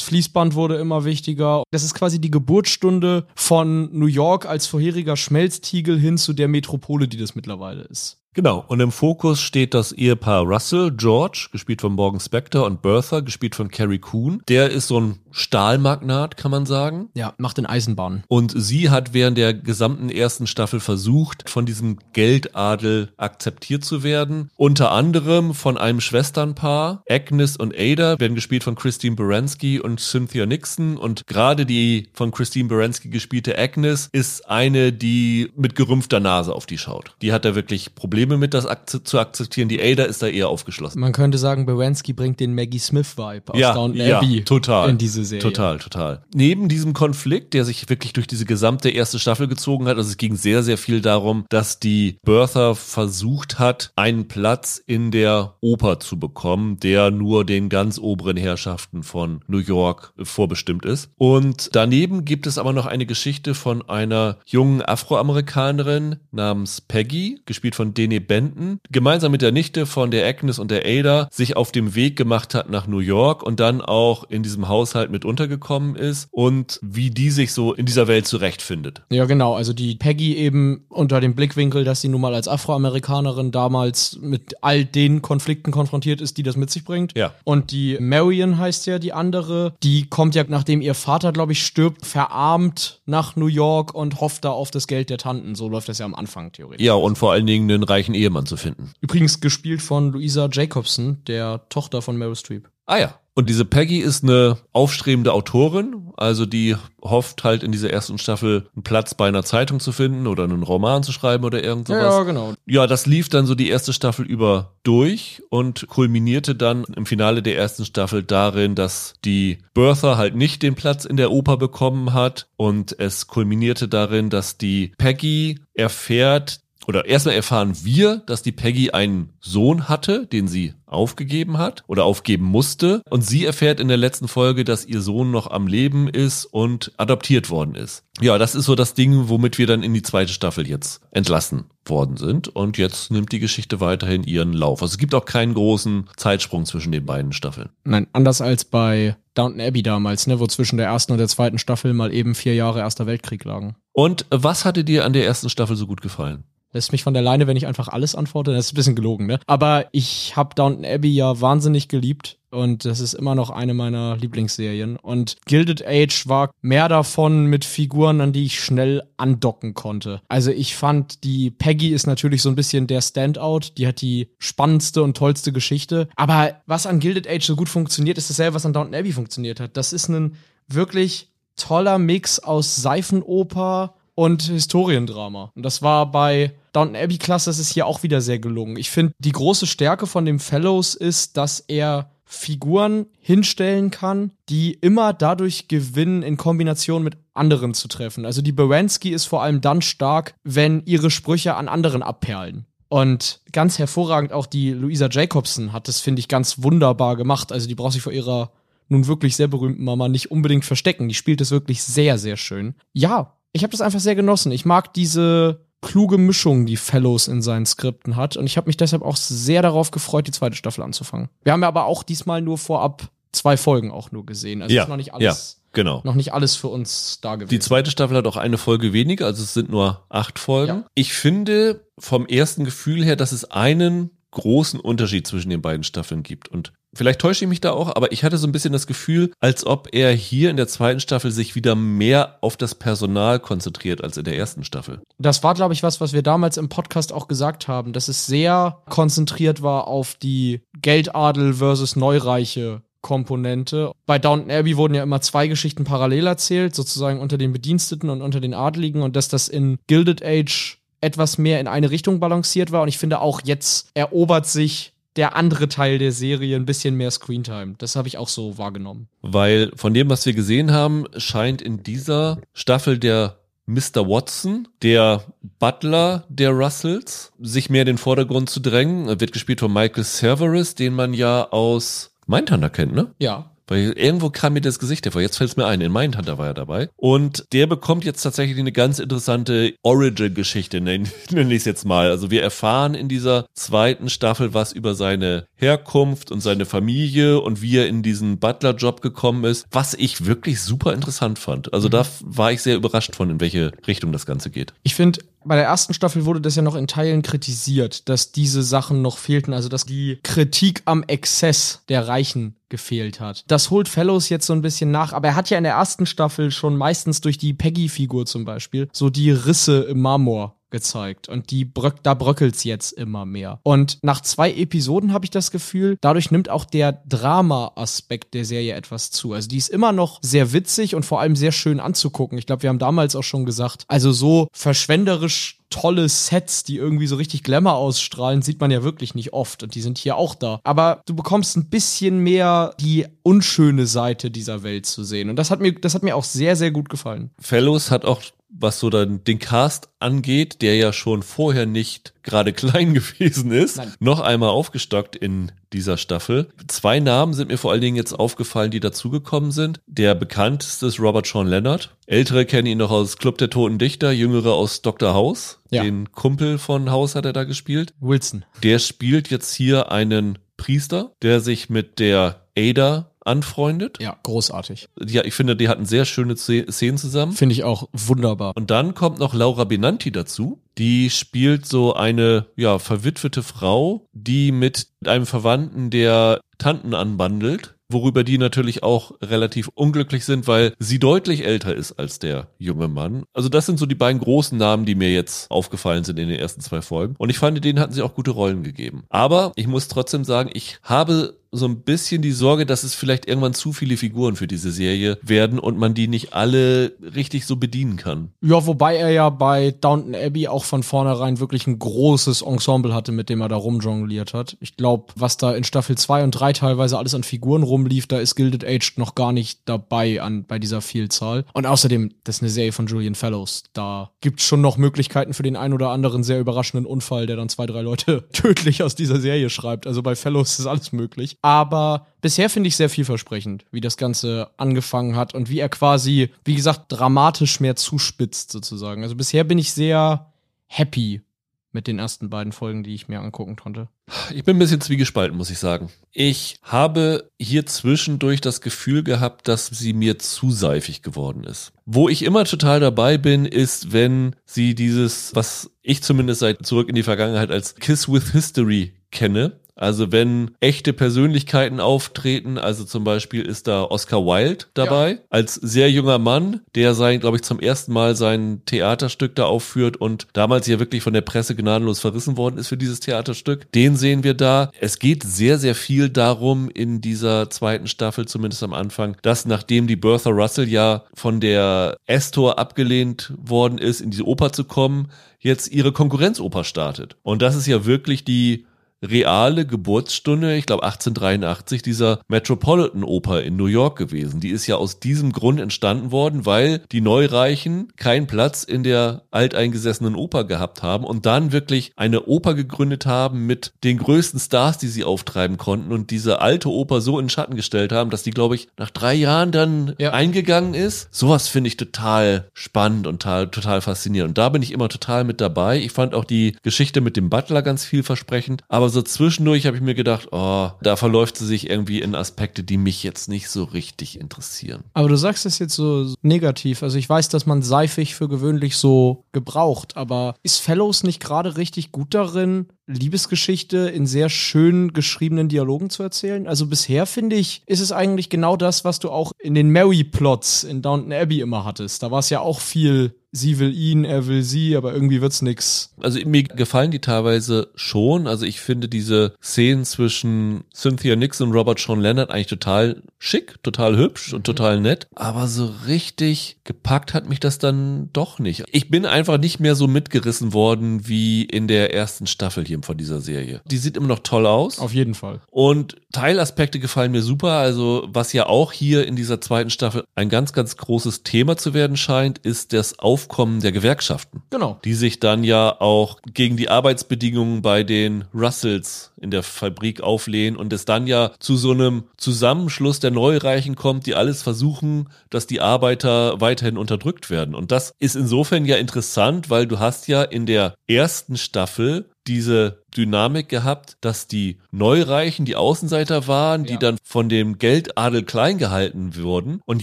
Fließband 0.00 0.54
wurde 0.54 0.76
immer 0.76 1.04
wichtiger. 1.04 1.62
Das 1.70 1.82
ist 1.82 1.94
quasi 1.94 2.20
die 2.20 2.30
Geburtsstunde 2.30 3.26
von 3.34 3.90
New 3.96 4.06
York 4.06 4.46
als 4.46 4.66
vorheriger 4.66 5.16
Schmelztiegel 5.16 5.98
hin 5.98 6.18
zu 6.18 6.32
der 6.32 6.48
Metropole, 6.48 7.08
die 7.08 7.16
das 7.16 7.34
mittlerweile 7.34 7.82
ist. 7.82 8.18
Genau, 8.36 8.62
und 8.68 8.80
im 8.80 8.92
Fokus 8.92 9.40
steht 9.40 9.72
das 9.72 9.92
Ehepaar 9.92 10.42
Russell, 10.42 10.90
George, 10.90 11.48
gespielt 11.52 11.80
von 11.80 11.94
Morgan 11.94 12.20
Spector, 12.20 12.66
und 12.66 12.82
Bertha, 12.82 13.20
gespielt 13.20 13.54
von 13.54 13.70
Carrie 13.70 13.98
Coon. 13.98 14.42
Der 14.46 14.68
ist 14.68 14.88
so 14.88 15.00
ein 15.00 15.20
Stahlmagnat, 15.30 16.36
kann 16.36 16.50
man 16.50 16.66
sagen. 16.66 17.08
Ja, 17.14 17.32
macht 17.38 17.56
den 17.56 17.64
Eisenbahn. 17.64 18.24
Und 18.28 18.52
sie 18.54 18.90
hat 18.90 19.14
während 19.14 19.38
der 19.38 19.54
gesamten 19.54 20.10
ersten 20.10 20.46
Staffel 20.46 20.80
versucht, 20.80 21.48
von 21.48 21.64
diesem 21.64 21.98
Geldadel 22.12 23.10
akzeptiert 23.16 23.86
zu 23.86 24.02
werden. 24.02 24.50
Unter 24.56 24.92
anderem 24.92 25.54
von 25.54 25.78
einem 25.78 26.02
Schwesternpaar. 26.02 27.04
Agnes 27.08 27.56
und 27.56 27.74
Ada 27.74 28.20
werden 28.20 28.34
gespielt 28.34 28.64
von 28.64 28.74
Christine 28.74 29.16
Baranski 29.16 29.80
und 29.80 29.98
Cynthia 30.00 30.44
Nixon. 30.44 30.98
Und 30.98 31.26
gerade 31.26 31.64
die 31.64 32.08
von 32.12 32.32
Christine 32.32 32.68
Baranski 32.68 33.08
gespielte 33.08 33.58
Agnes 33.58 34.10
ist 34.12 34.48
eine, 34.50 34.92
die 34.92 35.52
mit 35.56 35.74
gerümpfter 35.74 36.20
Nase 36.20 36.54
auf 36.54 36.66
die 36.66 36.76
schaut. 36.76 37.14
Die 37.22 37.32
hat 37.32 37.46
da 37.46 37.54
wirklich 37.54 37.94
Probleme 37.94 38.25
mit, 38.26 38.54
das 38.54 38.66
zu 39.04 39.18
akzeptieren. 39.18 39.68
Die 39.68 39.80
Ada 39.80 40.04
ist 40.04 40.22
da 40.22 40.26
eher 40.26 40.48
aufgeschlossen. 40.48 41.00
Man 41.00 41.12
könnte 41.12 41.38
sagen, 41.38 41.66
Baranski 41.66 42.12
bringt 42.12 42.40
den 42.40 42.54
Maggie 42.54 42.78
Smith-Vibe 42.78 43.54
aus 43.54 43.60
Downton 43.60 43.94
ja, 43.96 44.18
Abbey 44.18 44.42
total. 44.44 44.90
in 44.90 44.98
diese 44.98 45.24
Serie. 45.24 45.42
Total, 45.42 45.78
total. 45.78 46.22
Neben 46.34 46.68
diesem 46.68 46.92
Konflikt, 46.92 47.54
der 47.54 47.64
sich 47.64 47.88
wirklich 47.88 48.12
durch 48.12 48.26
diese 48.26 48.44
gesamte 48.44 48.90
erste 48.90 49.18
Staffel 49.18 49.48
gezogen 49.48 49.86
hat, 49.86 49.96
also 49.96 50.08
es 50.08 50.16
ging 50.16 50.36
sehr, 50.36 50.62
sehr 50.62 50.78
viel 50.78 51.00
darum, 51.00 51.44
dass 51.48 51.78
die 51.78 52.18
Bertha 52.24 52.74
versucht 52.74 53.58
hat, 53.58 53.92
einen 53.96 54.28
Platz 54.28 54.82
in 54.84 55.10
der 55.10 55.54
Oper 55.60 56.00
zu 56.00 56.18
bekommen, 56.18 56.78
der 56.80 57.10
nur 57.10 57.44
den 57.44 57.68
ganz 57.68 57.98
oberen 57.98 58.36
Herrschaften 58.36 59.02
von 59.02 59.40
New 59.46 59.58
York 59.58 60.12
vorbestimmt 60.22 60.84
ist. 60.84 61.10
Und 61.16 61.70
daneben 61.74 62.24
gibt 62.24 62.46
es 62.46 62.58
aber 62.58 62.72
noch 62.72 62.86
eine 62.86 63.06
Geschichte 63.06 63.54
von 63.54 63.88
einer 63.88 64.38
jungen 64.46 64.82
Afroamerikanerin 64.82 66.16
namens 66.30 66.80
Peggy, 66.80 67.40
gespielt 67.46 67.74
von 67.74 67.94
Dene 68.16 68.26
Benton, 68.26 68.80
gemeinsam 68.90 69.32
mit 69.32 69.42
der 69.42 69.52
Nichte 69.52 69.86
von 69.86 70.10
der 70.10 70.26
Agnes 70.26 70.58
und 70.58 70.70
der 70.70 70.84
Ada 70.86 71.28
sich 71.30 71.56
auf 71.56 71.72
dem 71.72 71.94
Weg 71.94 72.16
gemacht 72.16 72.54
hat 72.54 72.70
nach 72.70 72.86
New 72.86 72.98
York 72.98 73.42
und 73.42 73.60
dann 73.60 73.80
auch 73.80 74.24
in 74.28 74.42
diesem 74.42 74.68
Haushalt 74.68 75.10
mit 75.10 75.24
untergekommen 75.24 75.96
ist 75.96 76.28
und 76.30 76.78
wie 76.82 77.10
die 77.10 77.30
sich 77.30 77.52
so 77.52 77.74
in 77.74 77.86
dieser 77.86 78.08
Welt 78.08 78.26
zurechtfindet. 78.26 79.02
Ja, 79.10 79.24
genau. 79.24 79.54
Also 79.54 79.72
die 79.72 79.96
Peggy 79.96 80.36
eben 80.36 80.84
unter 80.88 81.20
dem 81.20 81.34
Blickwinkel, 81.34 81.84
dass 81.84 82.00
sie 82.00 82.08
nun 82.08 82.20
mal 82.20 82.34
als 82.34 82.48
Afroamerikanerin 82.48 83.50
damals 83.50 84.18
mit 84.20 84.54
all 84.62 84.84
den 84.84 85.22
Konflikten 85.22 85.70
konfrontiert 85.70 86.20
ist, 86.20 86.38
die 86.38 86.42
das 86.42 86.56
mit 86.56 86.70
sich 86.70 86.84
bringt. 86.84 87.16
Ja. 87.16 87.32
Und 87.44 87.70
die 87.70 87.98
Marion 88.00 88.58
heißt 88.58 88.86
ja 88.86 88.98
die 88.98 89.12
andere. 89.12 89.74
Die 89.82 90.06
kommt 90.08 90.34
ja, 90.34 90.44
nachdem 90.48 90.80
ihr 90.80 90.94
Vater, 90.94 91.32
glaube 91.32 91.52
ich, 91.52 91.62
stirbt, 91.62 92.06
verarmt 92.06 93.00
nach 93.06 93.36
New 93.36 93.46
York 93.46 93.94
und 93.94 94.20
hofft 94.20 94.44
da 94.44 94.50
auf 94.50 94.70
das 94.70 94.86
Geld 94.86 95.10
der 95.10 95.18
Tanten. 95.18 95.54
So 95.54 95.68
läuft 95.68 95.88
das 95.88 95.98
ja 95.98 96.06
am 96.06 96.14
Anfang 96.14 96.52
theoretisch. 96.52 96.84
Ja, 96.84 96.94
und 96.94 97.16
vor 97.18 97.32
allen 97.32 97.46
Dingen 97.46 97.70
einen 97.70 97.82
reichen 97.82 98.05
Ehemann 98.14 98.46
zu 98.46 98.56
finden. 98.56 98.92
Übrigens 99.00 99.40
gespielt 99.40 99.82
von 99.82 100.12
Louisa 100.12 100.48
Jacobson, 100.50 101.22
der 101.26 101.68
Tochter 101.68 102.02
von 102.02 102.16
Meryl 102.16 102.36
Streep. 102.36 102.68
Ah 102.86 102.98
ja. 102.98 103.20
Und 103.38 103.50
diese 103.50 103.66
Peggy 103.66 103.98
ist 103.98 104.24
eine 104.24 104.56
aufstrebende 104.72 105.34
Autorin, 105.34 106.10
also 106.16 106.46
die 106.46 106.74
hofft 107.02 107.44
halt 107.44 107.62
in 107.62 107.70
dieser 107.70 107.90
ersten 107.90 108.16
Staffel 108.16 108.66
einen 108.74 108.82
Platz 108.82 109.12
bei 109.12 109.28
einer 109.28 109.42
Zeitung 109.42 109.78
zu 109.78 109.92
finden 109.92 110.26
oder 110.26 110.44
einen 110.44 110.62
Roman 110.62 111.02
zu 111.02 111.12
schreiben 111.12 111.44
oder 111.44 111.62
irgend 111.62 111.88
sowas. 111.88 112.14
Ja, 112.14 112.22
genau. 112.22 112.54
Ja, 112.64 112.86
das 112.86 113.04
lief 113.04 113.28
dann 113.28 113.44
so 113.44 113.54
die 113.54 113.68
erste 113.68 113.92
Staffel 113.92 114.24
über 114.24 114.72
durch 114.84 115.42
und 115.50 115.86
kulminierte 115.86 116.54
dann 116.54 116.84
im 116.96 117.04
Finale 117.04 117.42
der 117.42 117.58
ersten 117.58 117.84
Staffel 117.84 118.22
darin, 118.22 118.74
dass 118.74 119.12
die 119.22 119.58
Bertha 119.74 120.16
halt 120.16 120.34
nicht 120.34 120.62
den 120.62 120.74
Platz 120.74 121.04
in 121.04 121.18
der 121.18 121.30
Oper 121.30 121.58
bekommen 121.58 122.14
hat 122.14 122.48
und 122.56 122.98
es 122.98 123.26
kulminierte 123.26 123.86
darin, 123.86 124.30
dass 124.30 124.56
die 124.56 124.92
Peggy 124.96 125.60
erfährt, 125.74 126.60
oder 126.86 127.06
erstmal 127.06 127.34
erfahren 127.34 127.76
wir, 127.82 128.18
dass 128.26 128.42
die 128.42 128.52
Peggy 128.52 128.90
einen 128.92 129.30
Sohn 129.40 129.88
hatte, 129.88 130.26
den 130.26 130.46
sie 130.46 130.74
aufgegeben 130.86 131.58
hat 131.58 131.82
oder 131.88 132.04
aufgeben 132.04 132.44
musste. 132.44 133.02
Und 133.10 133.22
sie 133.22 133.44
erfährt 133.44 133.80
in 133.80 133.88
der 133.88 133.96
letzten 133.96 134.28
Folge, 134.28 134.64
dass 134.64 134.86
ihr 134.86 135.00
Sohn 135.00 135.32
noch 135.32 135.50
am 135.50 135.66
Leben 135.66 136.08
ist 136.08 136.44
und 136.44 136.92
adoptiert 136.96 137.50
worden 137.50 137.74
ist. 137.74 138.04
Ja, 138.20 138.38
das 138.38 138.54
ist 138.54 138.66
so 138.66 138.74
das 138.76 138.94
Ding, 138.94 139.28
womit 139.28 139.58
wir 139.58 139.66
dann 139.66 139.82
in 139.82 139.94
die 139.94 140.02
zweite 140.02 140.32
Staffel 140.32 140.68
jetzt 140.68 141.00
entlassen 141.10 141.64
worden 141.84 142.16
sind. 142.16 142.48
Und 142.48 142.78
jetzt 142.78 143.10
nimmt 143.10 143.32
die 143.32 143.40
Geschichte 143.40 143.80
weiterhin 143.80 144.22
ihren 144.22 144.52
Lauf. 144.52 144.80
Also 144.80 144.92
es 144.92 144.98
gibt 144.98 145.14
auch 145.14 145.24
keinen 145.24 145.54
großen 145.54 146.08
Zeitsprung 146.16 146.64
zwischen 146.66 146.92
den 146.92 147.04
beiden 147.04 147.32
Staffeln. 147.32 147.68
Nein, 147.84 148.06
anders 148.12 148.40
als 148.40 148.64
bei 148.64 149.16
Downton 149.34 149.60
Abbey 149.60 149.82
damals, 149.82 150.26
ne, 150.26 150.40
wo 150.40 150.46
zwischen 150.46 150.78
der 150.78 150.86
ersten 150.86 151.12
und 151.12 151.18
der 151.18 151.28
zweiten 151.28 151.58
Staffel 151.58 151.92
mal 151.92 152.14
eben 152.14 152.34
vier 152.34 152.54
Jahre 152.54 152.78
Erster 152.78 153.06
Weltkrieg 153.06 153.44
lagen. 153.44 153.76
Und 153.92 154.24
was 154.30 154.64
hatte 154.64 154.84
dir 154.84 155.04
an 155.04 155.12
der 155.12 155.26
ersten 155.26 155.50
Staffel 155.50 155.76
so 155.76 155.86
gut 155.86 156.00
gefallen? 156.00 156.44
Lässt 156.76 156.92
mich 156.92 157.02
von 157.02 157.14
der 157.14 157.22
Leine, 157.22 157.46
wenn 157.46 157.56
ich 157.56 157.66
einfach 157.66 157.88
alles 157.88 158.14
antworte. 158.14 158.52
Das 158.52 158.66
ist 158.66 158.72
ein 158.72 158.76
bisschen 158.76 158.96
gelogen, 158.96 159.24
ne? 159.24 159.38
Aber 159.46 159.86
ich 159.92 160.36
habe 160.36 160.54
Downton 160.54 160.84
Abbey 160.84 161.08
ja 161.08 161.40
wahnsinnig 161.40 161.88
geliebt. 161.88 162.36
Und 162.50 162.84
das 162.84 163.00
ist 163.00 163.14
immer 163.14 163.34
noch 163.34 163.48
eine 163.48 163.72
meiner 163.72 164.18
Lieblingsserien. 164.18 164.98
Und 164.98 165.38
Gilded 165.46 165.86
Age 165.86 166.28
war 166.28 166.50
mehr 166.60 166.90
davon 166.90 167.46
mit 167.46 167.64
Figuren, 167.64 168.20
an 168.20 168.34
die 168.34 168.44
ich 168.44 168.60
schnell 168.60 169.04
andocken 169.16 169.72
konnte. 169.72 170.20
Also 170.28 170.50
ich 170.50 170.76
fand, 170.76 171.24
die 171.24 171.50
Peggy 171.50 171.94
ist 171.94 172.06
natürlich 172.06 172.42
so 172.42 172.50
ein 172.50 172.56
bisschen 172.56 172.86
der 172.86 173.00
Standout. 173.00 173.60
Die 173.78 173.86
hat 173.86 174.02
die 174.02 174.28
spannendste 174.38 175.02
und 175.02 175.16
tollste 175.16 175.52
Geschichte. 175.52 176.10
Aber 176.14 176.60
was 176.66 176.86
an 176.86 177.00
Gilded 177.00 177.26
Age 177.26 177.46
so 177.46 177.56
gut 177.56 177.70
funktioniert, 177.70 178.18
ist 178.18 178.28
dasselbe, 178.28 178.56
was 178.56 178.66
an 178.66 178.74
Downton 178.74 178.94
Abbey 178.94 179.12
funktioniert 179.12 179.60
hat. 179.60 179.78
Das 179.78 179.94
ist 179.94 180.10
ein 180.10 180.36
wirklich 180.68 181.30
toller 181.56 181.96
Mix 181.96 182.38
aus 182.38 182.76
Seifenoper 182.76 183.94
und 184.16 184.42
Historiendrama. 184.42 185.52
Und 185.54 185.62
das 185.62 185.82
war 185.82 186.10
bei 186.10 186.54
Downton 186.72 186.96
Abbey 186.96 187.18
klasse, 187.18 187.50
das 187.50 187.60
ist 187.60 187.72
hier 187.72 187.86
auch 187.86 188.02
wieder 188.02 188.20
sehr 188.20 188.40
gelungen. 188.40 188.76
Ich 188.76 188.90
finde, 188.90 189.12
die 189.18 189.30
große 189.30 189.66
Stärke 189.66 190.08
von 190.08 190.24
dem 190.24 190.40
Fellows 190.40 190.94
ist, 190.96 191.36
dass 191.36 191.60
er 191.60 192.10
Figuren 192.24 193.06
hinstellen 193.20 193.92
kann, 193.92 194.32
die 194.48 194.72
immer 194.72 195.12
dadurch 195.12 195.68
gewinnen, 195.68 196.22
in 196.22 196.36
Kombination 196.36 197.04
mit 197.04 197.16
anderen 197.34 197.72
zu 197.74 197.86
treffen. 197.86 198.24
Also 198.26 198.42
die 198.42 198.52
Baranski 198.52 199.10
ist 199.10 199.26
vor 199.26 199.42
allem 199.42 199.60
dann 199.60 199.80
stark, 199.82 200.34
wenn 200.42 200.82
ihre 200.86 201.10
Sprüche 201.10 201.54
an 201.54 201.68
anderen 201.68 202.02
abperlen. 202.02 202.66
Und 202.88 203.40
ganz 203.52 203.78
hervorragend 203.78 204.32
auch 204.32 204.46
die 204.46 204.70
Louisa 204.70 205.08
Jacobson 205.10 205.72
hat 205.72 205.88
das, 205.88 206.00
finde 206.00 206.20
ich, 206.20 206.28
ganz 206.28 206.62
wunderbar 206.62 207.16
gemacht. 207.16 207.52
Also 207.52 207.68
die 207.68 207.74
braucht 207.74 207.92
sich 207.92 208.02
vor 208.02 208.12
ihrer 208.12 208.50
nun 208.88 209.06
wirklich 209.06 209.36
sehr 209.36 209.48
berühmten 209.48 209.84
Mama 209.84 210.08
nicht 210.08 210.30
unbedingt 210.30 210.64
verstecken. 210.64 211.08
Die 211.08 211.14
spielt 211.14 211.40
es 211.40 211.50
wirklich 211.50 211.82
sehr, 211.82 212.18
sehr 212.18 212.36
schön. 212.36 212.74
Ja, 212.92 213.36
ich 213.56 213.62
habe 213.62 213.72
das 213.72 213.80
einfach 213.80 214.00
sehr 214.00 214.14
genossen. 214.14 214.52
Ich 214.52 214.64
mag 214.64 214.94
diese 214.94 215.66
kluge 215.82 216.18
Mischung, 216.18 216.66
die 216.66 216.76
Fellows 216.76 217.28
in 217.28 217.42
seinen 217.42 217.66
Skripten 217.66 218.16
hat. 218.16 218.36
Und 218.36 218.46
ich 218.46 218.56
habe 218.56 218.66
mich 218.68 218.76
deshalb 218.76 219.02
auch 219.02 219.16
sehr 219.16 219.62
darauf 219.62 219.90
gefreut, 219.90 220.26
die 220.26 220.32
zweite 220.32 220.56
Staffel 220.56 220.82
anzufangen. 220.82 221.28
Wir 221.44 221.52
haben 221.52 221.62
ja 221.62 221.68
aber 221.68 221.84
auch 221.84 222.02
diesmal 222.02 222.40
nur 222.40 222.58
vorab 222.58 223.08
zwei 223.32 223.56
Folgen 223.56 223.90
auch 223.90 224.10
nur 224.12 224.24
gesehen. 224.26 224.62
Also 224.62 224.74
Ja, 224.74 224.84
ist 224.84 224.88
noch 224.88 224.96
nicht 224.96 225.14
alles, 225.14 225.60
Genau. 225.72 226.00
noch 226.04 226.14
nicht 226.14 226.32
alles 226.32 226.56
für 226.56 226.68
uns 226.68 227.18
da 227.20 227.36
gewesen. 227.36 227.50
Die 227.50 227.58
zweite 227.58 227.90
Staffel 227.90 228.16
hat 228.16 228.26
auch 228.26 228.36
eine 228.36 228.56
Folge 228.58 228.92
weniger, 228.92 229.26
also 229.26 229.42
es 229.42 229.52
sind 229.52 229.68
nur 229.68 230.04
acht 230.08 230.38
Folgen. 230.38 230.78
Ja. 230.78 230.86
Ich 230.94 231.12
finde 231.12 231.86
vom 231.98 232.26
ersten 232.26 232.64
Gefühl 232.64 233.04
her, 233.04 233.16
dass 233.16 233.32
es 233.32 233.44
einen 233.50 234.10
großen 234.30 234.80
Unterschied 234.80 235.26
zwischen 235.26 235.50
den 235.50 235.62
beiden 235.62 235.84
Staffeln 235.84 236.22
gibt. 236.22 236.48
Und 236.48 236.72
vielleicht 236.94 237.20
täusche 237.20 237.44
ich 237.44 237.48
mich 237.48 237.60
da 237.60 237.72
auch, 237.72 237.94
aber 237.94 238.12
ich 238.12 238.24
hatte 238.24 238.38
so 238.38 238.46
ein 238.46 238.52
bisschen 238.52 238.72
das 238.72 238.86
Gefühl, 238.86 239.32
als 239.40 239.66
ob 239.66 239.88
er 239.92 240.12
hier 240.12 240.50
in 240.50 240.56
der 240.56 240.68
zweiten 240.68 241.00
Staffel 241.00 241.30
sich 241.30 241.54
wieder 241.54 241.74
mehr 241.74 242.38
auf 242.40 242.56
das 242.56 242.74
Personal 242.74 243.38
konzentriert 243.40 244.02
als 244.02 244.16
in 244.16 244.24
der 244.24 244.36
ersten 244.36 244.64
Staffel. 244.64 245.00
Das 245.18 245.42
war, 245.42 245.54
glaube 245.54 245.74
ich, 245.74 245.82
was, 245.82 246.00
was 246.00 246.12
wir 246.12 246.22
damals 246.22 246.56
im 246.56 246.68
Podcast 246.68 247.12
auch 247.12 247.28
gesagt 247.28 247.68
haben, 247.68 247.92
dass 247.92 248.08
es 248.08 248.26
sehr 248.26 248.82
konzentriert 248.88 249.62
war 249.62 249.86
auf 249.86 250.14
die 250.14 250.60
Geldadel 250.80 251.54
versus 251.54 251.96
Neureiche 251.96 252.82
Komponente. 253.06 253.92
Bei 254.04 254.18
Downton 254.18 254.50
Abbey 254.50 254.76
wurden 254.76 254.94
ja 254.94 255.04
immer 255.04 255.20
zwei 255.20 255.46
Geschichten 255.46 255.84
parallel 255.84 256.26
erzählt, 256.26 256.74
sozusagen 256.74 257.20
unter 257.20 257.38
den 257.38 257.52
Bediensteten 257.52 258.10
und 258.10 258.20
unter 258.20 258.40
den 258.40 258.52
Adligen 258.52 259.02
und 259.02 259.14
dass 259.14 259.28
das 259.28 259.46
in 259.46 259.78
Gilded 259.86 260.24
Age 260.24 260.78
etwas 261.00 261.38
mehr 261.38 261.60
in 261.60 261.68
eine 261.68 261.90
Richtung 261.90 262.18
balanciert 262.18 262.72
war 262.72 262.82
und 262.82 262.88
ich 262.88 262.98
finde 262.98 263.20
auch 263.20 263.42
jetzt 263.44 263.90
erobert 263.94 264.46
sich 264.46 264.92
der 265.16 265.36
andere 265.36 265.68
Teil 265.68 265.98
der 265.98 266.12
Serie 266.12 266.56
ein 266.56 266.66
bisschen 266.66 266.94
mehr 266.94 267.10
Screentime. 267.10 267.74
Das 267.78 267.96
habe 267.96 268.08
ich 268.08 268.18
auch 268.18 268.28
so 268.28 268.58
wahrgenommen. 268.58 269.08
Weil 269.22 269.72
von 269.74 269.94
dem, 269.94 270.10
was 270.10 270.26
wir 270.26 270.34
gesehen 270.34 270.72
haben, 270.72 271.06
scheint 271.16 271.62
in 271.62 271.82
dieser 271.82 272.38
Staffel 272.52 272.98
der 272.98 273.38
Mr. 273.66 274.08
Watson, 274.08 274.68
der 274.82 275.24
Butler 275.58 276.24
der 276.28 276.50
Russells, 276.50 277.32
sich 277.40 277.68
mehr 277.68 277.82
in 277.82 277.86
den 277.86 277.98
Vordergrund 277.98 278.48
zu 278.48 278.60
drängen. 278.60 279.08
Er 279.08 279.20
wird 279.20 279.32
gespielt 279.32 279.60
von 279.60 279.72
Michael 279.72 280.04
Cerveris, 280.04 280.76
den 280.76 280.94
man 280.94 281.14
ja 281.14 281.50
aus 281.50 282.14
Mindhunter 282.26 282.70
kennt, 282.70 282.94
ne? 282.94 283.12
Ja, 283.18 283.55
Weil 283.66 283.92
irgendwo 283.92 284.30
kam 284.30 284.52
mir 284.52 284.60
das 284.60 284.78
Gesicht 284.78 285.04
hervor. 285.04 285.22
Jetzt 285.22 285.36
fällt 285.36 285.50
es 285.50 285.56
mir 285.56 285.66
ein. 285.66 285.80
In 285.80 285.92
Mindhunter 285.92 286.38
war 286.38 286.46
er 286.46 286.54
dabei. 286.54 286.88
Und 286.96 287.46
der 287.52 287.66
bekommt 287.66 288.04
jetzt 288.04 288.22
tatsächlich 288.22 288.58
eine 288.58 288.72
ganz 288.72 288.98
interessante 288.98 289.74
Origin-Geschichte, 289.82 290.80
nenne 290.80 291.08
nenn 291.30 291.50
ich 291.50 291.58
es 291.58 291.64
jetzt 291.64 291.84
mal. 291.84 292.10
Also 292.10 292.30
wir 292.30 292.42
erfahren 292.42 292.94
in 292.94 293.08
dieser 293.08 293.46
zweiten 293.54 294.08
Staffel 294.08 294.54
was 294.54 294.72
über 294.72 294.94
seine 294.94 295.46
Herkunft 295.56 296.30
und 296.30 296.40
seine 296.40 296.64
Familie 296.64 297.40
und 297.40 297.62
wie 297.62 297.78
er 297.78 297.88
in 297.88 298.02
diesen 298.02 298.38
Butler-Job 298.38 299.00
gekommen 299.00 299.44
ist, 299.44 299.66
was 299.70 299.94
ich 299.94 300.26
wirklich 300.26 300.60
super 300.60 300.92
interessant 300.92 301.38
fand. 301.38 301.72
Also 301.72 301.88
da 301.88 302.06
war 302.22 302.52
ich 302.52 302.62
sehr 302.62 302.76
überrascht 302.76 303.16
von, 303.16 303.30
in 303.30 303.40
welche 303.40 303.72
Richtung 303.86 304.12
das 304.12 304.26
Ganze 304.26 304.50
geht. 304.50 304.74
Ich 304.82 304.94
finde, 304.94 305.20
bei 305.46 305.56
der 305.56 305.64
ersten 305.64 305.94
Staffel 305.94 306.24
wurde 306.24 306.40
das 306.40 306.56
ja 306.56 306.62
noch 306.62 306.74
in 306.74 306.86
Teilen 306.86 307.22
kritisiert, 307.22 308.08
dass 308.08 308.32
diese 308.32 308.62
Sachen 308.62 309.02
noch 309.02 309.18
fehlten, 309.18 309.52
also 309.52 309.68
dass 309.68 309.84
die 309.84 310.18
Kritik 310.22 310.82
am 310.84 311.02
Exzess 311.04 311.82
der 311.88 312.08
Reichen 312.08 312.56
gefehlt 312.68 313.20
hat. 313.20 313.44
Das 313.46 313.70
holt 313.70 313.88
Fellows 313.88 314.28
jetzt 314.28 314.46
so 314.46 314.52
ein 314.52 314.62
bisschen 314.62 314.90
nach, 314.90 315.12
aber 315.12 315.28
er 315.28 315.34
hat 315.36 315.50
ja 315.50 315.58
in 315.58 315.64
der 315.64 315.74
ersten 315.74 316.06
Staffel 316.06 316.50
schon 316.50 316.76
meistens 316.76 317.20
durch 317.20 317.38
die 317.38 317.54
Peggy-Figur 317.54 318.26
zum 318.26 318.44
Beispiel 318.44 318.88
so 318.92 319.08
die 319.08 319.30
Risse 319.30 319.82
im 319.82 320.00
Marmor 320.00 320.56
gezeigt 320.76 321.30
und 321.30 321.50
die 321.50 321.64
bröck, 321.64 322.02
da 322.02 322.12
bröckelt's 322.12 322.62
jetzt 322.64 322.92
immer 322.92 323.24
mehr. 323.24 323.60
Und 323.62 323.98
nach 324.02 324.20
zwei 324.20 324.52
Episoden 324.52 325.14
habe 325.14 325.24
ich 325.24 325.30
das 325.30 325.50
Gefühl, 325.50 325.96
dadurch 326.02 326.30
nimmt 326.30 326.50
auch 326.50 326.66
der 326.66 327.00
Drama-Aspekt 327.08 328.34
der 328.34 328.44
Serie 328.44 328.74
etwas 328.74 329.10
zu. 329.10 329.32
Also 329.32 329.48
die 329.48 329.56
ist 329.56 329.70
immer 329.70 329.92
noch 329.92 330.18
sehr 330.20 330.52
witzig 330.52 330.94
und 330.94 331.06
vor 331.06 331.20
allem 331.20 331.34
sehr 331.34 331.52
schön 331.52 331.80
anzugucken. 331.80 332.36
Ich 332.36 332.44
glaube, 332.44 332.62
wir 332.62 332.68
haben 332.68 332.78
damals 332.78 333.16
auch 333.16 333.22
schon 333.22 333.46
gesagt, 333.46 333.84
also 333.88 334.12
so 334.12 334.48
verschwenderisch 334.52 335.60
tolle 335.70 336.08
Sets, 336.08 336.62
die 336.62 336.76
irgendwie 336.76 337.06
so 337.06 337.16
richtig 337.16 337.42
Glamour 337.42 337.74
ausstrahlen, 337.74 338.42
sieht 338.42 338.60
man 338.60 338.70
ja 338.70 338.82
wirklich 338.82 339.14
nicht 339.14 339.32
oft 339.32 339.62
und 339.62 339.74
die 339.74 339.80
sind 339.80 339.98
hier 339.98 340.16
auch 340.16 340.34
da. 340.34 340.60
Aber 340.64 341.02
du 341.06 341.14
bekommst 341.14 341.56
ein 341.56 341.68
bisschen 341.68 342.18
mehr 342.18 342.74
die 342.80 343.06
unschöne 343.22 343.86
Seite 343.86 344.30
dieser 344.30 344.62
Welt 344.62 344.86
zu 344.86 345.04
sehen 345.04 345.28
und 345.30 345.36
das 345.36 345.50
hat 345.50 345.60
mir 345.60 345.72
das 345.72 345.94
hat 345.94 346.02
mir 346.02 346.16
auch 346.16 346.24
sehr 346.24 346.54
sehr 346.56 346.70
gut 346.70 346.88
gefallen. 346.88 347.30
Fellows 347.40 347.90
hat 347.90 348.04
auch, 348.04 348.22
was 348.48 348.78
so 348.78 348.90
dann 348.90 349.24
den 349.24 349.38
Cast 349.38 349.88
angeht, 349.98 350.62
der 350.62 350.76
ja 350.76 350.92
schon 350.92 351.22
vorher 351.22 351.66
nicht 351.66 352.14
gerade 352.22 352.52
klein 352.54 352.94
gewesen 352.94 353.50
ist, 353.50 353.76
Nein. 353.76 353.94
noch 353.98 354.20
einmal 354.20 354.50
aufgestockt 354.50 355.16
in 355.16 355.52
dieser 355.72 355.96
Staffel. 355.96 356.48
Zwei 356.68 357.00
Namen 357.00 357.34
sind 357.34 357.48
mir 357.48 357.58
vor 357.58 357.72
allen 357.72 357.80
Dingen 357.80 357.96
jetzt 357.96 358.12
aufgefallen, 358.12 358.70
die 358.70 358.80
dazugekommen 358.80 359.50
sind. 359.50 359.80
Der 359.86 360.14
bekannteste 360.14 360.86
ist 360.86 361.00
Robert 361.00 361.26
Sean 361.26 361.48
Leonard. 361.48 361.96
Ältere 362.06 362.46
kennen 362.46 362.66
ihn 362.66 362.78
noch 362.78 362.90
aus 362.90 363.18
Club 363.18 363.38
der 363.38 363.50
Toten 363.50 363.78
Dichter, 363.78 364.12
jüngere 364.12 364.52
aus 364.54 364.82
Dr. 364.82 365.12
House. 365.12 365.58
Ja. 365.70 365.82
Den 365.82 366.12
Kumpel 366.12 366.58
von 366.58 366.90
House 366.90 367.14
hat 367.14 367.24
er 367.24 367.32
da 367.32 367.44
gespielt. 367.44 367.94
Wilson. 368.00 368.44
Der 368.62 368.78
spielt 368.78 369.30
jetzt 369.30 369.54
hier 369.54 369.90
einen 369.90 370.38
Priester, 370.56 371.12
der 371.22 371.40
sich 371.40 371.68
mit 371.68 371.98
der 371.98 372.46
Ada 372.56 373.10
anfreundet. 373.26 373.98
Ja, 374.00 374.16
großartig. 374.22 374.88
Ja, 375.06 375.24
ich 375.24 375.34
finde, 375.34 375.56
die 375.56 375.68
hatten 375.68 375.84
sehr 375.86 376.04
schöne 376.04 376.34
Sze- 376.34 376.70
Szenen 376.70 376.98
zusammen. 376.98 377.32
Finde 377.32 377.52
ich 377.54 377.64
auch 377.64 377.88
wunderbar. 377.92 378.52
Und 378.56 378.70
dann 378.70 378.94
kommt 378.94 379.18
noch 379.18 379.34
Laura 379.34 379.64
Benanti 379.64 380.10
dazu. 380.12 380.60
Die 380.78 381.10
spielt 381.10 381.66
so 381.66 381.94
eine, 381.94 382.46
ja, 382.56 382.78
verwitwete 382.78 383.42
Frau, 383.42 384.06
die 384.12 384.52
mit 384.52 384.88
einem 385.04 385.26
Verwandten 385.26 385.90
der 385.90 386.40
Tanten 386.58 386.94
anbandelt, 386.94 387.74
worüber 387.88 388.24
die 388.24 388.36
natürlich 388.36 388.82
auch 388.82 389.12
relativ 389.22 389.68
unglücklich 389.74 390.24
sind, 390.24 390.46
weil 390.48 390.74
sie 390.78 390.98
deutlich 390.98 391.44
älter 391.46 391.74
ist 391.74 391.92
als 391.92 392.18
der 392.18 392.48
junge 392.58 392.88
Mann. 392.88 393.22
Also 393.32 393.48
das 393.48 393.64
sind 393.66 393.78
so 393.78 393.86
die 393.86 393.94
beiden 393.94 394.20
großen 394.20 394.58
Namen, 394.58 394.84
die 394.86 394.94
mir 394.96 395.12
jetzt 395.12 395.50
aufgefallen 395.50 396.02
sind 396.04 396.18
in 396.18 396.28
den 396.28 396.38
ersten 396.38 396.60
zwei 396.60 396.82
Folgen. 396.82 397.14
Und 397.16 397.30
ich 397.30 397.38
fand, 397.38 397.62
denen 397.64 397.78
hatten 397.78 397.92
sie 397.92 398.02
auch 398.02 398.14
gute 398.14 398.32
Rollen 398.32 398.62
gegeben. 398.64 399.04
Aber 399.08 399.52
ich 399.56 399.66
muss 399.68 399.88
trotzdem 399.88 400.24
sagen, 400.24 400.50
ich 400.52 400.78
habe 400.82 401.36
so 401.56 401.66
ein 401.66 401.82
bisschen 401.82 402.22
die 402.22 402.32
Sorge, 402.32 402.66
dass 402.66 402.84
es 402.84 402.94
vielleicht 402.94 403.26
irgendwann 403.26 403.54
zu 403.54 403.72
viele 403.72 403.96
Figuren 403.96 404.36
für 404.36 404.46
diese 404.46 404.72
Serie 404.72 405.18
werden 405.22 405.58
und 405.58 405.78
man 405.78 405.94
die 405.94 406.08
nicht 406.08 406.34
alle 406.34 406.92
richtig 407.14 407.46
so 407.46 407.56
bedienen 407.56 407.96
kann. 407.96 408.32
Ja, 408.42 408.66
wobei 408.66 408.96
er 408.96 409.10
ja 409.10 409.30
bei 409.30 409.70
Downton 409.70 410.14
Abbey 410.14 410.48
auch 410.48 410.64
von 410.64 410.82
vornherein 410.82 411.40
wirklich 411.40 411.66
ein 411.66 411.78
großes 411.78 412.42
Ensemble 412.42 412.94
hatte, 412.94 413.12
mit 413.12 413.28
dem 413.28 413.40
er 413.40 413.48
da 413.48 413.56
rumjongliert 413.56 414.34
hat. 414.34 414.56
Ich 414.60 414.76
glaube, 414.76 415.12
was 415.16 415.36
da 415.36 415.54
in 415.54 415.64
Staffel 415.64 415.96
2 415.96 416.24
und 416.24 416.30
3 416.32 416.52
teilweise 416.52 416.98
alles 416.98 417.14
an 417.14 417.22
Figuren 417.22 417.62
rumlief, 417.62 418.06
da 418.06 418.18
ist 418.18 418.34
Gilded 418.34 418.64
Age 418.64 418.96
noch 418.96 419.14
gar 419.14 419.32
nicht 419.32 419.60
dabei 419.66 420.20
an, 420.20 420.44
bei 420.46 420.58
dieser 420.58 420.80
Vielzahl. 420.80 421.44
Und 421.52 421.66
außerdem, 421.66 422.12
das 422.24 422.36
ist 422.36 422.42
eine 422.42 422.50
Serie 422.50 422.72
von 422.72 422.86
Julian 422.86 423.14
Fellows. 423.14 423.64
Da 423.72 424.10
gibt's 424.20 424.44
schon 424.44 424.60
noch 424.60 424.76
Möglichkeiten 424.76 425.34
für 425.34 425.42
den 425.42 425.56
ein 425.56 425.72
oder 425.72 425.90
anderen 425.90 426.22
sehr 426.22 426.40
überraschenden 426.40 426.86
Unfall, 426.86 427.26
der 427.26 427.36
dann 427.36 427.48
zwei, 427.48 427.66
drei 427.66 427.82
Leute 427.82 428.28
tödlich 428.32 428.82
aus 428.82 428.94
dieser 428.94 429.20
Serie 429.20 429.50
schreibt. 429.50 429.86
Also 429.86 430.02
bei 430.02 430.14
Fellows 430.14 430.58
ist 430.58 430.66
alles 430.66 430.92
möglich. 430.92 431.36
Aber 431.46 432.08
bisher 432.22 432.50
finde 432.50 432.66
ich 432.66 432.74
sehr 432.74 432.90
vielversprechend, 432.90 433.66
wie 433.70 433.80
das 433.80 433.96
Ganze 433.96 434.50
angefangen 434.56 435.14
hat 435.14 435.32
und 435.32 435.48
wie 435.48 435.60
er 435.60 435.68
quasi, 435.68 436.30
wie 436.44 436.56
gesagt, 436.56 436.86
dramatisch 436.88 437.60
mehr 437.60 437.76
zuspitzt 437.76 438.50
sozusagen. 438.50 439.04
Also 439.04 439.14
bisher 439.14 439.44
bin 439.44 439.56
ich 439.56 439.70
sehr 439.70 440.32
happy 440.66 441.22
mit 441.70 441.86
den 441.86 442.00
ersten 442.00 442.30
beiden 442.30 442.50
Folgen, 442.50 442.82
die 442.82 442.96
ich 442.96 443.06
mir 443.06 443.20
angucken 443.20 443.54
konnte. 443.54 443.86
Ich 444.34 444.42
bin 444.42 444.56
ein 444.56 444.58
bisschen 444.58 444.80
zwiegespalten, 444.80 445.38
muss 445.38 445.50
ich 445.50 445.60
sagen. 445.60 445.88
Ich 446.10 446.58
habe 446.62 447.30
hier 447.38 447.64
zwischendurch 447.64 448.40
das 448.40 448.60
Gefühl 448.60 449.04
gehabt, 449.04 449.46
dass 449.46 449.68
sie 449.68 449.92
mir 449.92 450.18
zu 450.18 450.50
seifig 450.50 451.02
geworden 451.02 451.44
ist. 451.44 451.72
Wo 451.84 452.08
ich 452.08 452.24
immer 452.24 452.44
total 452.44 452.80
dabei 452.80 453.18
bin, 453.18 453.44
ist, 453.44 453.92
wenn 453.92 454.34
sie 454.46 454.74
dieses, 454.74 455.32
was 455.36 455.70
ich 455.82 456.02
zumindest 456.02 456.40
seit 456.40 456.66
zurück 456.66 456.88
in 456.88 456.96
die 456.96 457.04
Vergangenheit 457.04 457.52
als 457.52 457.76
Kiss 457.76 458.08
with 458.08 458.32
History 458.32 458.94
kenne, 459.12 459.60
Also 459.76 460.10
wenn 460.10 460.52
echte 460.60 460.94
Persönlichkeiten 460.94 461.80
auftreten, 461.80 462.56
also 462.56 462.84
zum 462.84 463.04
Beispiel 463.04 463.42
ist 463.42 463.68
da 463.68 463.84
Oscar 463.84 464.24
Wilde 464.24 464.64
dabei, 464.72 465.10
ja. 465.12 465.18
als 465.28 465.54
sehr 465.54 465.90
junger 465.90 466.18
Mann, 466.18 466.62
der 466.74 466.94
sein, 466.94 467.20
glaube 467.20 467.36
ich, 467.36 467.42
zum 467.42 467.60
ersten 467.60 467.92
Mal 467.92 468.16
sein 468.16 468.62
Theaterstück 468.64 469.34
da 469.34 469.44
aufführt 469.44 469.98
und 469.98 470.28
damals 470.32 470.66
ja 470.66 470.78
wirklich 470.78 471.02
von 471.02 471.12
der 471.12 471.20
Presse 471.20 471.54
gnadenlos 471.54 472.00
verrissen 472.00 472.38
worden 472.38 472.56
ist 472.56 472.68
für 472.68 472.78
dieses 472.78 473.00
Theaterstück. 473.00 473.70
Den 473.72 473.96
sehen 473.96 474.24
wir 474.24 474.34
da. 474.34 474.70
Es 474.80 474.98
geht 474.98 475.22
sehr, 475.22 475.58
sehr 475.58 475.74
viel 475.74 476.08
darum 476.08 476.70
in 476.70 477.02
dieser 477.02 477.50
zweiten 477.50 477.86
Staffel, 477.86 478.26
zumindest 478.26 478.62
am 478.62 478.72
Anfang, 478.72 479.18
dass 479.20 479.44
nachdem 479.44 479.86
die 479.86 479.96
Bertha 479.96 480.30
Russell 480.30 480.68
ja 480.68 481.04
von 481.12 481.40
der 481.40 481.98
Estor 482.06 482.58
abgelehnt 482.58 483.34
worden 483.36 483.76
ist, 483.76 484.00
in 484.00 484.10
diese 484.10 484.26
Oper 484.26 484.52
zu 484.52 484.64
kommen, 484.64 485.10
jetzt 485.38 485.70
ihre 485.70 485.92
Konkurrenzoper 485.92 486.64
startet. 486.64 487.16
Und 487.22 487.42
das 487.42 487.54
ist 487.56 487.66
ja 487.66 487.84
wirklich 487.84 488.24
die 488.24 488.64
reale 489.04 489.66
Geburtsstunde, 489.66 490.56
ich 490.56 490.66
glaube 490.66 490.84
1883, 490.84 491.82
dieser 491.82 492.20
Metropolitan 492.28 493.04
Oper 493.04 493.42
in 493.42 493.56
New 493.56 493.66
York 493.66 493.98
gewesen. 493.98 494.40
Die 494.40 494.50
ist 494.50 494.66
ja 494.66 494.76
aus 494.76 495.00
diesem 495.00 495.32
Grund 495.32 495.60
entstanden 495.60 496.12
worden, 496.12 496.46
weil 496.46 496.80
die 496.92 497.00
Neureichen 497.00 497.92
keinen 497.96 498.26
Platz 498.26 498.64
in 498.64 498.82
der 498.82 499.22
alteingesessenen 499.30 500.14
Oper 500.14 500.44
gehabt 500.44 500.82
haben 500.82 501.04
und 501.04 501.26
dann 501.26 501.52
wirklich 501.52 501.92
eine 501.96 502.26
Oper 502.26 502.54
gegründet 502.54 503.06
haben 503.06 503.46
mit 503.46 503.72
den 503.84 503.98
größten 503.98 504.40
Stars, 504.40 504.78
die 504.78 504.88
sie 504.88 505.04
auftreiben 505.04 505.58
konnten 505.58 505.92
und 505.92 506.10
diese 506.10 506.40
alte 506.40 506.70
Oper 506.70 507.00
so 507.00 507.18
in 507.18 507.28
Schatten 507.28 507.56
gestellt 507.56 507.92
haben, 507.92 508.10
dass 508.10 508.22
die, 508.22 508.30
glaube 508.30 508.54
ich, 508.54 508.68
nach 508.78 508.90
drei 508.90 509.14
Jahren 509.14 509.52
dann 509.52 509.94
ja. 509.98 510.12
eingegangen 510.12 510.74
ist. 510.74 511.08
Sowas 511.10 511.48
finde 511.48 511.68
ich 511.68 511.76
total 511.76 512.48
spannend 512.54 513.06
und 513.06 513.22
total, 513.22 513.48
total 513.48 513.80
faszinierend. 513.80 514.30
Und 514.30 514.38
da 514.38 514.48
bin 514.48 514.62
ich 514.62 514.72
immer 514.72 514.88
total 514.88 515.24
mit 515.24 515.40
dabei. 515.40 515.78
Ich 515.78 515.92
fand 515.92 516.14
auch 516.14 516.24
die 516.24 516.56
Geschichte 516.62 517.00
mit 517.00 517.16
dem 517.16 517.30
Butler 517.30 517.62
ganz 517.62 517.84
vielversprechend, 517.84 518.62
aber 518.68 518.85
aber 518.86 518.92
so 518.92 519.02
zwischendurch 519.02 519.66
habe 519.66 519.76
ich 519.76 519.82
mir 519.82 519.96
gedacht, 519.96 520.28
oh, 520.30 520.70
da 520.80 520.94
verläuft 520.94 521.38
sie 521.38 521.44
sich 521.44 521.68
irgendwie 521.68 522.00
in 522.00 522.14
Aspekte, 522.14 522.62
die 522.62 522.76
mich 522.76 523.02
jetzt 523.02 523.28
nicht 523.28 523.50
so 523.50 523.64
richtig 523.64 524.20
interessieren. 524.20 524.84
Aber 524.94 525.08
du 525.08 525.16
sagst 525.16 525.44
es 525.44 525.58
jetzt 525.58 525.74
so 525.74 526.14
negativ. 526.22 526.84
Also 526.84 526.96
ich 526.96 527.08
weiß, 527.08 527.28
dass 527.28 527.46
man 527.46 527.62
seifig 527.62 528.14
für 528.14 528.28
gewöhnlich 528.28 528.76
so 528.76 529.24
gebraucht, 529.32 529.96
aber 529.96 530.36
ist 530.44 530.60
Fellows 530.60 531.02
nicht 531.02 531.20
gerade 531.20 531.56
richtig 531.56 531.90
gut 531.90 532.14
darin, 532.14 532.66
Liebesgeschichte 532.86 533.78
in 533.78 534.06
sehr 534.06 534.28
schön 534.28 534.92
geschriebenen 534.92 535.48
Dialogen 535.48 535.90
zu 535.90 536.02
erzählen. 536.02 536.46
Also 536.46 536.66
bisher 536.66 537.06
finde 537.06 537.36
ich, 537.36 537.62
ist 537.66 537.80
es 537.80 537.92
eigentlich 537.92 538.30
genau 538.30 538.56
das, 538.56 538.84
was 538.84 538.98
du 538.98 539.10
auch 539.10 539.32
in 539.38 539.54
den 539.54 539.70
Mary-Plots 539.70 540.64
in 540.64 540.82
Downton 540.82 541.12
Abbey 541.12 541.40
immer 541.40 541.64
hattest. 541.64 542.02
Da 542.02 542.10
war 542.10 542.20
es 542.20 542.30
ja 542.30 542.40
auch 542.40 542.60
viel 542.60 543.14
sie 543.36 543.58
will 543.58 543.74
ihn, 543.74 544.04
er 544.04 544.26
will 544.26 544.42
sie, 544.42 544.76
aber 544.76 544.92
irgendwie 544.92 545.20
wird's 545.20 545.42
nix. 545.42 545.94
Also 546.00 546.18
mir 546.24 546.42
gefallen 546.44 546.90
die 546.90 547.00
teilweise 547.00 547.68
schon. 547.74 548.26
Also 548.26 548.46
ich 548.46 548.60
finde 548.60 548.88
diese 548.88 549.34
Szenen 549.42 549.84
zwischen 549.84 550.64
Cynthia 550.74 551.16
Nix 551.16 551.40
und 551.40 551.52
Robert 551.52 551.78
Sean 551.78 552.00
Leonard 552.00 552.30
eigentlich 552.30 552.46
total 552.46 553.02
schick, 553.18 553.62
total 553.62 553.96
hübsch 553.96 554.32
und 554.32 554.44
total 554.44 554.80
nett. 554.80 555.06
Aber 555.14 555.46
so 555.46 555.72
richtig 555.86 556.58
gepackt 556.64 557.14
hat 557.14 557.28
mich 557.28 557.40
das 557.40 557.58
dann 557.58 558.10
doch 558.12 558.38
nicht. 558.38 558.64
Ich 558.72 558.90
bin 558.90 559.06
einfach 559.06 559.38
nicht 559.38 559.60
mehr 559.60 559.74
so 559.74 559.86
mitgerissen 559.86 560.52
worden 560.52 561.06
wie 561.06 561.44
in 561.44 561.68
der 561.68 561.94
ersten 561.94 562.26
Staffel 562.26 562.66
hier 562.66 562.75
von 562.82 562.96
dieser 562.96 563.20
Serie. 563.20 563.60
Die 563.66 563.78
sieht 563.78 563.96
immer 563.96 564.08
noch 564.08 564.20
toll 564.20 564.46
aus. 564.46 564.78
Auf 564.78 564.92
jeden 564.92 565.14
Fall. 565.14 565.40
Und 565.50 565.96
Teilaspekte 566.12 566.78
gefallen 566.78 567.12
mir 567.12 567.22
super. 567.22 567.52
Also 567.52 568.08
was 568.08 568.32
ja 568.32 568.46
auch 568.46 568.72
hier 568.72 569.06
in 569.06 569.16
dieser 569.16 569.40
zweiten 569.40 569.70
Staffel 569.70 570.04
ein 570.14 570.28
ganz, 570.28 570.52
ganz 570.52 570.76
großes 570.76 571.22
Thema 571.22 571.56
zu 571.56 571.74
werden 571.74 571.96
scheint, 571.96 572.38
ist 572.38 572.72
das 572.72 572.98
Aufkommen 572.98 573.60
der 573.60 573.72
Gewerkschaften. 573.72 574.42
Genau. 574.50 574.80
Die 574.84 574.94
sich 574.94 575.20
dann 575.20 575.44
ja 575.44 575.80
auch 575.80 576.20
gegen 576.32 576.56
die 576.56 576.68
Arbeitsbedingungen 576.68 577.62
bei 577.62 577.82
den 577.82 578.24
Russells 578.34 579.12
in 579.20 579.30
der 579.30 579.42
Fabrik 579.42 580.00
auflehnen 580.00 580.56
und 580.56 580.72
es 580.72 580.84
dann 580.84 581.06
ja 581.06 581.32
zu 581.38 581.56
so 581.56 581.72
einem 581.72 582.04
Zusammenschluss 582.16 583.00
der 583.00 583.10
Neureichen 583.10 583.76
kommt, 583.76 584.06
die 584.06 584.14
alles 584.14 584.42
versuchen, 584.42 585.08
dass 585.30 585.46
die 585.46 585.60
Arbeiter 585.60 586.40
weiterhin 586.40 586.78
unterdrückt 586.78 587.30
werden. 587.30 587.54
Und 587.54 587.72
das 587.72 587.94
ist 587.98 588.16
insofern 588.16 588.64
ja 588.64 588.76
interessant, 588.76 589.50
weil 589.50 589.66
du 589.66 589.78
hast 589.78 590.08
ja 590.08 590.22
in 590.22 590.46
der 590.46 590.74
ersten 590.86 591.36
Staffel 591.36 592.06
diese 592.28 592.82
Dynamik 592.96 593.48
gehabt, 593.48 593.96
dass 594.00 594.26
die 594.26 594.58
Neureichen 594.70 595.44
die 595.44 595.56
Außenseiter 595.56 596.26
waren, 596.26 596.64
die 596.64 596.74
ja. 596.74 596.78
dann 596.78 596.98
von 597.02 597.28
dem 597.28 597.58
Geldadel 597.58 598.22
klein 598.24 598.58
gehalten 598.58 599.16
wurden. 599.16 599.60
Und 599.66 599.82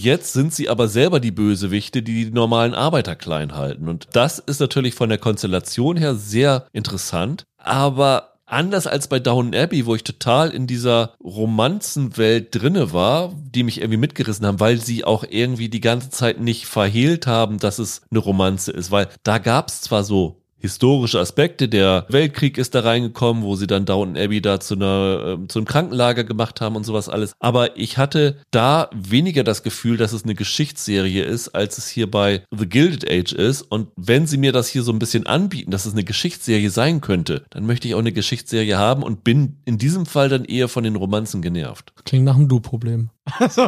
jetzt 0.00 0.32
sind 0.32 0.54
sie 0.54 0.68
aber 0.68 0.88
selber 0.88 1.20
die 1.20 1.30
Bösewichte, 1.30 2.02
die 2.02 2.24
die 2.24 2.30
normalen 2.30 2.74
Arbeiter 2.74 3.16
klein 3.16 3.54
halten. 3.54 3.88
Und 3.88 4.08
das 4.12 4.38
ist 4.38 4.60
natürlich 4.60 4.94
von 4.94 5.08
der 5.08 5.18
Konstellation 5.18 5.96
her 5.96 6.14
sehr 6.14 6.66
interessant. 6.72 7.44
Aber 7.56 8.34
anders 8.46 8.86
als 8.86 9.08
bei 9.08 9.20
Downton 9.20 9.54
Abbey, 9.54 9.86
wo 9.86 9.94
ich 9.94 10.04
total 10.04 10.50
in 10.50 10.66
dieser 10.66 11.14
Romanzenwelt 11.22 12.54
drinne 12.54 12.92
war, 12.92 13.32
die 13.36 13.62
mich 13.62 13.78
irgendwie 13.78 13.98
mitgerissen 13.98 14.46
haben, 14.46 14.60
weil 14.60 14.78
sie 14.78 15.04
auch 15.04 15.24
irgendwie 15.28 15.68
die 15.68 15.80
ganze 15.80 16.10
Zeit 16.10 16.40
nicht 16.40 16.66
verhehlt 16.66 17.26
haben, 17.26 17.58
dass 17.58 17.78
es 17.78 18.02
eine 18.10 18.20
Romanze 18.20 18.72
ist, 18.72 18.90
weil 18.90 19.08
da 19.22 19.38
gab 19.38 19.68
es 19.68 19.80
zwar 19.80 20.04
so 20.04 20.43
historische 20.64 21.20
Aspekte. 21.20 21.68
Der 21.68 22.06
Weltkrieg 22.08 22.56
ist 22.56 22.74
da 22.74 22.80
reingekommen, 22.80 23.42
wo 23.42 23.54
sie 23.54 23.66
dann 23.66 23.84
Downton 23.84 24.16
Abbey 24.16 24.40
da 24.40 24.60
zu 24.60 24.74
einer 24.74 25.38
äh, 25.42 25.48
zu 25.48 25.58
einem 25.58 25.66
Krankenlager 25.66 26.24
gemacht 26.24 26.62
haben 26.62 26.74
und 26.74 26.84
sowas 26.84 27.10
alles. 27.10 27.34
Aber 27.38 27.76
ich 27.76 27.98
hatte 27.98 28.38
da 28.50 28.88
weniger 28.94 29.44
das 29.44 29.62
Gefühl, 29.62 29.98
dass 29.98 30.14
es 30.14 30.24
eine 30.24 30.34
Geschichtsserie 30.34 31.22
ist, 31.22 31.50
als 31.50 31.76
es 31.76 31.86
hier 31.88 32.10
bei 32.10 32.44
The 32.50 32.66
Gilded 32.66 33.10
Age 33.10 33.32
ist. 33.34 33.60
Und 33.60 33.88
wenn 33.96 34.26
sie 34.26 34.38
mir 34.38 34.52
das 34.52 34.68
hier 34.68 34.82
so 34.82 34.90
ein 34.90 34.98
bisschen 34.98 35.26
anbieten, 35.26 35.70
dass 35.70 35.84
es 35.84 35.92
eine 35.92 36.04
Geschichtsserie 36.04 36.70
sein 36.70 37.02
könnte, 37.02 37.44
dann 37.50 37.66
möchte 37.66 37.86
ich 37.86 37.94
auch 37.94 37.98
eine 37.98 38.12
Geschichtsserie 38.12 38.78
haben 38.78 39.02
und 39.02 39.22
bin 39.22 39.58
in 39.66 39.76
diesem 39.76 40.06
Fall 40.06 40.30
dann 40.30 40.46
eher 40.46 40.68
von 40.68 40.82
den 40.82 40.96
Romanzen 40.96 41.42
genervt. 41.42 41.92
Klingt 42.06 42.24
nach 42.24 42.36
einem 42.36 42.48
Du-Problem. 42.48 43.10
Also, 43.38 43.62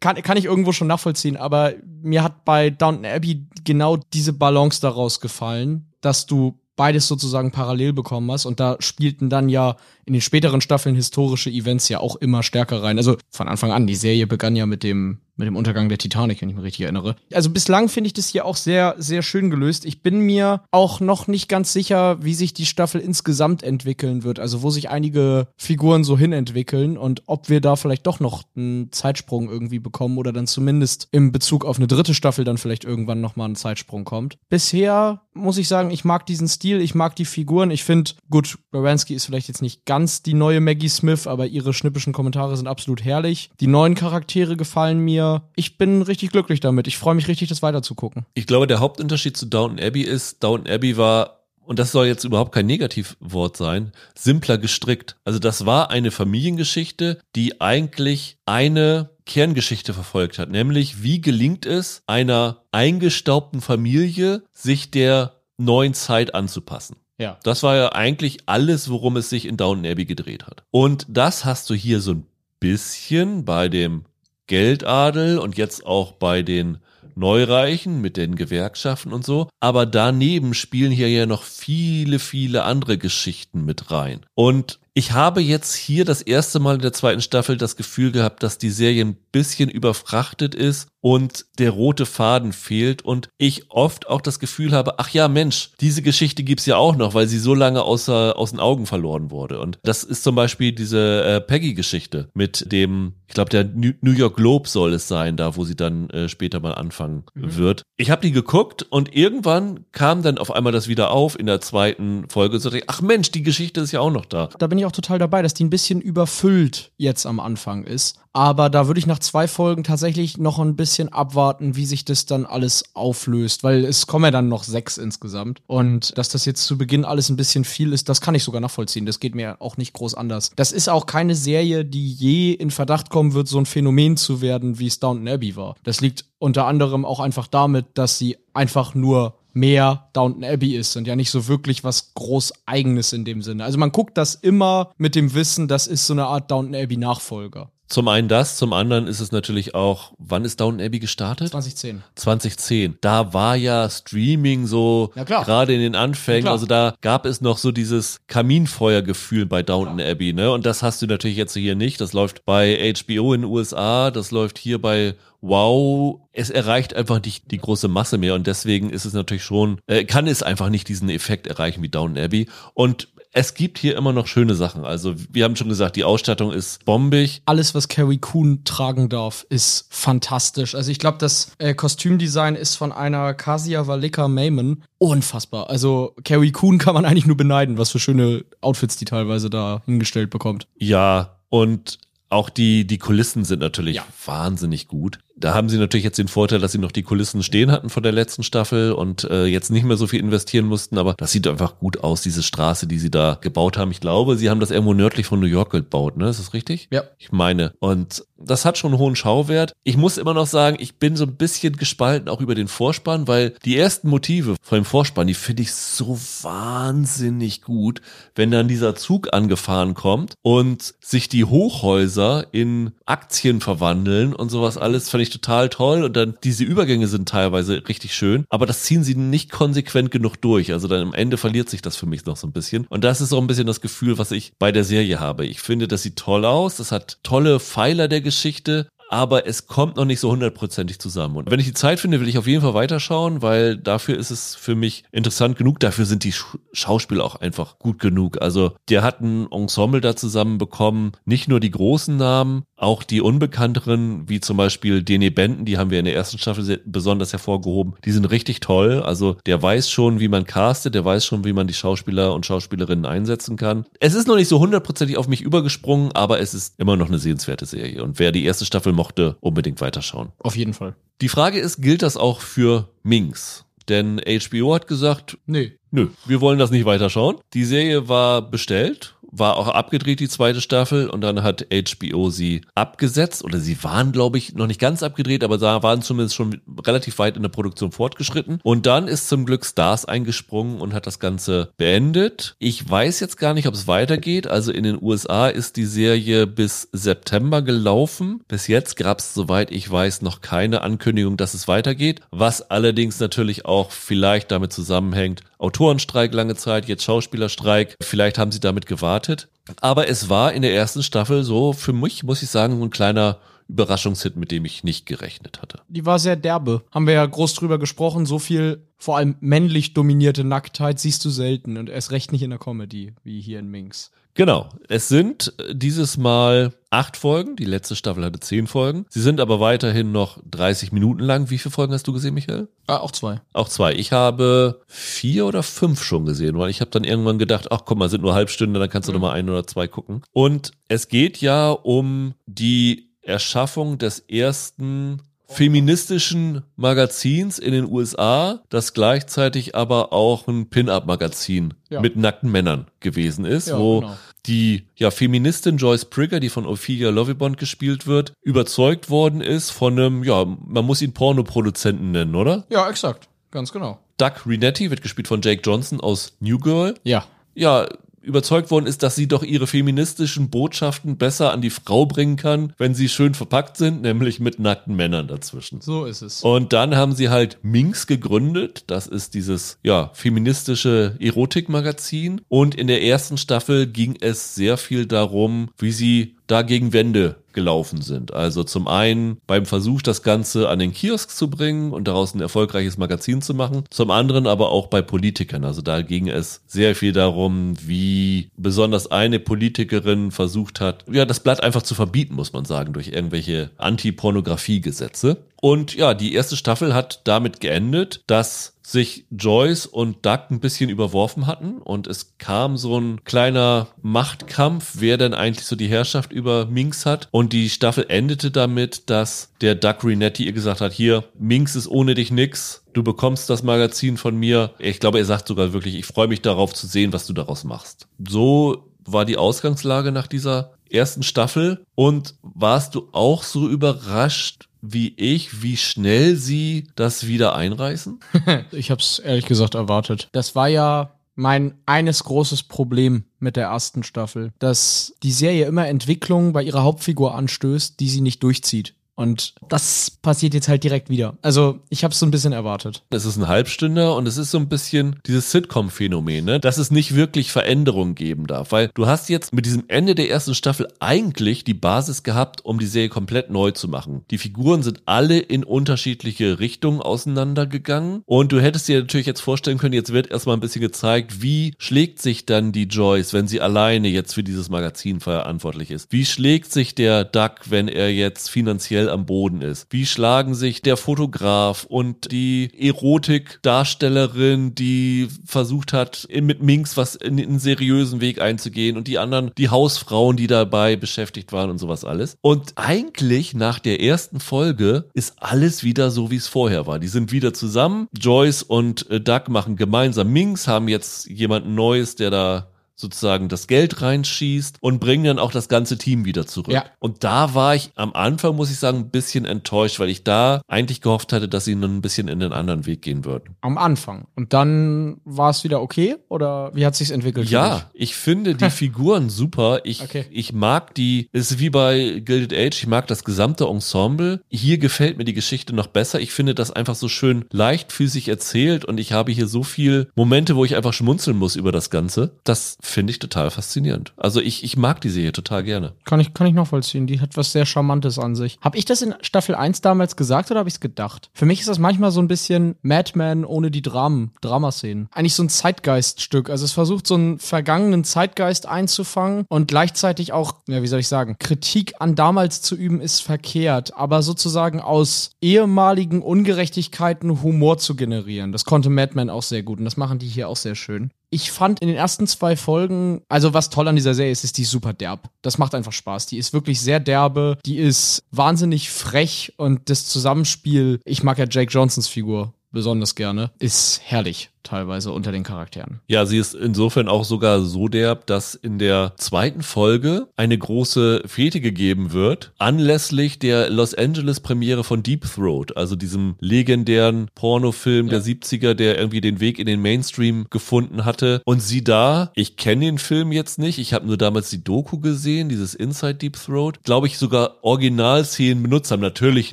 kann, 0.00 0.16
kann 0.22 0.38
ich 0.38 0.46
irgendwo 0.46 0.72
schon 0.72 0.86
nachvollziehen, 0.88 1.36
aber 1.36 1.74
mir 2.02 2.22
hat 2.22 2.44
bei 2.46 2.70
Downton 2.70 3.04
Abbey 3.04 3.46
genau 3.64 3.98
diese 4.12 4.32
Balance 4.32 4.80
daraus 4.80 5.20
gefallen, 5.20 5.93
dass 6.04 6.26
du 6.26 6.58
beides 6.76 7.06
sozusagen 7.06 7.52
parallel 7.52 7.92
bekommen 7.92 8.30
hast 8.32 8.46
und 8.46 8.58
da 8.60 8.76
spielten 8.80 9.30
dann 9.30 9.48
ja 9.48 9.76
in 10.06 10.12
den 10.12 10.22
späteren 10.22 10.60
Staffeln 10.60 10.96
historische 10.96 11.50
Events 11.50 11.88
ja 11.88 12.00
auch 12.00 12.16
immer 12.16 12.42
stärker 12.42 12.82
rein. 12.82 12.98
Also 12.98 13.16
von 13.30 13.48
Anfang 13.48 13.70
an, 13.70 13.86
die 13.86 13.94
Serie 13.94 14.26
begann 14.26 14.56
ja 14.56 14.66
mit 14.66 14.82
dem 14.82 15.20
mit 15.36 15.48
dem 15.48 15.56
Untergang 15.56 15.88
der 15.88 15.98
Titanic, 15.98 16.40
wenn 16.40 16.50
ich 16.50 16.54
mich 16.54 16.64
richtig 16.64 16.82
erinnere. 16.82 17.16
Also 17.32 17.50
bislang 17.50 17.88
finde 17.88 18.06
ich 18.06 18.12
das 18.12 18.28
hier 18.28 18.44
auch 18.44 18.54
sehr, 18.54 18.94
sehr 18.98 19.22
schön 19.22 19.50
gelöst. 19.50 19.84
Ich 19.84 20.00
bin 20.00 20.20
mir 20.20 20.62
auch 20.70 21.00
noch 21.00 21.26
nicht 21.26 21.48
ganz 21.48 21.72
sicher, 21.72 22.22
wie 22.22 22.34
sich 22.34 22.54
die 22.54 22.66
Staffel 22.66 23.00
insgesamt 23.00 23.64
entwickeln 23.64 24.22
wird. 24.22 24.38
Also 24.38 24.62
wo 24.62 24.70
sich 24.70 24.90
einige 24.90 25.48
Figuren 25.56 26.04
so 26.04 26.16
hinentwickeln 26.16 26.96
und 26.96 27.24
ob 27.26 27.48
wir 27.48 27.60
da 27.60 27.74
vielleicht 27.74 28.06
doch 28.06 28.20
noch 28.20 28.44
einen 28.54 28.92
Zeitsprung 28.92 29.50
irgendwie 29.50 29.80
bekommen 29.80 30.18
oder 30.18 30.32
dann 30.32 30.46
zumindest 30.46 31.08
im 31.10 31.32
Bezug 31.32 31.64
auf 31.64 31.78
eine 31.78 31.88
dritte 31.88 32.14
Staffel 32.14 32.44
dann 32.44 32.58
vielleicht 32.58 32.84
irgendwann 32.84 33.20
nochmal 33.20 33.48
ein 33.48 33.56
Zeitsprung 33.56 34.04
kommt. 34.04 34.36
Bisher 34.48 35.20
muss 35.34 35.58
ich 35.58 35.68
sagen, 35.68 35.90
ich 35.90 36.04
mag 36.04 36.26
diesen 36.26 36.48
Stil, 36.48 36.80
ich 36.80 36.94
mag 36.94 37.16
die 37.16 37.24
Figuren. 37.24 37.70
Ich 37.70 37.84
finde, 37.84 38.12
gut, 38.30 38.58
Baranski 38.70 39.14
ist 39.14 39.26
vielleicht 39.26 39.48
jetzt 39.48 39.62
nicht 39.62 39.84
ganz 39.84 40.22
die 40.22 40.34
neue 40.34 40.60
Maggie 40.60 40.88
Smith, 40.88 41.26
aber 41.26 41.46
ihre 41.46 41.74
schnippischen 41.74 42.12
Kommentare 42.12 42.56
sind 42.56 42.68
absolut 42.68 43.04
herrlich. 43.04 43.50
Die 43.60 43.66
neuen 43.66 43.94
Charaktere 43.94 44.56
gefallen 44.56 45.00
mir. 45.00 45.42
Ich 45.56 45.76
bin 45.76 46.02
richtig 46.02 46.30
glücklich 46.30 46.60
damit. 46.60 46.86
Ich 46.86 46.96
freue 46.96 47.14
mich 47.14 47.28
richtig, 47.28 47.48
das 47.48 47.62
weiterzugucken. 47.62 48.24
Ich 48.34 48.46
glaube, 48.46 48.66
der 48.66 48.80
Hauptunterschied 48.80 49.36
zu 49.36 49.46
Downton 49.46 49.84
Abbey 49.84 50.02
ist, 50.02 50.42
Downton 50.42 50.72
Abbey 50.72 50.96
war 50.96 51.40
und 51.66 51.78
das 51.78 51.92
soll 51.92 52.06
jetzt 52.06 52.24
überhaupt 52.24 52.52
kein 52.52 52.66
Negativwort 52.66 53.56
sein, 53.56 53.92
simpler 54.14 54.58
gestrickt. 54.58 55.16
Also 55.24 55.38
das 55.38 55.66
war 55.66 55.90
eine 55.90 56.10
Familiengeschichte, 56.10 57.18
die 57.34 57.60
eigentlich 57.60 58.36
eine 58.44 59.10
Kerngeschichte 59.26 59.94
verfolgt 59.94 60.38
hat, 60.38 60.50
nämlich 60.50 61.02
wie 61.02 61.20
gelingt 61.20 61.66
es 61.66 62.02
einer 62.06 62.62
eingestaubten 62.72 63.60
Familie, 63.60 64.42
sich 64.52 64.90
der 64.90 65.40
neuen 65.56 65.94
Zeit 65.94 66.34
anzupassen. 66.34 66.96
Ja. 67.18 67.38
Das 67.42 67.62
war 67.62 67.76
ja 67.76 67.92
eigentlich 67.92 68.40
alles, 68.46 68.90
worum 68.90 69.16
es 69.16 69.30
sich 69.30 69.46
in 69.46 69.56
Downton 69.56 69.90
Abbey 69.90 70.04
gedreht 70.04 70.46
hat. 70.46 70.64
Und 70.70 71.06
das 71.08 71.44
hast 71.44 71.70
du 71.70 71.74
hier 71.74 72.00
so 72.00 72.12
ein 72.12 72.26
bisschen 72.60 73.44
bei 73.44 73.68
dem 73.68 74.04
Geldadel 74.46 75.38
und 75.38 75.56
jetzt 75.56 75.86
auch 75.86 76.12
bei 76.12 76.42
den 76.42 76.78
Neureichen 77.16 78.00
mit 78.00 78.16
den 78.16 78.34
Gewerkschaften 78.34 79.12
und 79.12 79.24
so. 79.24 79.48
Aber 79.60 79.86
daneben 79.86 80.54
spielen 80.54 80.90
hier 80.90 81.08
ja 81.08 81.26
noch 81.26 81.44
viele, 81.44 82.18
viele 82.18 82.64
andere 82.64 82.98
Geschichten 82.98 83.64
mit 83.64 83.90
rein. 83.90 84.26
Und 84.34 84.80
ich 84.96 85.10
habe 85.10 85.40
jetzt 85.40 85.74
hier 85.74 86.04
das 86.04 86.22
erste 86.22 86.60
Mal 86.60 86.76
in 86.76 86.80
der 86.80 86.92
zweiten 86.92 87.20
Staffel 87.20 87.56
das 87.56 87.74
Gefühl 87.74 88.12
gehabt, 88.12 88.44
dass 88.44 88.58
die 88.58 88.70
Serie 88.70 89.04
ein 89.04 89.16
bisschen 89.32 89.68
überfrachtet 89.68 90.54
ist 90.54 90.88
und 91.00 91.46
der 91.58 91.70
rote 91.70 92.06
Faden 92.06 92.52
fehlt 92.52 93.02
und 93.02 93.28
ich 93.36 93.70
oft 93.72 94.08
auch 94.08 94.20
das 94.20 94.38
Gefühl 94.38 94.72
habe, 94.72 95.00
ach 95.00 95.08
ja, 95.10 95.26
Mensch, 95.26 95.72
diese 95.80 96.00
Geschichte 96.00 96.44
gibt's 96.44 96.64
ja 96.66 96.76
auch 96.76 96.94
noch, 96.94 97.12
weil 97.12 97.26
sie 97.26 97.40
so 97.40 97.54
lange 97.54 97.82
außer, 97.82 98.38
aus 98.38 98.52
den 98.52 98.60
Augen 98.60 98.86
verloren 98.86 99.32
wurde. 99.32 99.58
Und 99.58 99.80
das 99.82 100.04
ist 100.04 100.22
zum 100.22 100.36
Beispiel 100.36 100.70
diese 100.70 101.24
äh, 101.24 101.40
Peggy-Geschichte 101.40 102.30
mit 102.32 102.70
dem 102.70 103.14
ich 103.26 103.34
glaube, 103.34 103.50
der 103.50 103.64
New 103.64 104.12
York 104.12 104.36
Globe 104.36 104.68
soll 104.68 104.92
es 104.92 105.08
sein, 105.08 105.36
da 105.36 105.56
wo 105.56 105.64
sie 105.64 105.76
dann 105.76 106.10
äh, 106.10 106.28
später 106.28 106.60
mal 106.60 106.72
anfangen 106.74 107.24
mhm. 107.34 107.56
wird. 107.56 107.82
Ich 107.96 108.10
habe 108.10 108.22
die 108.22 108.32
geguckt 108.32 108.82
und 108.82 109.14
irgendwann 109.14 109.84
kam 109.92 110.22
dann 110.22 110.38
auf 110.38 110.50
einmal 110.50 110.72
das 110.72 110.88
wieder 110.88 111.10
auf 111.10 111.38
in 111.38 111.46
der 111.46 111.60
zweiten 111.60 112.28
Folge. 112.28 112.58
So, 112.60 112.70
ach 112.86 113.00
Mensch, 113.00 113.30
die 113.30 113.42
Geschichte 113.42 113.80
ist 113.80 113.92
ja 113.92 114.00
auch 114.00 114.10
noch 114.10 114.26
da. 114.26 114.50
Da 114.58 114.66
bin 114.66 114.78
ich 114.78 114.86
auch 114.86 114.92
total 114.92 115.18
dabei, 115.18 115.42
dass 115.42 115.54
die 115.54 115.64
ein 115.64 115.70
bisschen 115.70 116.00
überfüllt 116.00 116.92
jetzt 116.96 117.26
am 117.26 117.40
Anfang 117.40 117.84
ist. 117.84 118.20
Aber 118.36 118.68
da 118.68 118.88
würde 118.88 118.98
ich 118.98 119.06
nach 119.06 119.20
zwei 119.20 119.46
Folgen 119.46 119.84
tatsächlich 119.84 120.38
noch 120.38 120.58
ein 120.58 120.74
bisschen 120.74 121.08
abwarten, 121.08 121.76
wie 121.76 121.86
sich 121.86 122.04
das 122.04 122.26
dann 122.26 122.44
alles 122.46 122.84
auflöst, 122.92 123.62
weil 123.62 123.84
es 123.84 124.08
kommen 124.08 124.24
ja 124.24 124.30
dann 124.32 124.48
noch 124.48 124.64
sechs 124.64 124.98
insgesamt. 124.98 125.62
Und 125.68 126.18
dass 126.18 126.30
das 126.30 126.44
jetzt 126.44 126.64
zu 126.64 126.76
Beginn 126.76 127.04
alles 127.04 127.28
ein 127.28 127.36
bisschen 127.36 127.64
viel 127.64 127.92
ist, 127.92 128.08
das 128.08 128.20
kann 128.20 128.34
ich 128.34 128.42
sogar 128.42 128.60
nachvollziehen. 128.60 129.06
Das 129.06 129.20
geht 129.20 129.36
mir 129.36 129.62
auch 129.62 129.76
nicht 129.76 129.92
groß 129.92 130.14
anders. 130.14 130.50
Das 130.56 130.72
ist 130.72 130.88
auch 130.88 131.06
keine 131.06 131.36
Serie, 131.36 131.84
die 131.84 132.12
je 132.12 132.52
in 132.52 132.72
Verdacht 132.72 133.08
kommen 133.08 133.34
wird, 133.34 133.46
so 133.46 133.58
ein 133.58 133.66
Phänomen 133.66 134.16
zu 134.16 134.40
werden, 134.40 134.80
wie 134.80 134.88
es 134.88 134.98
Downton 134.98 135.28
Abbey 135.28 135.54
war. 135.54 135.76
Das 135.84 136.00
liegt 136.00 136.24
unter 136.40 136.66
anderem 136.66 137.04
auch 137.04 137.20
einfach 137.20 137.46
damit, 137.46 137.86
dass 137.94 138.18
sie 138.18 138.36
einfach 138.52 138.96
nur 138.96 139.38
mehr 139.52 140.08
Downton 140.12 140.42
Abbey 140.42 140.76
ist 140.76 140.96
und 140.96 141.06
ja 141.06 141.14
nicht 141.14 141.30
so 141.30 141.46
wirklich 141.46 141.84
was 141.84 142.14
groß 142.14 142.52
eigenes 142.66 143.12
in 143.12 143.24
dem 143.24 143.42
Sinne. 143.42 143.62
Also 143.62 143.78
man 143.78 143.92
guckt 143.92 144.18
das 144.18 144.34
immer 144.34 144.90
mit 144.98 145.14
dem 145.14 145.34
Wissen, 145.34 145.68
das 145.68 145.86
ist 145.86 146.06
so 146.06 146.14
eine 146.14 146.26
Art 146.26 146.50
Downton 146.50 146.74
Abbey 146.74 146.96
Nachfolger. 146.96 147.70
Zum 147.94 148.08
einen 148.08 148.26
das, 148.26 148.56
zum 148.56 148.72
anderen 148.72 149.06
ist 149.06 149.20
es 149.20 149.30
natürlich 149.30 149.76
auch, 149.76 150.14
wann 150.18 150.44
ist 150.44 150.58
Downton 150.58 150.84
Abbey 150.84 150.98
gestartet? 150.98 151.50
2010. 151.50 152.02
2010. 152.16 152.98
Da 153.00 153.32
war 153.32 153.54
ja 153.54 153.88
Streaming 153.88 154.66
so 154.66 155.12
ja, 155.14 155.22
gerade 155.22 155.74
in 155.74 155.80
den 155.80 155.94
Anfängen, 155.94 156.46
ja, 156.46 156.50
also 156.50 156.66
da 156.66 156.96
gab 157.02 157.24
es 157.24 157.40
noch 157.40 157.56
so 157.56 157.70
dieses 157.70 158.18
Kaminfeuergefühl 158.26 159.46
bei 159.46 159.62
Downton 159.62 159.98
klar. 159.98 160.10
Abbey, 160.10 160.32
ne? 160.32 160.50
Und 160.50 160.66
das 160.66 160.82
hast 160.82 161.02
du 161.02 161.06
natürlich 161.06 161.36
jetzt 161.36 161.54
hier 161.54 161.76
nicht. 161.76 162.00
Das 162.00 162.12
läuft 162.12 162.44
bei 162.44 162.92
HBO 162.96 163.32
in 163.32 163.42
den 163.42 163.50
USA, 163.50 164.10
das 164.10 164.32
läuft 164.32 164.58
hier 164.58 164.82
bei 164.82 165.14
Wow, 165.46 166.20
es 166.32 166.48
erreicht 166.48 166.96
einfach 166.96 167.22
nicht 167.22 167.50
die 167.50 167.58
große 167.58 167.86
Masse 167.86 168.16
mehr 168.16 168.34
und 168.34 168.46
deswegen 168.46 168.88
ist 168.88 169.04
es 169.04 169.12
natürlich 169.12 169.44
schon, 169.44 169.78
äh, 169.86 170.04
kann 170.04 170.26
es 170.26 170.42
einfach 170.42 170.70
nicht 170.70 170.88
diesen 170.88 171.10
Effekt 171.10 171.46
erreichen 171.46 171.82
wie 171.82 171.90
Downton 171.90 172.16
Abbey. 172.16 172.48
Und 172.72 173.08
es 173.36 173.54
gibt 173.54 173.78
hier 173.78 173.96
immer 173.96 174.12
noch 174.12 174.28
schöne 174.28 174.54
Sachen. 174.54 174.84
Also, 174.84 175.14
wir 175.30 175.44
haben 175.44 175.56
schon 175.56 175.68
gesagt, 175.68 175.96
die 175.96 176.04
Ausstattung 176.04 176.52
ist 176.52 176.84
bombig. 176.84 177.42
Alles, 177.46 177.74
was 177.74 177.88
Carrie 177.88 178.18
Coon 178.18 178.62
tragen 178.64 179.08
darf, 179.08 179.44
ist 179.50 179.88
fantastisch. 179.90 180.76
Also, 180.76 180.92
ich 180.92 181.00
glaube, 181.00 181.18
das 181.18 181.50
äh, 181.58 181.74
Kostümdesign 181.74 182.54
ist 182.54 182.76
von 182.76 182.92
einer 182.92 183.34
Kasia 183.34 183.88
Valika 183.88 184.28
Mayman 184.28 184.84
unfassbar. 184.98 185.68
Also, 185.68 186.14
Carrie 186.24 186.52
Coon 186.52 186.78
kann 186.78 186.94
man 186.94 187.04
eigentlich 187.04 187.26
nur 187.26 187.36
beneiden, 187.36 187.76
was 187.76 187.90
für 187.90 187.98
schöne 187.98 188.44
Outfits 188.60 188.96
die 188.96 189.04
teilweise 189.04 189.50
da 189.50 189.82
hingestellt 189.84 190.30
bekommt. 190.30 190.68
Ja, 190.78 191.40
und 191.48 191.98
auch 192.28 192.50
die, 192.50 192.86
die 192.86 192.98
Kulissen 192.98 193.44
sind 193.44 193.58
natürlich 193.58 193.96
ja. 193.96 194.06
wahnsinnig 194.24 194.86
gut. 194.86 195.18
Da 195.36 195.54
haben 195.54 195.68
sie 195.68 195.78
natürlich 195.78 196.04
jetzt 196.04 196.18
den 196.18 196.28
Vorteil, 196.28 196.60
dass 196.60 196.72
sie 196.72 196.78
noch 196.78 196.92
die 196.92 197.02
Kulissen 197.02 197.42
stehen 197.42 197.70
hatten 197.72 197.90
von 197.90 198.02
der 198.02 198.12
letzten 198.12 198.42
Staffel 198.42 198.92
und 198.92 199.24
äh, 199.24 199.46
jetzt 199.46 199.70
nicht 199.70 199.84
mehr 199.84 199.96
so 199.96 200.06
viel 200.06 200.20
investieren 200.20 200.66
mussten, 200.66 200.96
aber 200.96 201.14
das 201.18 201.32
sieht 201.32 201.46
einfach 201.48 201.78
gut 201.78 202.04
aus, 202.04 202.22
diese 202.22 202.42
Straße, 202.42 202.86
die 202.86 202.98
sie 202.98 203.10
da 203.10 203.38
gebaut 203.40 203.76
haben. 203.76 203.90
Ich 203.90 204.00
glaube, 204.00 204.36
sie 204.36 204.48
haben 204.48 204.60
das 204.60 204.70
irgendwo 204.70 204.94
nördlich 204.94 205.26
von 205.26 205.40
New 205.40 205.46
York 205.46 205.70
gebaut, 205.70 206.16
ne? 206.16 206.28
Ist 206.28 206.38
das 206.38 206.54
richtig? 206.54 206.88
Ja. 206.92 207.02
Ich 207.18 207.32
meine. 207.32 207.72
Und 207.80 208.24
das 208.36 208.64
hat 208.64 208.78
schon 208.78 208.92
einen 208.92 209.00
hohen 209.00 209.16
Schauwert. 209.16 209.72
Ich 209.84 209.96
muss 209.96 210.18
immer 210.18 210.34
noch 210.34 210.46
sagen, 210.46 210.76
ich 210.78 210.96
bin 210.96 211.16
so 211.16 211.24
ein 211.24 211.36
bisschen 211.36 211.76
gespalten 211.76 212.28
auch 212.28 212.40
über 212.40 212.54
den 212.54 212.68
Vorspann, 212.68 213.26
weil 213.26 213.54
die 213.64 213.76
ersten 213.76 214.08
Motive 214.08 214.56
von 214.62 214.78
dem 214.78 214.84
Vorspann, 214.84 215.26
die 215.26 215.34
finde 215.34 215.62
ich 215.62 215.72
so 215.72 216.18
wahnsinnig 216.42 217.62
gut, 217.62 218.00
wenn 218.34 218.50
dann 218.50 218.68
dieser 218.68 218.94
Zug 218.94 219.32
angefahren 219.32 219.94
kommt 219.94 220.34
und 220.42 220.94
sich 221.00 221.28
die 221.28 221.44
Hochhäuser 221.44 222.46
in 222.52 222.92
Aktien 223.06 223.60
verwandeln 223.60 224.34
und 224.34 224.50
sowas 224.50 224.76
alles, 224.78 225.10
fand 225.10 225.23
ich 225.24 225.30
total 225.30 225.68
toll 225.68 226.04
und 226.04 226.16
dann 226.16 226.36
diese 226.44 226.64
Übergänge 226.64 227.08
sind 227.08 227.28
teilweise 227.28 227.82
richtig 227.88 228.14
schön, 228.14 228.44
aber 228.48 228.66
das 228.66 228.82
ziehen 228.82 229.04
sie 229.04 229.14
nicht 229.14 229.50
konsequent 229.50 230.10
genug 230.10 230.36
durch. 230.40 230.72
Also 230.72 230.88
dann 230.88 231.02
am 231.02 231.14
Ende 231.14 231.36
verliert 231.36 231.68
sich 231.68 231.82
das 231.82 231.96
für 231.96 232.06
mich 232.06 232.24
noch 232.24 232.36
so 232.36 232.46
ein 232.46 232.52
bisschen. 232.52 232.86
Und 232.88 233.04
das 233.04 233.20
ist 233.20 233.32
auch 233.32 233.40
ein 233.40 233.46
bisschen 233.46 233.66
das 233.66 233.80
Gefühl, 233.80 234.18
was 234.18 234.30
ich 234.30 234.52
bei 234.58 234.72
der 234.72 234.84
Serie 234.84 235.20
habe. 235.20 235.46
Ich 235.46 235.60
finde, 235.60 235.88
das 235.88 236.02
sieht 236.02 236.16
toll 236.16 236.44
aus, 236.44 236.76
das 236.76 236.92
hat 236.92 237.18
tolle 237.22 237.60
Pfeiler 237.60 238.08
der 238.08 238.20
Geschichte, 238.20 238.88
aber 239.14 239.46
es 239.46 239.66
kommt 239.66 239.96
noch 239.96 240.04
nicht 240.04 240.20
so 240.20 240.30
hundertprozentig 240.30 240.98
zusammen. 240.98 241.36
Und 241.36 241.50
wenn 241.50 241.60
ich 241.60 241.66
die 241.66 241.74
Zeit 241.74 242.00
finde, 242.00 242.20
will 242.20 242.28
ich 242.28 242.38
auf 242.38 242.46
jeden 242.46 242.62
Fall 242.62 242.74
weiterschauen, 242.74 243.42
weil 243.42 243.76
dafür 243.76 244.16
ist 244.16 244.30
es 244.30 244.54
für 244.56 244.74
mich 244.74 245.04
interessant 245.12 245.56
genug. 245.56 245.78
Dafür 245.80 246.04
sind 246.04 246.24
die 246.24 246.34
Schauspieler 246.72 247.24
auch 247.24 247.36
einfach 247.36 247.78
gut 247.78 247.98
genug. 247.98 248.42
Also 248.42 248.72
der 248.88 249.02
hat 249.02 249.20
ein 249.20 249.46
Ensemble 249.52 250.00
da 250.00 250.16
zusammen 250.16 250.58
bekommen, 250.58 251.12
nicht 251.24 251.48
nur 251.48 251.60
die 251.60 251.70
großen 251.70 252.16
Namen, 252.16 252.64
auch 252.84 253.02
die 253.02 253.20
unbekannteren, 253.20 254.28
wie 254.28 254.40
zum 254.40 254.56
Beispiel 254.56 255.02
Dene 255.02 255.30
Benton, 255.30 255.64
die 255.64 255.78
haben 255.78 255.90
wir 255.90 255.98
in 255.98 256.04
der 256.04 256.14
ersten 256.14 256.38
Staffel 256.38 256.80
besonders 256.84 257.32
hervorgehoben. 257.32 257.94
Die 258.04 258.12
sind 258.12 258.26
richtig 258.26 258.60
toll. 258.60 259.02
Also 259.02 259.36
der 259.46 259.60
weiß 259.60 259.90
schon, 259.90 260.20
wie 260.20 260.28
man 260.28 260.44
castet, 260.44 260.94
der 260.94 261.04
weiß 261.04 261.26
schon, 261.26 261.44
wie 261.44 261.52
man 261.52 261.66
die 261.66 261.74
Schauspieler 261.74 262.32
und 262.32 262.46
Schauspielerinnen 262.46 263.06
einsetzen 263.06 263.56
kann. 263.56 263.86
Es 263.98 264.14
ist 264.14 264.28
noch 264.28 264.36
nicht 264.36 264.48
so 264.48 264.60
hundertprozentig 264.60 265.16
auf 265.16 265.26
mich 265.26 265.40
übergesprungen, 265.40 266.12
aber 266.12 266.40
es 266.40 266.54
ist 266.54 266.78
immer 266.78 266.96
noch 266.96 267.08
eine 267.08 267.18
sehenswerte 267.18 267.66
Serie. 267.66 268.02
Und 268.04 268.18
wer 268.18 268.30
die 268.30 268.44
erste 268.44 268.64
Staffel 268.64 268.92
mochte, 268.92 269.36
unbedingt 269.40 269.80
weiterschauen. 269.80 270.32
Auf 270.38 270.56
jeden 270.56 270.74
Fall. 270.74 270.94
Die 271.20 271.28
Frage 271.28 271.58
ist, 271.58 271.80
gilt 271.80 272.02
das 272.02 272.16
auch 272.16 272.40
für 272.40 272.90
Minx? 273.02 273.64
Denn 273.88 274.20
HBO 274.20 274.74
hat 274.74 274.86
gesagt, 274.86 275.38
nee. 275.46 275.72
Nö, 275.90 276.08
wir 276.26 276.40
wollen 276.40 276.58
das 276.58 276.70
nicht 276.70 276.86
weiterschauen. 276.86 277.36
Die 277.52 277.64
Serie 277.64 278.08
war 278.08 278.42
bestellt 278.42 279.14
war 279.36 279.56
auch 279.56 279.68
abgedreht, 279.68 280.20
die 280.20 280.28
zweite 280.28 280.60
Staffel, 280.60 281.08
und 281.08 281.20
dann 281.20 281.42
hat 281.42 281.66
HBO 281.70 282.30
sie 282.30 282.62
abgesetzt, 282.74 283.44
oder 283.44 283.58
sie 283.58 283.82
waren, 283.82 284.12
glaube 284.12 284.38
ich, 284.38 284.54
noch 284.54 284.66
nicht 284.66 284.80
ganz 284.80 285.02
abgedreht, 285.02 285.44
aber 285.44 285.58
da 285.58 285.82
waren 285.82 286.02
zumindest 286.02 286.34
schon 286.34 286.60
relativ 286.86 287.18
weit 287.18 287.36
in 287.36 287.42
der 287.42 287.48
Produktion 287.48 287.92
fortgeschritten. 287.92 288.60
Und 288.62 288.86
dann 288.86 289.08
ist 289.08 289.28
zum 289.28 289.46
Glück 289.46 289.64
Stars 289.64 290.04
eingesprungen 290.04 290.80
und 290.80 290.94
hat 290.94 291.06
das 291.06 291.18
Ganze 291.18 291.70
beendet. 291.76 292.56
Ich 292.58 292.88
weiß 292.88 293.20
jetzt 293.20 293.36
gar 293.36 293.54
nicht, 293.54 293.66
ob 293.66 293.74
es 293.74 293.86
weitergeht. 293.86 294.46
Also 294.46 294.72
in 294.72 294.84
den 294.84 295.02
USA 295.02 295.48
ist 295.48 295.76
die 295.76 295.84
Serie 295.84 296.46
bis 296.46 296.88
September 296.92 297.62
gelaufen. 297.62 298.42
Bis 298.48 298.68
jetzt 298.68 298.96
gab 298.96 299.18
es, 299.18 299.34
soweit 299.34 299.70
ich 299.70 299.90
weiß, 299.90 300.22
noch 300.22 300.40
keine 300.40 300.82
Ankündigung, 300.82 301.36
dass 301.36 301.54
es 301.54 301.68
weitergeht. 301.68 302.20
Was 302.30 302.70
allerdings 302.70 303.18
natürlich 303.20 303.64
auch 303.64 303.90
vielleicht 303.90 304.50
damit 304.50 304.72
zusammenhängt, 304.72 305.42
Autorenstreik 305.64 306.34
lange 306.34 306.56
Zeit, 306.56 306.88
jetzt 306.88 307.04
Schauspielerstreik. 307.04 307.96
Vielleicht 308.02 308.36
haben 308.36 308.52
sie 308.52 308.60
damit 308.60 308.84
gewartet. 308.84 309.48
Aber 309.80 310.08
es 310.08 310.28
war 310.28 310.52
in 310.52 310.60
der 310.60 310.74
ersten 310.74 311.02
Staffel 311.02 311.42
so, 311.42 311.72
für 311.72 311.94
mich 311.94 312.22
muss 312.22 312.42
ich 312.42 312.50
sagen, 312.50 312.82
ein 312.82 312.90
kleiner 312.90 313.38
Überraschungshit, 313.66 314.36
mit 314.36 314.50
dem 314.50 314.66
ich 314.66 314.84
nicht 314.84 315.06
gerechnet 315.06 315.62
hatte. 315.62 315.80
Die 315.88 316.04
war 316.04 316.18
sehr 316.18 316.36
derbe. 316.36 316.82
Haben 316.90 317.06
wir 317.06 317.14
ja 317.14 317.24
groß 317.24 317.54
drüber 317.54 317.78
gesprochen. 317.78 318.26
So 318.26 318.38
viel, 318.38 318.86
vor 318.98 319.16
allem 319.16 319.36
männlich 319.40 319.94
dominierte 319.94 320.44
Nacktheit 320.44 321.00
siehst 321.00 321.24
du 321.24 321.30
selten 321.30 321.78
und 321.78 321.88
erst 321.88 322.10
recht 322.10 322.30
nicht 322.30 322.42
in 322.42 322.50
der 322.50 322.58
Comedy, 322.58 323.14
wie 323.24 323.40
hier 323.40 323.58
in 323.58 323.70
Minx. 323.70 324.10
Genau. 324.34 324.68
Es 324.88 325.08
sind 325.08 325.54
dieses 325.72 326.16
Mal 326.16 326.72
acht 326.90 327.16
Folgen. 327.16 327.56
Die 327.56 327.64
letzte 327.64 327.94
Staffel 327.94 328.24
hatte 328.24 328.40
zehn 328.40 328.66
Folgen. 328.66 329.06
Sie 329.08 329.20
sind 329.20 329.40
aber 329.40 329.60
weiterhin 329.60 330.12
noch 330.12 330.38
30 330.50 330.92
Minuten 330.92 331.22
lang. 331.22 331.50
Wie 331.50 331.58
viele 331.58 331.72
Folgen 331.72 331.92
hast 331.92 332.06
du 332.06 332.12
gesehen, 332.12 332.34
Michael? 332.34 332.68
Ah, 332.86 332.98
auch 332.98 333.12
zwei. 333.12 333.40
Auch 333.52 333.68
zwei. 333.68 333.94
Ich 333.94 334.12
habe 334.12 334.80
vier 334.86 335.46
oder 335.46 335.62
fünf 335.62 336.02
schon 336.02 336.26
gesehen, 336.26 336.58
weil 336.58 336.70
ich 336.70 336.80
habe 336.80 336.90
dann 336.90 337.04
irgendwann 337.04 337.38
gedacht, 337.38 337.70
ach 337.70 337.84
komm 337.84 337.98
mal, 337.98 338.08
sind 338.08 338.22
nur 338.22 338.34
Halbstunde, 338.34 338.78
dann 338.80 338.90
kannst 338.90 339.08
du 339.08 339.12
mhm. 339.12 339.20
noch 339.20 339.28
mal 339.28 339.34
ein 339.34 339.48
oder 339.48 339.66
zwei 339.66 339.86
gucken. 339.86 340.22
Und 340.32 340.72
es 340.88 341.08
geht 341.08 341.40
ja 341.40 341.70
um 341.70 342.34
die 342.46 343.10
Erschaffung 343.22 343.98
des 343.98 344.18
ersten 344.18 345.22
feministischen 345.54 346.62
Magazins 346.76 347.58
in 347.58 347.72
den 347.72 347.90
USA, 347.90 348.60
das 348.68 348.92
gleichzeitig 348.92 349.74
aber 349.74 350.12
auch 350.12 350.46
ein 350.48 350.68
Pin-Up-Magazin 350.68 351.74
ja. 351.90 352.00
mit 352.00 352.16
nackten 352.16 352.50
Männern 352.50 352.86
gewesen 353.00 353.44
ist, 353.44 353.68
ja, 353.68 353.78
wo 353.78 354.00
genau. 354.00 354.16
die 354.46 354.86
ja, 354.96 355.10
Feministin 355.10 355.76
Joyce 355.76 356.04
Prigger, 356.04 356.40
die 356.40 356.48
von 356.48 356.66
Ophelia 356.66 357.10
Lovibond 357.10 357.56
gespielt 357.56 358.06
wird, 358.06 358.32
überzeugt 358.42 359.10
worden 359.10 359.40
ist 359.40 359.70
von 359.70 359.98
einem, 359.98 360.24
ja, 360.24 360.44
man 360.44 360.84
muss 360.84 361.02
ihn 361.02 361.12
Pornoproduzenten 361.12 362.12
nennen, 362.12 362.34
oder? 362.34 362.64
Ja, 362.68 362.88
exakt. 362.90 363.28
Ganz 363.50 363.72
genau. 363.72 364.00
Doug 364.16 364.46
Renetti 364.46 364.90
wird 364.90 365.02
gespielt 365.02 365.28
von 365.28 365.40
Jake 365.42 365.62
Johnson 365.64 366.00
aus 366.00 366.36
New 366.40 366.58
Girl. 366.58 366.94
Ja. 367.04 367.24
Ja, 367.54 367.86
überzeugt 368.24 368.70
worden 368.70 368.86
ist, 368.86 369.02
dass 369.02 369.14
sie 369.14 369.28
doch 369.28 369.42
ihre 369.42 369.66
feministischen 369.66 370.50
Botschaften 370.50 371.16
besser 371.16 371.52
an 371.52 371.60
die 371.60 371.70
Frau 371.70 372.06
bringen 372.06 372.36
kann, 372.36 372.72
wenn 372.78 372.94
sie 372.94 373.08
schön 373.08 373.34
verpackt 373.34 373.76
sind, 373.76 374.02
nämlich 374.02 374.40
mit 374.40 374.58
nackten 374.58 374.96
Männern 374.96 375.28
dazwischen. 375.28 375.80
So 375.80 376.04
ist 376.04 376.22
es. 376.22 376.42
Und 376.42 376.72
dann 376.72 376.96
haben 376.96 377.14
sie 377.14 377.28
halt 377.28 377.58
Minx 377.62 378.06
gegründet. 378.06 378.84
Das 378.86 379.06
ist 379.06 379.34
dieses, 379.34 379.78
ja, 379.82 380.10
feministische 380.14 381.16
Erotikmagazin. 381.20 382.40
Und 382.48 382.74
in 382.74 382.86
der 382.86 383.02
ersten 383.02 383.36
Staffel 383.36 383.86
ging 383.86 384.16
es 384.20 384.54
sehr 384.54 384.76
viel 384.76 385.06
darum, 385.06 385.70
wie 385.78 385.92
sie 385.92 386.36
dagegen 386.46 386.92
Wände 386.92 387.43
gelaufen 387.54 388.02
sind. 388.02 388.34
Also 388.34 388.64
zum 388.64 388.88
einen 388.88 389.38
beim 389.46 389.66
Versuch, 389.66 390.02
das 390.02 390.22
Ganze 390.22 390.68
an 390.68 390.78
den 390.78 390.92
Kiosk 390.92 391.30
zu 391.30 391.48
bringen 391.48 391.92
und 391.92 392.08
daraus 392.08 392.34
ein 392.34 392.40
erfolgreiches 392.40 392.98
Magazin 392.98 393.40
zu 393.42 393.54
machen. 393.54 393.84
Zum 393.90 394.10
anderen 394.10 394.46
aber 394.46 394.70
auch 394.70 394.88
bei 394.88 395.02
Politikern. 395.02 395.64
Also 395.64 395.82
da 395.82 396.02
ging 396.02 396.28
es 396.28 396.62
sehr 396.66 396.94
viel 396.94 397.12
darum, 397.12 397.74
wie 397.80 398.50
besonders 398.56 399.10
eine 399.10 399.38
Politikerin 399.38 400.30
versucht 400.30 400.80
hat, 400.80 401.04
ja, 401.10 401.24
das 401.24 401.40
Blatt 401.40 401.62
einfach 401.62 401.82
zu 401.82 401.94
verbieten, 401.94 402.34
muss 402.34 402.52
man 402.52 402.64
sagen, 402.64 402.92
durch 402.92 403.08
irgendwelche 403.08 403.70
Anti-Pornografie-Gesetze. 403.78 405.38
Und 405.60 405.94
ja, 405.94 406.12
die 406.12 406.34
erste 406.34 406.56
Staffel 406.56 406.94
hat 406.94 407.22
damit 407.24 407.60
geendet, 407.60 408.22
dass 408.26 408.73
sich 408.86 409.26
Joyce 409.30 409.86
und 409.86 410.26
Doug 410.26 410.50
ein 410.50 410.60
bisschen 410.60 410.90
überworfen 410.90 411.46
hatten 411.46 411.78
und 411.78 412.06
es 412.06 412.36
kam 412.38 412.76
so 412.76 412.98
ein 412.98 413.24
kleiner 413.24 413.88
Machtkampf, 414.02 414.96
wer 414.98 415.16
denn 415.16 415.32
eigentlich 415.32 415.66
so 415.66 415.74
die 415.74 415.88
Herrschaft 415.88 416.32
über 416.32 416.66
Minx 416.66 417.06
hat. 417.06 417.28
Und 417.30 417.52
die 417.54 417.70
Staffel 417.70 418.04
endete 418.08 418.50
damit, 418.50 419.08
dass 419.08 419.52
der 419.62 419.74
Doug 419.74 420.04
Renetti 420.04 420.44
ihr 420.44 420.52
gesagt 420.52 420.82
hat, 420.82 420.92
hier, 420.92 421.24
Minx 421.38 421.74
ist 421.74 421.88
ohne 421.88 422.14
dich 422.14 422.30
nix. 422.30 422.84
Du 422.92 423.02
bekommst 423.02 423.48
das 423.48 423.62
Magazin 423.62 424.18
von 424.18 424.36
mir. 424.36 424.74
Ich 424.78 425.00
glaube, 425.00 425.18
er 425.18 425.24
sagt 425.24 425.48
sogar 425.48 425.72
wirklich, 425.72 425.94
ich 425.94 426.04
freue 426.04 426.28
mich 426.28 426.42
darauf 426.42 426.74
zu 426.74 426.86
sehen, 426.86 427.12
was 427.14 427.26
du 427.26 427.32
daraus 427.32 427.64
machst. 427.64 428.06
So 428.28 428.90
war 429.06 429.24
die 429.24 429.38
Ausgangslage 429.38 430.12
nach 430.12 430.26
dieser 430.26 430.74
ersten 430.90 431.22
Staffel. 431.22 431.84
Und 431.94 432.34
warst 432.42 432.94
du 432.94 433.08
auch 433.12 433.42
so 433.42 433.68
überrascht, 433.68 434.68
wie 434.86 435.14
ich, 435.16 435.62
wie 435.62 435.76
schnell 435.76 436.36
sie 436.36 436.88
das 436.94 437.26
wieder 437.26 437.54
einreißen? 437.54 438.20
ich 438.72 438.90
habe 438.90 439.00
es 439.00 439.18
ehrlich 439.18 439.46
gesagt 439.46 439.74
erwartet. 439.74 440.28
Das 440.32 440.54
war 440.54 440.68
ja 440.68 441.14
mein 441.34 441.74
eines 441.86 442.24
großes 442.24 442.64
Problem 442.64 443.24
mit 443.38 443.56
der 443.56 443.68
ersten 443.68 444.02
Staffel, 444.02 444.52
dass 444.58 445.14
die 445.22 445.32
Serie 445.32 445.66
immer 445.66 445.88
Entwicklungen 445.88 446.52
bei 446.52 446.62
ihrer 446.62 446.82
Hauptfigur 446.82 447.34
anstößt, 447.34 447.98
die 447.98 448.08
sie 448.08 448.20
nicht 448.20 448.42
durchzieht. 448.42 448.94
Und 449.16 449.54
das 449.68 450.10
passiert 450.22 450.54
jetzt 450.54 450.68
halt 450.68 450.84
direkt 450.84 451.08
wieder. 451.08 451.36
Also 451.42 451.80
ich 451.88 452.04
habe 452.04 452.12
es 452.12 452.18
so 452.18 452.26
ein 452.26 452.30
bisschen 452.30 452.52
erwartet. 452.52 453.02
Es 453.10 453.24
ist 453.24 453.36
ein 453.36 453.48
Halbstünder 453.48 454.16
und 454.16 454.26
es 454.26 454.36
ist 454.36 454.50
so 454.50 454.58
ein 454.58 454.68
bisschen 454.68 455.20
dieses 455.26 455.50
Sitcom-Phänomen, 455.50 456.44
ne? 456.44 456.60
dass 456.60 456.78
es 456.78 456.90
nicht 456.90 457.14
wirklich 457.14 457.52
Veränderungen 457.52 458.14
geben 458.14 458.46
darf. 458.46 458.72
Weil 458.72 458.90
du 458.94 459.06
hast 459.06 459.28
jetzt 459.28 459.52
mit 459.54 459.66
diesem 459.66 459.84
Ende 459.88 460.14
der 460.14 460.30
ersten 460.30 460.54
Staffel 460.54 460.88
eigentlich 460.98 461.64
die 461.64 461.74
Basis 461.74 462.22
gehabt, 462.22 462.64
um 462.64 462.78
die 462.78 462.86
Serie 462.86 463.08
komplett 463.08 463.50
neu 463.50 463.70
zu 463.70 463.88
machen. 463.88 464.24
Die 464.30 464.38
Figuren 464.38 464.82
sind 464.82 465.02
alle 465.06 465.38
in 465.38 465.64
unterschiedliche 465.64 466.58
Richtungen 466.58 467.00
auseinandergegangen. 467.00 468.22
Und 468.26 468.52
du 468.52 468.60
hättest 468.60 468.88
dir 468.88 469.00
natürlich 469.00 469.26
jetzt 469.26 469.40
vorstellen 469.40 469.78
können, 469.78 469.94
jetzt 469.94 470.12
wird 470.12 470.30
erstmal 470.30 470.56
ein 470.56 470.60
bisschen 470.60 470.82
gezeigt, 470.82 471.42
wie 471.42 471.74
schlägt 471.78 472.20
sich 472.20 472.46
dann 472.46 472.72
die 472.72 472.84
Joyce, 472.84 473.32
wenn 473.32 473.46
sie 473.46 473.60
alleine 473.60 474.08
jetzt 474.08 474.34
für 474.34 474.42
dieses 474.42 474.70
Magazin 474.70 475.20
verantwortlich 475.20 475.90
ist. 475.90 476.10
Wie 476.10 476.24
schlägt 476.24 476.72
sich 476.72 476.94
der 476.94 477.24
Duck, 477.24 477.60
wenn 477.66 477.88
er 477.88 478.12
jetzt 478.12 478.50
finanziell 478.50 479.03
schnell 479.04 479.10
am 479.10 479.26
Boden 479.26 479.60
ist. 479.60 479.86
Wie 479.90 480.06
schlagen 480.06 480.54
sich 480.54 480.82
der 480.82 480.96
Fotograf 480.96 481.84
und 481.84 482.30
die 482.30 482.70
Erotikdarstellerin, 482.78 484.74
die 484.74 485.28
versucht 485.44 485.92
hat, 485.92 486.26
mit 486.30 486.62
Minx 486.62 486.96
was 486.96 487.14
in 487.14 487.38
einen 487.38 487.58
seriösen 487.58 488.20
Weg 488.20 488.40
einzugehen 488.40 488.96
und 488.96 489.08
die 489.08 489.18
anderen, 489.18 489.50
die 489.58 489.68
Hausfrauen, 489.68 490.36
die 490.36 490.46
dabei 490.46 490.96
beschäftigt 490.96 491.52
waren 491.52 491.70
und 491.70 491.78
sowas 491.78 492.04
alles. 492.04 492.36
Und 492.40 492.72
eigentlich 492.76 493.54
nach 493.54 493.78
der 493.78 494.00
ersten 494.00 494.40
Folge 494.40 495.04
ist 495.14 495.34
alles 495.38 495.84
wieder 495.84 496.10
so, 496.10 496.30
wie 496.30 496.36
es 496.36 496.48
vorher 496.48 496.86
war. 496.86 496.98
Die 496.98 497.08
sind 497.08 497.32
wieder 497.32 497.52
zusammen. 497.52 498.08
Joyce 498.18 498.62
und 498.62 499.10
äh, 499.10 499.20
Doug 499.20 499.48
machen 499.48 499.76
gemeinsam 499.76 500.32
Minx, 500.32 500.66
haben 500.66 500.88
jetzt 500.88 501.28
jemanden 501.28 501.74
Neues, 501.74 502.16
der 502.16 502.30
da 502.30 502.73
sozusagen 502.96 503.48
das 503.48 503.66
Geld 503.66 504.00
reinschießt 504.02 504.78
und 504.80 505.00
bringen 505.00 505.24
dann 505.24 505.38
auch 505.38 505.52
das 505.52 505.68
ganze 505.68 505.98
Team 505.98 506.24
wieder 506.24 506.46
zurück. 506.46 506.72
Ja. 506.72 506.84
Und 506.98 507.24
da 507.24 507.54
war 507.54 507.74
ich 507.74 507.90
am 507.96 508.12
Anfang, 508.12 508.56
muss 508.56 508.70
ich 508.70 508.78
sagen, 508.78 508.98
ein 508.98 509.10
bisschen 509.10 509.44
enttäuscht, 509.44 509.98
weil 509.98 510.08
ich 510.08 510.24
da 510.24 510.62
eigentlich 510.68 511.00
gehofft 511.00 511.32
hatte, 511.32 511.48
dass 511.48 511.64
sie 511.64 511.74
nun 511.74 511.96
ein 511.96 512.02
bisschen 512.02 512.28
in 512.28 512.40
den 512.40 512.52
anderen 512.52 512.86
Weg 512.86 513.02
gehen 513.02 513.24
würden. 513.24 513.56
Am 513.60 513.78
Anfang. 513.78 514.26
Und 514.36 514.52
dann 514.52 515.20
war 515.24 515.50
es 515.50 515.64
wieder 515.64 515.80
okay? 515.80 516.16
Oder 516.28 516.70
wie 516.74 516.86
hat 516.86 516.94
sich's 516.94 517.10
entwickelt? 517.10 517.50
Ja, 517.50 517.90
ich 517.94 518.14
finde 518.14 518.54
die 518.54 518.70
Figuren 518.70 519.28
super. 519.28 519.80
Ich, 519.84 520.02
okay. 520.02 520.26
ich 520.30 520.52
mag 520.52 520.94
die, 520.94 521.28
es 521.32 521.50
ist 521.50 521.58
wie 521.58 521.70
bei 521.70 522.22
Gilded 522.24 522.52
Age, 522.52 522.82
ich 522.82 522.86
mag 522.86 523.06
das 523.06 523.24
gesamte 523.24 523.64
Ensemble. 523.66 524.40
Hier 524.48 524.78
gefällt 524.78 525.18
mir 525.18 525.24
die 525.24 525.34
Geschichte 525.34 525.74
noch 525.74 525.88
besser. 525.88 526.20
Ich 526.20 526.32
finde 526.32 526.54
das 526.54 526.70
einfach 526.70 526.94
so 526.94 527.08
schön 527.08 527.44
leichtfüßig 527.50 528.28
erzählt 528.28 528.84
und 528.84 528.98
ich 528.98 529.12
habe 529.12 529.32
hier 529.32 529.46
so 529.46 529.62
viel 529.62 530.10
Momente, 530.14 530.56
wo 530.56 530.64
ich 530.64 530.76
einfach 530.76 530.92
schmunzeln 530.92 531.36
muss 531.36 531.56
über 531.56 531.72
das 531.72 531.90
Ganze. 531.90 532.32
Das 532.44 532.78
finde 532.84 533.10
ich 533.10 533.18
total 533.18 533.50
faszinierend. 533.50 534.12
Also 534.16 534.40
ich, 534.40 534.62
ich 534.64 534.76
mag 534.76 535.00
die 535.00 535.08
Serie 535.08 535.32
total 535.32 535.64
gerne. 535.64 535.94
Kann 536.04 536.20
ich, 536.20 536.34
kann 536.34 536.46
ich 536.46 536.54
noch 536.54 536.68
vollziehen. 536.68 537.06
Die 537.06 537.20
hat 537.20 537.36
was 537.36 537.52
sehr 537.52 537.66
Charmantes 537.66 538.18
an 538.18 538.36
sich. 538.36 538.58
Habe 538.60 538.76
ich 538.76 538.84
das 538.84 539.02
in 539.02 539.14
Staffel 539.22 539.54
1 539.54 539.80
damals 539.80 540.16
gesagt 540.16 540.50
oder 540.50 540.60
habe 540.60 540.68
ich 540.68 540.74
es 540.74 540.80
gedacht? 540.80 541.30
Für 541.32 541.46
mich 541.46 541.60
ist 541.60 541.68
das 541.68 541.78
manchmal 541.78 542.10
so 542.10 542.20
ein 542.20 542.28
bisschen 542.28 542.76
Madman 542.82 543.44
ohne 543.44 543.70
die 543.70 543.82
Dramen, 543.82 544.32
Dramaszenen. 544.40 545.08
Eigentlich 545.12 545.34
so 545.34 545.42
ein 545.42 545.48
Zeitgeiststück. 545.48 546.50
Also 546.50 546.64
es 546.64 546.72
versucht 546.72 547.06
so 547.06 547.14
einen 547.14 547.38
vergangenen 547.38 548.04
Zeitgeist 548.04 548.66
einzufangen 548.66 549.46
und 549.48 549.68
gleichzeitig 549.68 550.32
auch, 550.32 550.54
ja, 550.68 550.82
wie 550.82 550.86
soll 550.86 551.00
ich 551.00 551.08
sagen, 551.08 551.36
Kritik 551.38 551.94
an 551.98 552.14
damals 552.14 552.62
zu 552.62 552.76
üben 552.76 553.00
ist 553.00 553.20
verkehrt, 553.20 553.96
aber 553.96 554.22
sozusagen 554.22 554.80
aus 554.80 555.30
ehemaligen 555.40 556.22
Ungerechtigkeiten 556.22 557.42
Humor 557.42 557.78
zu 557.78 557.96
generieren. 557.96 558.52
Das 558.52 558.64
konnte 558.64 558.90
Madman 558.90 559.30
auch 559.30 559.42
sehr 559.42 559.62
gut 559.62 559.78
und 559.78 559.84
das 559.84 559.96
machen 559.96 560.18
die 560.18 560.28
hier 560.28 560.48
auch 560.48 560.56
sehr 560.56 560.74
schön 560.74 561.10
ich 561.34 561.50
fand 561.50 561.80
in 561.80 561.88
den 561.88 561.96
ersten 561.96 562.26
zwei 562.28 562.56
Folgen, 562.56 563.22
also 563.28 563.52
was 563.52 563.68
toll 563.68 563.88
an 563.88 563.96
dieser 563.96 564.14
Serie 564.14 564.30
ist, 564.30 564.44
ist 564.44 564.56
die 564.56 564.64
super 564.64 564.92
derb. 564.92 565.28
Das 565.42 565.58
macht 565.58 565.74
einfach 565.74 565.92
Spaß. 565.92 566.26
Die 566.26 566.38
ist 566.38 566.52
wirklich 566.52 566.80
sehr 566.80 567.00
derbe, 567.00 567.58
die 567.66 567.78
ist 567.78 568.22
wahnsinnig 568.30 568.90
frech 568.90 569.52
und 569.56 569.90
das 569.90 570.06
Zusammenspiel, 570.06 571.00
ich 571.04 571.24
mag 571.24 571.38
ja 571.38 571.46
Jake 571.50 571.72
Johnsons 571.72 572.06
Figur 572.08 572.54
besonders 572.70 573.14
gerne, 573.14 573.50
ist 573.58 574.00
herrlich 574.04 574.50
teilweise 574.64 575.12
unter 575.12 575.30
den 575.30 575.44
Charakteren. 575.44 576.00
Ja, 576.08 576.26
sie 576.26 576.38
ist 576.38 576.54
insofern 576.54 577.08
auch 577.08 577.24
sogar 577.24 577.60
so 577.60 577.88
derb, 577.88 578.26
dass 578.26 578.54
in 578.54 578.78
der 578.78 579.12
zweiten 579.16 579.62
Folge 579.62 580.26
eine 580.36 580.58
große 580.58 581.22
Fete 581.26 581.60
gegeben 581.60 582.12
wird, 582.12 582.52
anlässlich 582.58 583.38
der 583.38 583.70
Los 583.70 583.94
Angeles 583.94 584.40
Premiere 584.40 584.82
von 584.84 585.02
Deep 585.02 585.24
Throat, 585.32 585.76
also 585.76 585.96
diesem 585.96 586.36
legendären 586.40 587.28
Pornofilm 587.34 588.08
ja. 588.08 588.18
der 588.18 588.22
70er, 588.22 588.74
der 588.74 588.98
irgendwie 588.98 589.20
den 589.20 589.40
Weg 589.40 589.58
in 589.58 589.66
den 589.66 589.80
Mainstream 589.80 590.46
gefunden 590.50 591.04
hatte. 591.04 591.42
Und 591.44 591.60
sie 591.60 591.84
da, 591.84 592.32
ich 592.34 592.56
kenne 592.56 592.86
den 592.86 592.98
Film 592.98 593.32
jetzt 593.32 593.58
nicht, 593.58 593.78
ich 593.78 593.92
habe 593.92 594.06
nur 594.06 594.16
damals 594.16 594.50
die 594.50 594.64
Doku 594.64 594.98
gesehen, 594.98 595.48
dieses 595.48 595.74
Inside 595.74 596.14
Deep 596.14 596.36
Throat, 596.36 596.82
glaube 596.82 597.06
ich 597.06 597.18
sogar 597.18 597.56
Originalszenen 597.62 598.62
benutzt 598.62 598.90
haben. 598.90 599.00
Natürlich 599.00 599.52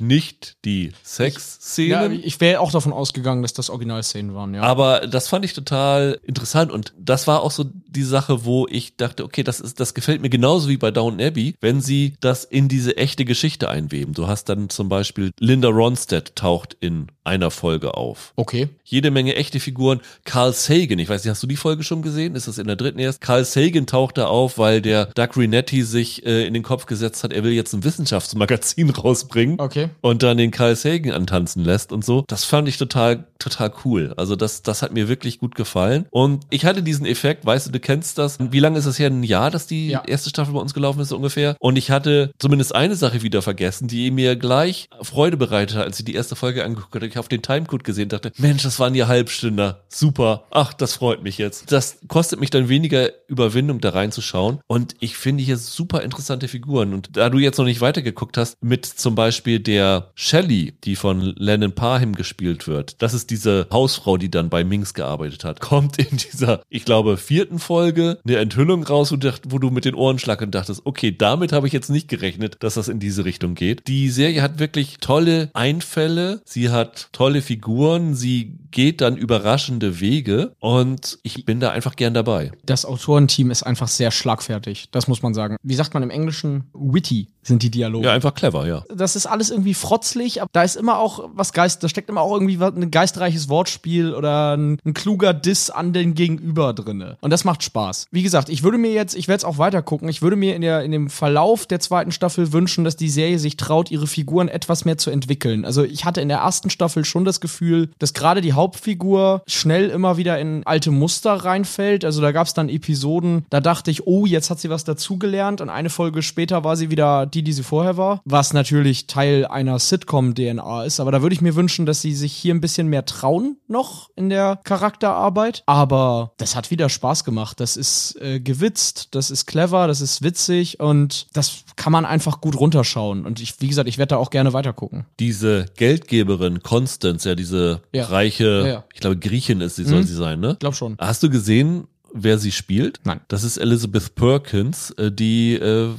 nicht 0.00 0.56
die 0.64 0.92
Sexszenen. 1.02 1.90
Ja, 1.90 2.10
ich 2.10 2.40
wäre 2.40 2.60
auch 2.60 2.72
davon 2.72 2.92
ausgegangen, 2.92 3.42
dass 3.42 3.52
das 3.52 3.70
Originalszenen 3.70 4.34
waren, 4.34 4.54
ja. 4.54 4.62
Aber 4.62 5.01
das 5.08 5.28
fand 5.28 5.44
ich 5.44 5.52
total 5.52 6.20
interessant 6.24 6.70
und 6.72 6.92
das 6.98 7.26
war 7.26 7.42
auch 7.42 7.50
so 7.50 7.64
die 7.64 8.02
Sache, 8.02 8.44
wo 8.44 8.66
ich 8.68 8.96
dachte, 8.96 9.24
okay, 9.24 9.42
das 9.42 9.60
ist, 9.60 9.80
das 9.80 9.94
gefällt 9.94 10.22
mir 10.22 10.30
genauso 10.30 10.68
wie 10.68 10.76
bei 10.76 10.90
Down 10.90 11.20
Abbey, 11.20 11.54
wenn 11.60 11.80
sie 11.80 12.14
das 12.20 12.44
in 12.44 12.68
diese 12.68 12.96
echte 12.96 13.24
Geschichte 13.24 13.68
einweben. 13.68 14.14
Du 14.14 14.26
hast 14.26 14.48
dann 14.48 14.68
zum 14.70 14.88
Beispiel 14.88 15.30
Linda 15.38 15.68
Ronstadt 15.68 16.36
taucht 16.36 16.76
in 16.80 17.08
einer 17.24 17.50
Folge 17.50 17.94
auf. 17.94 18.32
Okay. 18.36 18.68
Jede 18.84 19.10
Menge 19.10 19.36
echte 19.36 19.60
Figuren. 19.60 20.00
Carl 20.24 20.52
Sagan, 20.52 20.98
ich 20.98 21.08
weiß 21.08 21.22
nicht, 21.22 21.30
hast 21.30 21.42
du 21.42 21.46
die 21.46 21.56
Folge 21.56 21.84
schon 21.84 22.02
gesehen? 22.02 22.34
Ist 22.34 22.48
das 22.48 22.58
in 22.58 22.66
der 22.66 22.76
dritten 22.76 22.98
erst? 22.98 23.20
Carl 23.20 23.44
Sagan 23.44 23.86
taucht 23.86 24.18
da 24.18 24.26
auf, 24.26 24.58
weil 24.58 24.80
der 24.80 25.06
Doug 25.06 25.36
Renetti 25.36 25.82
sich 25.82 26.26
äh, 26.26 26.46
in 26.46 26.54
den 26.54 26.62
Kopf 26.62 26.86
gesetzt 26.86 27.22
hat, 27.22 27.32
er 27.32 27.44
will 27.44 27.52
jetzt 27.52 27.72
ein 27.74 27.84
Wissenschaftsmagazin 27.84 28.90
rausbringen. 28.90 29.60
Okay. 29.60 29.90
Und 30.00 30.22
dann 30.22 30.36
den 30.36 30.50
Carl 30.50 30.74
Sagan 30.74 31.12
antanzen 31.12 31.64
lässt 31.64 31.92
und 31.92 32.04
so. 32.04 32.24
Das 32.26 32.44
fand 32.44 32.68
ich 32.68 32.76
total, 32.76 33.24
total 33.38 33.72
cool. 33.84 34.14
Also 34.16 34.36
das, 34.36 34.62
das 34.62 34.82
hat 34.82 34.91
mir 34.94 35.08
wirklich 35.08 35.38
gut 35.38 35.54
gefallen. 35.54 36.06
Und 36.10 36.44
ich 36.50 36.64
hatte 36.64 36.82
diesen 36.82 37.06
Effekt, 37.06 37.44
weißt 37.44 37.68
du, 37.68 37.70
du 37.70 37.80
kennst 37.80 38.18
das. 38.18 38.38
Wie 38.40 38.60
lange 38.60 38.78
ist 38.78 38.86
es 38.86 38.98
her? 38.98 39.08
Ein 39.08 39.22
Jahr, 39.22 39.50
dass 39.50 39.66
die 39.66 39.88
ja. 39.88 40.02
erste 40.06 40.30
Staffel 40.30 40.54
bei 40.54 40.60
uns 40.60 40.74
gelaufen 40.74 41.00
ist, 41.00 41.12
ungefähr. 41.12 41.56
Und 41.60 41.76
ich 41.76 41.90
hatte 41.90 42.32
zumindest 42.38 42.74
eine 42.74 42.96
Sache 42.96 43.22
wieder 43.22 43.42
vergessen, 43.42 43.88
die 43.88 44.10
mir 44.10 44.36
gleich 44.36 44.88
Freude 45.02 45.36
bereitet 45.36 45.76
hat, 45.76 45.84
als 45.84 45.98
ich 45.98 46.04
die 46.04 46.14
erste 46.14 46.36
Folge 46.36 46.64
angeguckt 46.64 46.94
habe 47.02 47.06
ich 47.06 47.18
auf 47.18 47.28
den 47.28 47.42
Timecode 47.42 47.84
gesehen, 47.84 48.08
dachte, 48.08 48.32
Mensch, 48.38 48.62
das 48.62 48.78
waren 48.78 48.94
ja 48.94 49.08
Halbstünder. 49.08 49.84
Super. 49.88 50.44
Ach, 50.50 50.72
das 50.72 50.94
freut 50.94 51.22
mich 51.22 51.38
jetzt. 51.38 51.70
Das 51.72 51.98
kostet 52.08 52.40
mich 52.40 52.50
dann 52.50 52.68
weniger 52.68 53.10
Überwindung, 53.28 53.80
da 53.80 53.90
reinzuschauen. 53.90 54.60
Und 54.66 54.94
ich 55.00 55.16
finde 55.16 55.42
hier 55.42 55.56
super 55.56 56.02
interessante 56.02 56.48
Figuren. 56.48 56.94
Und 56.94 57.16
da 57.16 57.28
du 57.28 57.38
jetzt 57.38 57.58
noch 57.58 57.64
nicht 57.64 57.80
weitergeguckt 57.80 58.36
hast, 58.36 58.56
mit 58.62 58.86
zum 58.86 59.14
Beispiel 59.14 59.60
der 59.60 60.10
Shelley, 60.14 60.74
die 60.84 60.96
von 60.96 61.20
Lennon 61.36 61.72
Parham 61.72 62.14
gespielt 62.14 62.66
wird. 62.66 63.02
Das 63.02 63.14
ist 63.14 63.30
diese 63.30 63.66
Hausfrau, 63.72 64.16
die 64.16 64.30
dann 64.30 64.48
bei 64.48 64.64
Minx 64.82 64.94
gearbeitet 64.94 65.44
hat. 65.44 65.60
Kommt 65.60 65.98
in 65.98 66.16
dieser, 66.16 66.62
ich 66.68 66.84
glaube, 66.84 67.16
vierten 67.16 67.58
Folge 67.58 68.18
eine 68.26 68.36
Enthüllung 68.38 68.82
raus, 68.82 69.12
wo 69.12 69.58
du 69.58 69.70
mit 69.70 69.84
den 69.84 69.94
Ohren 69.94 70.18
schlackern 70.18 70.50
dachtest, 70.50 70.82
okay, 70.84 71.16
damit 71.16 71.52
habe 71.52 71.66
ich 71.66 71.72
jetzt 71.72 71.88
nicht 71.88 72.08
gerechnet, 72.08 72.56
dass 72.60 72.74
das 72.74 72.88
in 72.88 72.98
diese 72.98 73.24
Richtung 73.24 73.54
geht. 73.54 73.86
Die 73.86 74.10
Serie 74.10 74.42
hat 74.42 74.58
wirklich 74.58 74.98
tolle 74.98 75.50
Einfälle. 75.54 76.42
Sie 76.44 76.70
hat 76.70 77.08
tolle 77.12 77.42
Figuren. 77.42 78.14
Sie 78.14 78.58
geht 78.72 79.00
dann 79.00 79.16
überraschende 79.16 80.00
Wege 80.00 80.54
und 80.58 81.18
ich 81.22 81.44
bin 81.44 81.60
da 81.60 81.70
einfach 81.70 81.96
gern 81.96 82.14
dabei. 82.14 82.52
Das 82.64 82.84
Autorenteam 82.84 83.50
ist 83.50 83.62
einfach 83.62 83.88
sehr 83.88 84.10
schlagfertig, 84.10 84.88
das 84.90 85.08
muss 85.08 85.22
man 85.22 85.34
sagen. 85.34 85.56
Wie 85.62 85.74
sagt 85.74 85.94
man 85.94 86.02
im 86.02 86.10
Englischen? 86.10 86.64
Witty 86.72 87.28
sind 87.42 87.62
die 87.62 87.70
Dialoge. 87.70 88.06
Ja, 88.06 88.12
einfach 88.12 88.34
clever, 88.34 88.66
ja. 88.66 88.84
Das 88.94 89.16
ist 89.16 89.26
alles 89.26 89.50
irgendwie 89.50 89.74
frotzlig, 89.74 90.40
aber 90.40 90.48
da 90.52 90.62
ist 90.62 90.76
immer 90.76 90.98
auch 90.98 91.30
was 91.34 91.52
Geist, 91.52 91.82
da 91.82 91.88
steckt 91.88 92.08
immer 92.08 92.20
auch 92.20 92.32
irgendwie 92.32 92.60
was, 92.60 92.74
ein 92.74 92.90
geistreiches 92.90 93.48
Wortspiel 93.48 94.14
oder 94.14 94.56
ein, 94.56 94.78
ein 94.84 94.94
kluger 94.94 95.34
Diss 95.34 95.70
an 95.70 95.92
den 95.92 96.14
Gegenüber 96.14 96.72
drinne. 96.72 97.18
Und 97.20 97.30
das 97.30 97.44
macht 97.44 97.62
Spaß. 97.62 98.06
Wie 98.10 98.22
gesagt, 98.22 98.48
ich 98.48 98.62
würde 98.62 98.78
mir 98.78 98.92
jetzt, 98.92 99.14
ich 99.14 99.28
werde 99.28 99.38
es 99.38 99.44
auch 99.44 99.58
weiter 99.58 99.82
gucken, 99.82 100.08
ich 100.08 100.22
würde 100.22 100.36
mir 100.36 100.54
in, 100.54 100.62
der, 100.62 100.82
in 100.84 100.92
dem 100.92 101.10
Verlauf 101.10 101.66
der 101.66 101.80
zweiten 101.80 102.12
Staffel 102.12 102.52
wünschen, 102.52 102.84
dass 102.84 102.96
die 102.96 103.10
Serie 103.10 103.38
sich 103.38 103.56
traut, 103.56 103.90
ihre 103.90 104.06
Figuren 104.06 104.48
etwas 104.48 104.84
mehr 104.84 104.98
zu 104.98 105.10
entwickeln. 105.10 105.64
Also 105.64 105.82
ich 105.82 106.04
hatte 106.04 106.20
in 106.20 106.28
der 106.28 106.38
ersten 106.38 106.70
Staffel 106.70 107.04
schon 107.04 107.24
das 107.24 107.40
Gefühl, 107.40 107.90
dass 107.98 108.14
gerade 108.14 108.40
die 108.40 108.52
Hauptfigur 108.62 109.42
schnell 109.48 109.90
immer 109.90 110.16
wieder 110.16 110.38
in 110.38 110.62
alte 110.64 110.92
Muster 110.92 111.32
reinfällt. 111.32 112.04
Also 112.04 112.22
da 112.22 112.30
gab 112.30 112.46
es 112.46 112.54
dann 112.54 112.68
Episoden, 112.68 113.44
da 113.50 113.60
dachte 113.60 113.90
ich, 113.90 114.06
oh, 114.06 114.24
jetzt 114.24 114.50
hat 114.50 114.60
sie 114.60 114.70
was 114.70 114.84
dazugelernt 114.84 115.60
und 115.60 115.68
eine 115.68 115.90
Folge 115.90 116.22
später 116.22 116.62
war 116.62 116.76
sie 116.76 116.88
wieder 116.90 117.26
die, 117.26 117.42
die 117.42 117.52
sie 117.52 117.64
vorher 117.64 117.96
war, 117.96 118.20
was 118.24 118.52
natürlich 118.52 119.08
Teil 119.08 119.46
einer 119.46 119.80
Sitcom-DNA 119.80 120.84
ist. 120.84 121.00
Aber 121.00 121.10
da 121.10 121.22
würde 121.22 121.34
ich 121.34 121.40
mir 121.40 121.56
wünschen, 121.56 121.86
dass 121.86 122.00
sie 122.02 122.14
sich 122.14 122.32
hier 122.32 122.54
ein 122.54 122.60
bisschen 122.60 122.86
mehr 122.86 123.04
trauen 123.04 123.56
noch 123.66 124.10
in 124.14 124.28
der 124.30 124.60
Charakterarbeit. 124.62 125.64
Aber 125.66 126.32
das 126.36 126.54
hat 126.54 126.70
wieder 126.70 126.88
Spaß 126.88 127.24
gemacht. 127.24 127.58
Das 127.58 127.76
ist 127.76 128.16
äh, 128.20 128.38
gewitzt, 128.38 129.08
das 129.16 129.30
ist 129.32 129.46
clever, 129.46 129.88
das 129.88 130.00
ist 130.00 130.22
witzig 130.22 130.78
und 130.78 131.26
das 131.32 131.64
kann 131.74 131.92
man 131.92 132.04
einfach 132.04 132.40
gut 132.40 132.54
runterschauen. 132.58 133.26
Und 133.26 133.40
ich, 133.40 133.60
wie 133.60 133.68
gesagt, 133.68 133.88
ich 133.88 133.98
werde 133.98 134.10
da 134.10 134.16
auch 134.18 134.30
gerne 134.30 134.52
weitergucken. 134.52 135.06
Diese 135.18 135.66
Geldgeberin 135.76 136.62
Constance, 136.62 137.28
ja, 137.28 137.34
diese 137.34 137.80
Ja. 137.92 138.04
reiche, 138.04 138.51
Ja, 138.60 138.66
ja. 138.66 138.84
ich 138.94 139.00
glaube 139.00 139.16
Griechin 139.16 139.60
ist 139.60 139.76
sie, 139.76 139.84
soll 139.84 140.00
Mhm. 140.00 140.06
sie 140.06 140.14
sein, 140.14 140.40
ne? 140.40 140.52
Ich 140.52 140.58
glaube 140.60 140.76
schon. 140.76 140.96
Hast 140.98 141.22
du 141.22 141.30
gesehen, 141.30 141.84
wer 142.12 142.38
sie 142.38 142.52
spielt? 142.52 143.00
Nein. 143.04 143.20
Das 143.28 143.42
ist 143.44 143.56
Elizabeth 143.56 144.14
Perkins, 144.14 144.90
äh, 144.92 145.10
die 145.10 145.54
äh, 145.54 145.90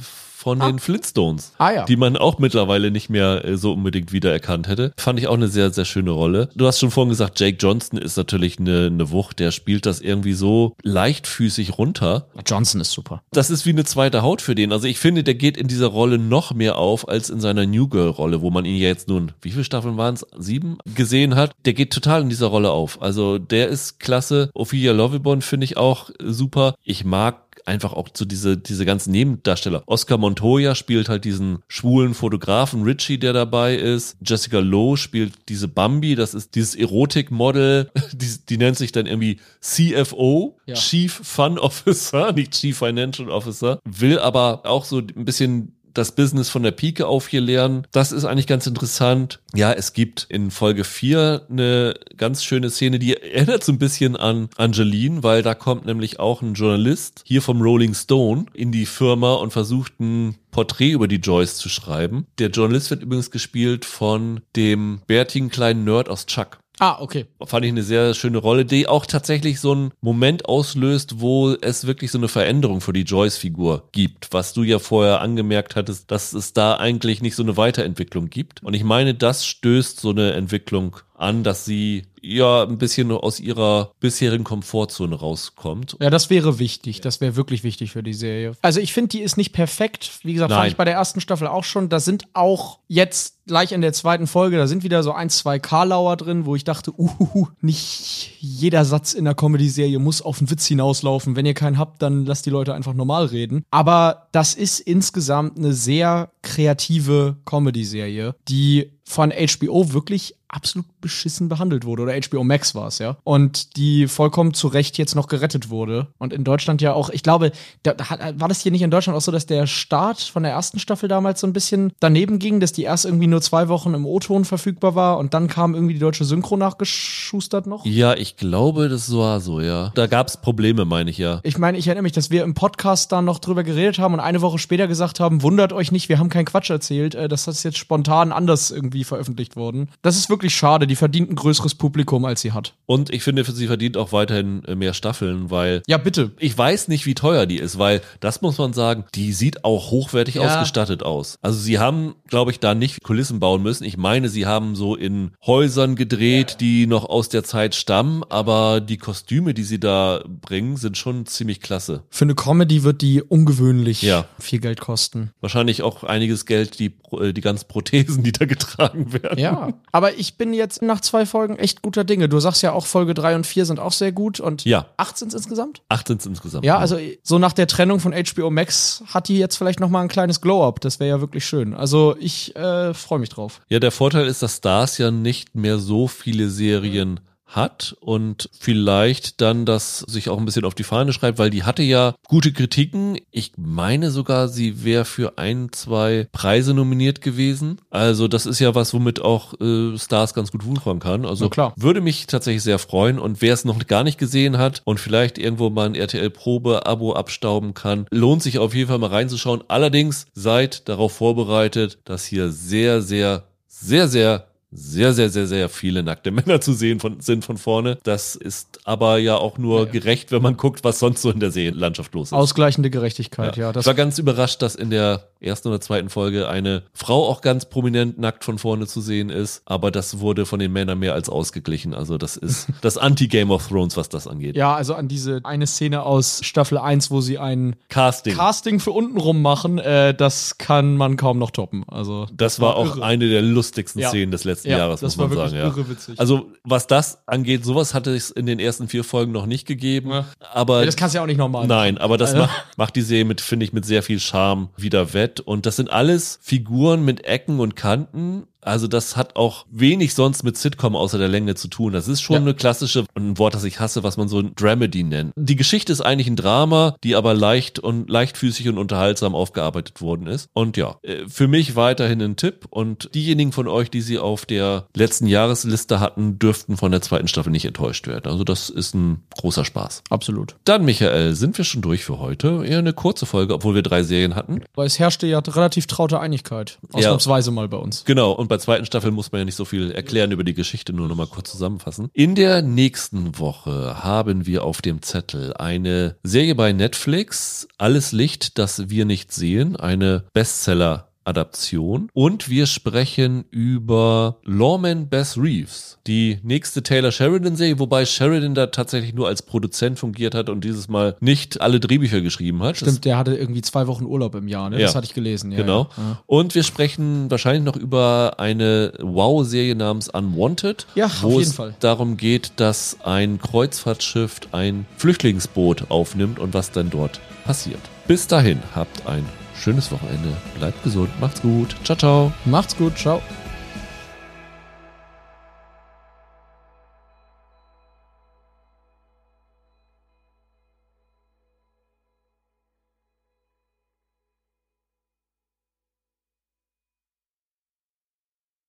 von 0.44 0.60
den 0.60 0.78
Flintstones. 0.78 1.52
Ah, 1.56 1.70
ja. 1.72 1.84
Die 1.86 1.96
man 1.96 2.18
auch 2.18 2.38
mittlerweile 2.38 2.90
nicht 2.90 3.08
mehr 3.08 3.46
äh, 3.46 3.56
so 3.56 3.72
unbedingt 3.72 4.12
wiedererkannt 4.12 4.68
hätte. 4.68 4.92
Fand 4.98 5.18
ich 5.18 5.26
auch 5.26 5.34
eine 5.34 5.48
sehr, 5.48 5.70
sehr 5.70 5.86
schöne 5.86 6.10
Rolle. 6.10 6.50
Du 6.54 6.66
hast 6.66 6.78
schon 6.78 6.90
vorhin 6.90 7.08
gesagt, 7.08 7.40
Jake 7.40 7.56
Johnson 7.58 7.98
ist 7.98 8.18
natürlich 8.18 8.58
eine, 8.58 8.86
eine 8.92 9.10
Wucht. 9.10 9.38
Der 9.38 9.52
spielt 9.52 9.86
das 9.86 10.02
irgendwie 10.02 10.34
so 10.34 10.76
leichtfüßig 10.82 11.78
runter. 11.78 12.26
Johnson 12.46 12.82
ist 12.82 12.92
super. 12.92 13.22
Das 13.32 13.48
ist 13.48 13.64
wie 13.64 13.70
eine 13.70 13.84
zweite 13.84 14.20
Haut 14.20 14.42
für 14.42 14.54
den. 14.54 14.70
Also 14.70 14.86
ich 14.86 14.98
finde, 14.98 15.24
der 15.24 15.34
geht 15.34 15.56
in 15.56 15.66
dieser 15.66 15.86
Rolle 15.86 16.18
noch 16.18 16.52
mehr 16.52 16.76
auf 16.76 17.08
als 17.08 17.30
in 17.30 17.40
seiner 17.40 17.64
New 17.64 17.88
Girl 17.88 18.10
Rolle, 18.10 18.42
wo 18.42 18.50
man 18.50 18.66
ihn 18.66 18.76
ja 18.76 18.88
jetzt 18.88 19.08
nun, 19.08 19.32
wie 19.40 19.50
viele 19.50 19.64
Staffeln 19.64 19.96
waren 19.96 20.14
es? 20.14 20.26
Sieben 20.36 20.76
gesehen 20.94 21.36
hat. 21.36 21.52
Der 21.64 21.72
geht 21.72 21.90
total 21.90 22.20
in 22.20 22.28
dieser 22.28 22.48
Rolle 22.48 22.70
auf. 22.70 23.00
Also 23.00 23.38
der 23.38 23.68
ist 23.68 23.98
klasse. 23.98 24.50
Ophelia 24.52 24.92
Lovibon 24.92 25.40
finde 25.40 25.64
ich 25.64 25.78
auch 25.78 26.10
super. 26.22 26.74
Ich 26.84 27.06
mag 27.06 27.43
einfach 27.64 27.92
auch 27.92 28.08
so 28.14 28.24
diese, 28.24 28.56
diese 28.56 28.84
ganzen 28.84 29.10
Nebendarsteller. 29.12 29.82
Oscar 29.86 30.18
Montoya 30.18 30.74
spielt 30.74 31.08
halt 31.08 31.24
diesen 31.24 31.58
schwulen 31.68 32.14
Fotografen 32.14 32.82
Richie, 32.82 33.18
der 33.18 33.32
dabei 33.32 33.76
ist. 33.76 34.16
Jessica 34.24 34.58
Lowe 34.58 34.96
spielt 34.96 35.32
diese 35.48 35.68
Bambi, 35.68 36.14
das 36.14 36.34
ist 36.34 36.54
dieses 36.54 36.74
Erotikmodel, 36.74 37.90
die, 38.12 38.28
die 38.48 38.58
nennt 38.58 38.76
sich 38.76 38.92
dann 38.92 39.06
irgendwie 39.06 39.40
CFO, 39.60 40.58
Ja. 40.66 40.74
Chief 40.74 41.12
Fun 41.12 41.58
Officer, 41.58 42.32
nicht 42.34 42.52
Chief 42.52 42.76
Financial 42.76 43.28
Officer, 43.30 43.78
will 43.84 44.18
aber 44.18 44.62
auch 44.64 44.84
so 44.84 44.98
ein 44.98 45.24
bisschen 45.24 45.73
das 45.94 46.12
Business 46.12 46.50
von 46.50 46.62
der 46.62 46.72
Pike 46.72 47.06
auf 47.06 47.28
hier 47.28 47.40
lernen. 47.40 47.86
Das 47.92 48.12
ist 48.12 48.24
eigentlich 48.24 48.46
ganz 48.46 48.66
interessant. 48.66 49.40
Ja, 49.54 49.72
es 49.72 49.92
gibt 49.92 50.26
in 50.28 50.50
Folge 50.50 50.84
4 50.84 51.46
eine 51.48 51.94
ganz 52.16 52.44
schöne 52.44 52.70
Szene, 52.70 52.98
die 52.98 53.16
erinnert 53.16 53.64
so 53.64 53.72
ein 53.72 53.78
bisschen 53.78 54.16
an 54.16 54.48
Angeline, 54.56 55.22
weil 55.22 55.42
da 55.42 55.54
kommt 55.54 55.86
nämlich 55.86 56.20
auch 56.20 56.42
ein 56.42 56.54
Journalist 56.54 57.22
hier 57.24 57.42
vom 57.42 57.62
Rolling 57.62 57.94
Stone 57.94 58.46
in 58.52 58.72
die 58.72 58.86
Firma 58.86 59.34
und 59.34 59.52
versucht 59.52 59.98
ein 60.00 60.36
Porträt 60.50 60.90
über 60.90 61.08
die 61.08 61.16
Joyce 61.16 61.56
zu 61.56 61.68
schreiben. 61.68 62.26
Der 62.38 62.50
Journalist 62.50 62.90
wird 62.90 63.02
übrigens 63.02 63.30
gespielt 63.30 63.84
von 63.84 64.40
dem 64.56 65.00
bärtigen 65.06 65.50
kleinen 65.50 65.84
Nerd 65.84 66.08
aus 66.08 66.26
Chuck 66.26 66.58
Ah, 66.80 66.98
okay. 67.00 67.26
fand 67.44 67.64
ich 67.64 67.70
eine 67.70 67.84
sehr 67.84 68.14
schöne 68.14 68.38
Rolle, 68.38 68.64
die 68.64 68.88
auch 68.88 69.06
tatsächlich 69.06 69.60
so 69.60 69.72
einen 69.72 69.92
Moment 70.00 70.46
auslöst, 70.46 71.20
wo 71.20 71.52
es 71.52 71.86
wirklich 71.86 72.10
so 72.10 72.18
eine 72.18 72.28
Veränderung 72.28 72.80
für 72.80 72.92
die 72.92 73.02
Joyce-Figur 73.02 73.88
gibt, 73.92 74.32
was 74.32 74.52
du 74.54 74.64
ja 74.64 74.80
vorher 74.80 75.20
angemerkt 75.20 75.76
hattest, 75.76 76.10
dass 76.10 76.32
es 76.32 76.52
da 76.52 76.76
eigentlich 76.76 77.22
nicht 77.22 77.36
so 77.36 77.44
eine 77.44 77.56
Weiterentwicklung 77.56 78.28
gibt. 78.28 78.62
Und 78.64 78.74
ich 78.74 78.82
meine, 78.82 79.14
das 79.14 79.46
stößt 79.46 80.00
so 80.00 80.10
eine 80.10 80.32
Entwicklung 80.32 80.96
an, 81.14 81.44
dass 81.44 81.64
sie 81.64 82.04
ja 82.20 82.64
ein 82.64 82.78
bisschen 82.78 83.10
aus 83.12 83.38
ihrer 83.38 83.92
bisherigen 84.00 84.44
Komfortzone 84.44 85.14
rauskommt. 85.14 85.96
Ja, 86.00 86.10
das 86.10 86.30
wäre 86.30 86.58
wichtig. 86.58 87.00
Das 87.00 87.20
wäre 87.20 87.36
wirklich 87.36 87.64
wichtig 87.64 87.92
für 87.92 88.02
die 88.02 88.14
Serie. 88.14 88.52
Also 88.62 88.80
ich 88.80 88.92
finde, 88.92 89.08
die 89.08 89.20
ist 89.20 89.36
nicht 89.36 89.52
perfekt. 89.52 90.10
Wie 90.22 90.32
gesagt, 90.32 90.50
fand 90.50 90.62
Nein. 90.62 90.70
ich 90.70 90.76
bei 90.76 90.84
der 90.84 90.94
ersten 90.94 91.20
Staffel 91.20 91.46
auch 91.46 91.64
schon. 91.64 91.88
Da 91.88 92.00
sind 92.00 92.24
auch 92.32 92.78
jetzt 92.88 93.34
gleich 93.46 93.72
in 93.72 93.82
der 93.82 93.92
zweiten 93.92 94.26
Folge, 94.26 94.56
da 94.56 94.66
sind 94.66 94.84
wieder 94.84 95.02
so 95.02 95.12
ein, 95.12 95.28
zwei 95.28 95.58
Karlauer 95.58 96.16
drin, 96.16 96.46
wo 96.46 96.56
ich 96.56 96.64
dachte, 96.64 96.92
uhuhu, 96.96 97.48
nicht 97.60 98.38
jeder 98.40 98.86
Satz 98.86 99.12
in 99.12 99.26
der 99.26 99.34
Comedy-Serie 99.34 99.98
muss 99.98 100.22
auf 100.22 100.38
einen 100.38 100.50
Witz 100.50 100.66
hinauslaufen. 100.66 101.36
Wenn 101.36 101.44
ihr 101.44 101.54
keinen 101.54 101.78
habt, 101.78 102.00
dann 102.00 102.24
lasst 102.24 102.46
die 102.46 102.50
Leute 102.50 102.74
einfach 102.74 102.94
normal 102.94 103.26
reden. 103.26 103.64
Aber 103.70 104.28
das 104.32 104.54
ist 104.54 104.80
insgesamt 104.80 105.58
eine 105.58 105.74
sehr 105.74 106.30
kreative 106.42 107.36
Comedy-Serie, 107.44 108.34
die 108.48 108.93
von 109.04 109.30
HBO 109.30 109.92
wirklich 109.92 110.34
absolut 110.54 110.86
beschissen 111.00 111.48
behandelt 111.48 111.84
wurde. 111.84 112.02
Oder 112.02 112.14
HBO 112.14 112.44
Max 112.44 112.74
war 112.74 112.86
es, 112.86 112.98
ja. 112.98 113.16
Und 113.24 113.76
die 113.76 114.06
vollkommen 114.06 114.54
zu 114.54 114.68
Recht 114.68 114.96
jetzt 114.98 115.14
noch 115.14 115.26
gerettet 115.26 115.68
wurde. 115.68 116.08
Und 116.18 116.32
in 116.32 116.44
Deutschland 116.44 116.80
ja 116.80 116.92
auch, 116.92 117.10
ich 117.10 117.22
glaube, 117.22 117.52
da, 117.82 117.94
war 118.36 118.48
das 118.48 118.60
hier 118.60 118.72
nicht 118.72 118.82
in 118.82 118.90
Deutschland 118.90 119.16
auch 119.16 119.22
so, 119.22 119.32
dass 119.32 119.46
der 119.46 119.66
Start 119.66 120.20
von 120.20 120.44
der 120.44 120.52
ersten 120.52 120.78
Staffel 120.78 121.08
damals 121.08 121.40
so 121.40 121.46
ein 121.46 121.52
bisschen 121.52 121.92
daneben 122.00 122.38
ging, 122.38 122.60
dass 122.60 122.72
die 122.72 122.82
erst 122.82 123.04
irgendwie 123.04 123.26
nur 123.26 123.42
zwei 123.42 123.68
Wochen 123.68 123.94
im 123.94 124.06
O-Ton 124.06 124.44
verfügbar 124.44 124.94
war 124.94 125.18
und 125.18 125.34
dann 125.34 125.48
kam 125.48 125.74
irgendwie 125.74 125.94
die 125.94 126.00
deutsche 126.00 126.24
Synchro 126.24 126.56
nachgeschustert 126.56 127.66
noch? 127.66 127.84
Ja, 127.84 128.14
ich 128.14 128.36
glaube, 128.36 128.88
das 128.88 129.12
war 129.14 129.40
so, 129.40 129.60
ja. 129.60 129.90
Da 129.94 130.06
gab 130.06 130.28
es 130.28 130.36
Probleme, 130.36 130.84
meine 130.84 131.10
ich 131.10 131.18
ja. 131.18 131.40
Ich 131.42 131.58
meine, 131.58 131.78
ich 131.78 131.88
erinnere 131.88 132.04
mich, 132.04 132.12
dass 132.12 132.30
wir 132.30 132.44
im 132.44 132.54
Podcast 132.54 133.12
dann 133.12 133.24
noch 133.24 133.40
drüber 133.40 133.64
geredet 133.64 133.98
haben 133.98 134.14
und 134.14 134.20
eine 134.20 134.40
Woche 134.40 134.58
später 134.58 134.86
gesagt 134.86 135.20
haben, 135.20 135.42
wundert 135.42 135.72
euch 135.72 135.90
nicht, 135.90 136.08
wir 136.08 136.18
haben 136.18 136.28
keinen 136.28 136.44
Quatsch 136.44 136.70
erzählt, 136.70 137.14
äh, 137.14 137.28
das 137.28 137.44
jetzt 137.62 137.78
spontan 137.78 138.32
anders 138.32 138.70
irgendwie 138.70 138.93
veröffentlicht 139.02 139.56
worden. 139.56 139.88
Das 140.02 140.16
ist 140.16 140.30
wirklich 140.30 140.54
schade, 140.54 140.86
die 140.86 140.94
verdient 140.94 141.30
ein 141.30 141.34
größeres 141.34 141.74
Publikum, 141.74 142.24
als 142.24 142.42
sie 142.42 142.52
hat. 142.52 142.74
Und 142.86 143.10
ich 143.12 143.24
finde, 143.24 143.42
sie 143.42 143.66
verdient 143.66 143.96
auch 143.96 144.12
weiterhin 144.12 144.62
äh, 144.66 144.76
mehr 144.76 144.94
Staffeln, 144.94 145.50
weil 145.50 145.82
Ja, 145.88 145.96
bitte. 145.98 146.30
Ich 146.38 146.56
weiß 146.56 146.86
nicht, 146.86 147.06
wie 147.06 147.14
teuer 147.14 147.46
die 147.46 147.56
ist, 147.58 147.78
weil 147.78 148.02
das 148.20 148.42
muss 148.42 148.58
man 148.58 148.72
sagen, 148.74 149.04
die 149.16 149.32
sieht 149.32 149.64
auch 149.64 149.90
hochwertig 149.90 150.36
Ja. 150.36 150.42
ausgestattet 150.42 151.02
aus. 151.02 151.38
Also 151.42 151.58
sie 151.58 151.78
haben, 151.80 152.14
glaube 152.28 152.50
ich, 152.52 152.60
da 152.60 152.74
nicht 152.76 153.02
Kulissen 153.02 153.40
bauen 153.40 153.62
müssen. 153.62 153.82
Ich 153.84 153.96
meine, 153.96 154.28
sie 154.28 154.46
haben 154.46 154.76
so 154.76 154.94
in 154.94 155.32
Häusern 155.46 155.96
gedreht, 155.96 156.58
die 156.60 156.86
noch 156.86 157.06
aus 157.08 157.30
der 157.30 157.42
Zeit 157.42 157.74
stammen, 157.74 158.22
aber 158.28 158.80
die 158.82 158.98
Kostüme, 158.98 159.54
die 159.54 159.62
sie 159.64 159.80
da 159.80 160.22
bringen, 160.42 160.76
sind 160.76 160.98
schon 160.98 161.24
ziemlich 161.24 161.60
klasse. 161.62 162.02
Für 162.10 162.26
eine 162.26 162.34
Comedy 162.34 162.82
wird 162.82 163.00
die 163.00 163.22
ungewöhnlich 163.22 164.02
Ja. 164.02 164.26
viel 164.38 164.60
Geld 164.60 164.80
kosten. 164.80 165.30
Wahrscheinlich 165.40 165.82
auch 165.82 166.04
einiges 166.04 166.44
Geld, 166.44 166.78
die, 166.78 166.94
äh, 167.18 167.32
die 167.32 167.40
ganzen 167.40 167.66
Prothesen, 167.68 168.22
die 168.22 168.32
da 168.32 168.44
getragen 168.44 168.83
werden. 168.94 169.38
Ja, 169.38 169.68
aber 169.92 170.14
ich 170.18 170.36
bin 170.36 170.52
jetzt 170.52 170.82
nach 170.82 171.00
zwei 171.00 171.26
Folgen 171.26 171.56
echt 171.56 171.82
guter 171.82 172.04
Dinge. 172.04 172.28
Du 172.28 172.38
sagst 172.40 172.62
ja 172.62 172.72
auch, 172.72 172.86
Folge 172.86 173.14
3 173.14 173.36
und 173.36 173.46
4 173.46 173.64
sind 173.66 173.80
auch 173.80 173.92
sehr 173.92 174.12
gut 174.12 174.40
und 174.40 174.64
Ja. 174.64 174.86
18 174.96 175.30
insgesamt? 175.30 175.82
18 175.88 176.18
insgesamt. 176.26 176.64
Ja, 176.64 176.78
also 176.78 176.98
so 177.22 177.38
nach 177.38 177.52
der 177.52 177.66
Trennung 177.66 178.00
von 178.00 178.12
HBO 178.12 178.50
Max 178.50 179.02
hat 179.06 179.28
die 179.28 179.38
jetzt 179.38 179.56
vielleicht 179.56 179.80
noch 179.80 179.88
mal 179.88 180.00
ein 180.02 180.08
kleines 180.08 180.40
Glow-Up. 180.40 180.80
Das 180.80 181.00
wäre 181.00 181.10
ja 181.10 181.20
wirklich 181.20 181.44
schön. 181.44 181.74
Also 181.74 182.16
ich 182.18 182.54
äh, 182.56 182.92
freue 182.94 183.18
mich 183.18 183.28
drauf. 183.28 183.60
Ja, 183.68 183.78
der 183.80 183.90
Vorteil 183.90 184.26
ist, 184.26 184.42
dass 184.42 184.56
Stars 184.56 184.98
ja 184.98 185.10
nicht 185.10 185.54
mehr 185.54 185.78
so 185.78 186.08
viele 186.08 186.48
Serien 186.48 187.20
hat 187.46 187.96
und 188.00 188.48
vielleicht 188.58 189.40
dann 189.40 189.64
das 189.66 190.00
sich 190.00 190.28
auch 190.28 190.38
ein 190.38 190.44
bisschen 190.44 190.64
auf 190.64 190.74
die 190.74 190.84
Fahne 190.84 191.12
schreibt, 191.12 191.38
weil 191.38 191.50
die 191.50 191.64
hatte 191.64 191.82
ja 191.82 192.14
gute 192.26 192.52
Kritiken. 192.52 193.18
Ich 193.30 193.52
meine 193.56 194.10
sogar, 194.10 194.48
sie 194.48 194.84
wäre 194.84 195.04
für 195.04 195.38
ein, 195.38 195.72
zwei 195.72 196.28
Preise 196.32 196.74
nominiert 196.74 197.20
gewesen. 197.20 197.80
Also 197.90 198.28
das 198.28 198.46
ist 198.46 198.58
ja 198.58 198.74
was, 198.74 198.94
womit 198.94 199.20
auch 199.22 199.54
äh, 199.60 199.96
Stars 199.98 200.34
ganz 200.34 200.50
gut 200.50 200.64
wuchern 200.64 200.98
kann. 200.98 201.24
Also 201.24 201.44
würde 201.76 202.00
mich 202.00 202.26
tatsächlich 202.26 202.62
sehr 202.62 202.78
freuen. 202.78 203.18
Und 203.18 203.42
wer 203.42 203.54
es 203.54 203.64
noch 203.64 203.86
gar 203.86 204.04
nicht 204.04 204.18
gesehen 204.18 204.58
hat 204.58 204.82
und 204.84 204.98
vielleicht 204.98 205.38
irgendwo 205.38 205.70
mal 205.70 205.86
ein 205.86 205.94
RTL-Probe-Abo 205.94 207.12
abstauben 207.14 207.74
kann, 207.74 208.06
lohnt 208.10 208.42
sich 208.42 208.58
auf 208.58 208.74
jeden 208.74 208.88
Fall 208.88 208.98
mal 208.98 209.10
reinzuschauen. 209.10 209.62
Allerdings 209.68 210.26
seid 210.32 210.88
darauf 210.88 211.12
vorbereitet, 211.12 211.98
dass 212.04 212.24
hier 212.24 212.50
sehr, 212.50 213.02
sehr, 213.02 213.44
sehr, 213.68 214.08
sehr 214.08 214.46
sehr, 214.76 215.12
sehr, 215.12 215.30
sehr, 215.30 215.46
sehr 215.46 215.68
viele 215.68 216.02
nackte 216.02 216.30
Männer 216.32 216.60
zu 216.60 216.72
sehen 216.72 217.00
von, 217.00 217.20
sind 217.20 217.44
von 217.44 217.56
vorne. 217.56 217.98
Das 218.02 218.34
ist 218.34 218.80
aber 218.84 219.18
ja 219.18 219.36
auch 219.36 219.56
nur 219.56 219.86
gerecht, 219.86 220.32
wenn 220.32 220.42
man 220.42 220.56
guckt, 220.56 220.82
was 220.84 220.98
sonst 220.98 221.22
so 221.22 221.30
in 221.30 221.40
der 221.40 221.52
Seelandschaft 221.52 222.12
los 222.14 222.28
ist. 222.28 222.32
Ausgleichende 222.32 222.90
Gerechtigkeit, 222.90 223.56
ja. 223.56 223.68
ich 223.68 223.74
das, 223.74 223.86
war 223.86 223.94
ganz 223.94 224.18
überrascht, 224.18 224.60
dass 224.62 224.74
in 224.74 224.90
der 224.90 225.28
ersten 225.44 225.68
oder 225.68 225.80
zweiten 225.80 226.08
Folge 226.10 226.48
eine 226.48 226.82
Frau 226.94 227.28
auch 227.28 227.40
ganz 227.40 227.64
prominent 227.66 228.18
nackt 228.18 228.44
von 228.44 228.58
vorne 228.58 228.86
zu 228.86 229.00
sehen 229.00 229.30
ist. 229.30 229.62
Aber 229.66 229.90
das 229.90 230.20
wurde 230.20 230.46
von 230.46 230.58
den 230.58 230.72
Männern 230.72 230.98
mehr 230.98 231.14
als 231.14 231.28
ausgeglichen. 231.28 231.94
Also 231.94 232.18
das 232.18 232.36
ist 232.36 232.68
das 232.80 232.98
Anti-Game 232.98 233.50
of 233.50 233.68
Thrones, 233.68 233.96
was 233.96 234.08
das 234.08 234.26
angeht. 234.26 234.56
Ja, 234.56 234.74
also 234.74 234.94
an 234.94 235.08
diese 235.08 235.40
eine 235.44 235.66
Szene 235.66 236.02
aus 236.02 236.40
Staffel 236.42 236.78
1, 236.78 237.10
wo 237.10 237.20
sie 237.20 237.38
ein 237.38 237.76
Casting. 237.88 238.34
Casting 238.36 238.80
für 238.80 238.90
untenrum 238.92 239.42
machen, 239.42 239.78
äh, 239.78 240.14
das 240.14 240.58
kann 240.58 240.96
man 240.96 241.16
kaum 241.16 241.38
noch 241.38 241.50
toppen. 241.50 241.84
Also 241.88 242.26
Das 242.32 242.60
war 242.60 242.76
auch 242.76 242.96
irre. 242.96 243.04
eine 243.04 243.28
der 243.28 243.42
lustigsten 243.42 244.00
Ja. 244.00 244.08
Szenen 244.08 244.30
des 244.32 244.44
letzten 244.44 244.70
Ja, 244.70 244.78
Jahres, 244.78 245.00
das 245.00 245.16
muss 245.16 245.28
man 245.28 245.36
war 245.36 245.48
sagen. 245.48 245.74
Ja. 245.76 246.14
Also 246.18 246.46
was 246.64 246.86
das 246.86 247.18
angeht, 247.26 247.64
sowas 247.64 247.94
hatte 247.94 248.14
es 248.14 248.30
in 248.30 248.46
den 248.46 248.58
ersten 248.58 248.88
vier 248.88 249.04
Folgen 249.04 249.32
noch 249.32 249.46
nicht 249.46 249.66
gegeben. 249.66 250.10
Ja. 250.10 250.24
Aber 250.52 250.84
das 250.84 250.96
kannst 250.96 251.14
du 251.14 251.18
ja 251.18 251.22
auch 251.22 251.26
nicht 251.26 251.38
normal 251.38 251.66
Nein, 251.66 251.98
aber 251.98 252.16
das 252.18 252.30
Also- 252.30 252.42
macht, 252.42 252.66
macht 252.76 252.96
die 252.96 253.02
Serie 253.02 253.24
mit, 253.24 253.40
finde 253.40 253.64
ich, 253.64 253.72
mit 253.72 253.84
sehr 253.84 254.02
viel 254.02 254.20
Charme 254.20 254.68
wieder 254.76 255.12
wett. 255.14 255.33
Und 255.40 255.66
das 255.66 255.76
sind 255.76 255.90
alles 255.90 256.38
Figuren 256.42 257.04
mit 257.04 257.24
Ecken 257.24 257.60
und 257.60 257.76
Kanten. 257.76 258.46
Also 258.66 258.86
das 258.88 259.16
hat 259.16 259.36
auch 259.36 259.66
wenig 259.70 260.14
sonst 260.14 260.42
mit 260.42 260.56
Sitcom 260.56 260.96
außer 260.96 261.18
der 261.18 261.28
Länge 261.28 261.54
zu 261.54 261.68
tun. 261.68 261.92
Das 261.92 262.08
ist 262.08 262.22
schon 262.22 262.34
Ja. 262.34 262.40
eine 262.40 262.54
klassische, 262.54 263.04
ein 263.14 263.38
Wort, 263.38 263.54
das 263.54 263.64
ich 263.64 263.80
hasse, 263.80 264.02
was 264.02 264.16
man 264.16 264.28
so 264.28 264.38
ein 264.38 264.54
Dramedy 264.54 265.02
nennt. 265.02 265.32
Die 265.36 265.56
Geschichte 265.56 265.92
ist 265.92 266.00
eigentlich 266.00 266.26
ein 266.28 266.36
Drama, 266.36 266.96
die 267.04 267.16
aber 267.16 267.34
leicht 267.34 267.78
und 267.78 268.08
leichtfüßig 268.08 268.68
und 268.68 268.78
unterhaltsam 268.78 269.34
aufgearbeitet 269.34 270.00
worden 270.00 270.26
ist. 270.26 270.48
Und 270.52 270.76
ja, 270.76 270.96
äh, 271.02 271.26
für 271.28 271.48
mich 271.48 271.76
weiterhin 271.76 272.20
ein 272.22 272.36
Tipp. 272.36 272.66
Und 272.70 273.10
diejenigen 273.14 273.52
von 273.52 273.68
euch, 273.68 273.90
die 273.90 274.00
sie 274.00 274.18
auf 274.18 274.46
der 274.46 274.86
letzten 274.94 275.26
Jahresliste 275.26 276.00
hatten, 276.00 276.38
dürften 276.38 276.76
von 276.76 276.90
der 276.90 277.02
zweiten 277.02 277.28
Staffel 277.28 277.50
nicht 277.50 277.64
enttäuscht 277.64 278.06
werden. 278.06 278.30
Also 278.30 278.44
das 278.44 278.70
ist 278.70 278.94
ein 278.94 279.22
großer 279.38 279.64
Spaß. 279.64 280.02
Absolut. 280.10 280.56
Dann, 280.64 280.84
Michael, 280.84 281.34
sind 281.34 281.58
wir 281.58 281.64
schon 281.64 281.82
durch 281.82 282.04
für 282.04 282.18
heute. 282.18 282.64
Eher 282.64 282.78
eine 282.78 282.92
kurze 282.92 283.26
Folge, 283.26 283.54
obwohl 283.54 283.74
wir 283.74 283.82
drei 283.82 284.02
Serien 284.02 284.34
hatten. 284.34 284.62
Weil 284.74 284.86
es 284.86 284.98
herrschte 284.98 285.26
ja 285.26 285.38
relativ 285.40 285.86
traute 285.86 286.20
Einigkeit. 286.20 286.78
Ausnahmsweise 286.92 287.50
mal 287.50 287.68
bei 287.68 287.76
uns. 287.76 288.04
Genau, 288.04 288.32
und 288.32 288.48
bei 288.48 288.53
zweiten 288.58 288.86
Staffel 288.86 289.10
muss 289.10 289.32
man 289.32 289.40
ja 289.40 289.44
nicht 289.44 289.54
so 289.54 289.64
viel 289.64 289.90
erklären 289.90 290.32
über 290.32 290.44
die 290.44 290.54
Geschichte, 290.54 290.92
nur 290.92 291.08
nochmal 291.08 291.26
kurz 291.26 291.50
zusammenfassen. 291.50 292.10
In 292.12 292.34
der 292.34 292.62
nächsten 292.62 293.38
Woche 293.38 294.02
haben 294.02 294.46
wir 294.46 294.64
auf 294.64 294.82
dem 294.82 295.02
Zettel 295.02 295.54
eine 295.54 296.16
Serie 296.22 296.54
bei 296.54 296.72
Netflix, 296.72 297.68
Alles 297.78 298.12
Licht, 298.12 298.58
das 298.58 298.88
wir 298.90 299.04
nicht 299.04 299.32
sehen, 299.32 299.76
eine 299.76 300.24
Bestseller. 300.32 301.13
Adaption 301.24 302.08
und 302.12 302.48
wir 302.48 302.66
sprechen 302.66 303.44
über 303.50 304.36
Lawman 304.44 305.08
Bess 305.08 305.36
Reeves, 305.36 305.98
die 306.06 306.38
nächste 306.42 306.82
Taylor 306.82 307.12
Sheridan 307.12 307.56
Serie, 307.56 307.78
wobei 307.78 308.04
Sheridan 308.04 308.54
da 308.54 308.66
tatsächlich 308.66 309.14
nur 309.14 309.26
als 309.28 309.42
Produzent 309.42 309.98
fungiert 309.98 310.34
hat 310.34 310.48
und 310.50 310.64
dieses 310.64 310.88
Mal 310.88 311.16
nicht 311.20 311.60
alle 311.60 311.80
Drehbücher 311.80 312.20
geschrieben 312.20 312.62
hat. 312.62 312.72
Das 312.72 312.78
Stimmt, 312.80 313.04
der 313.04 313.16
hatte 313.18 313.34
irgendwie 313.34 313.62
zwei 313.62 313.86
Wochen 313.86 314.04
Urlaub 314.04 314.34
im 314.34 314.48
Jahr, 314.48 314.70
ne? 314.70 314.78
Ja. 314.78 314.86
Das 314.86 314.94
hatte 314.94 315.06
ich 315.06 315.14
gelesen. 315.14 315.50
Ja, 315.52 315.58
Genau. 315.58 315.88
Ja. 315.96 316.22
Und 316.26 316.54
wir 316.54 316.62
sprechen 316.62 317.30
wahrscheinlich 317.30 317.64
noch 317.64 317.76
über 317.76 318.34
eine 318.38 318.92
Wow-Serie 319.00 319.74
namens 319.74 320.08
Unwanted, 320.08 320.86
Ja, 320.94 321.06
auf 321.06 321.22
wo 321.22 321.38
jeden 321.38 321.42
es 321.50 321.54
Fall. 321.54 321.74
darum 321.80 322.16
geht, 322.16 322.52
dass 322.56 322.98
ein 323.02 323.38
Kreuzfahrtschiff 323.38 324.40
ein 324.52 324.86
Flüchtlingsboot 324.96 325.90
aufnimmt 325.90 326.38
und 326.38 326.54
was 326.54 326.70
dann 326.70 326.90
dort 326.90 327.20
passiert. 327.44 327.80
Bis 328.06 328.26
dahin, 328.26 328.58
habt 328.74 329.06
ein 329.06 329.24
schönes 329.64 329.90
Wochenende, 329.90 330.36
bleibt 330.58 330.82
gesund, 330.82 331.08
macht's 331.20 331.40
gut, 331.40 331.74
ciao, 331.84 331.96
ciao. 331.96 332.32
Macht's 332.44 332.76
gut, 332.76 332.98
ciao. 332.98 333.22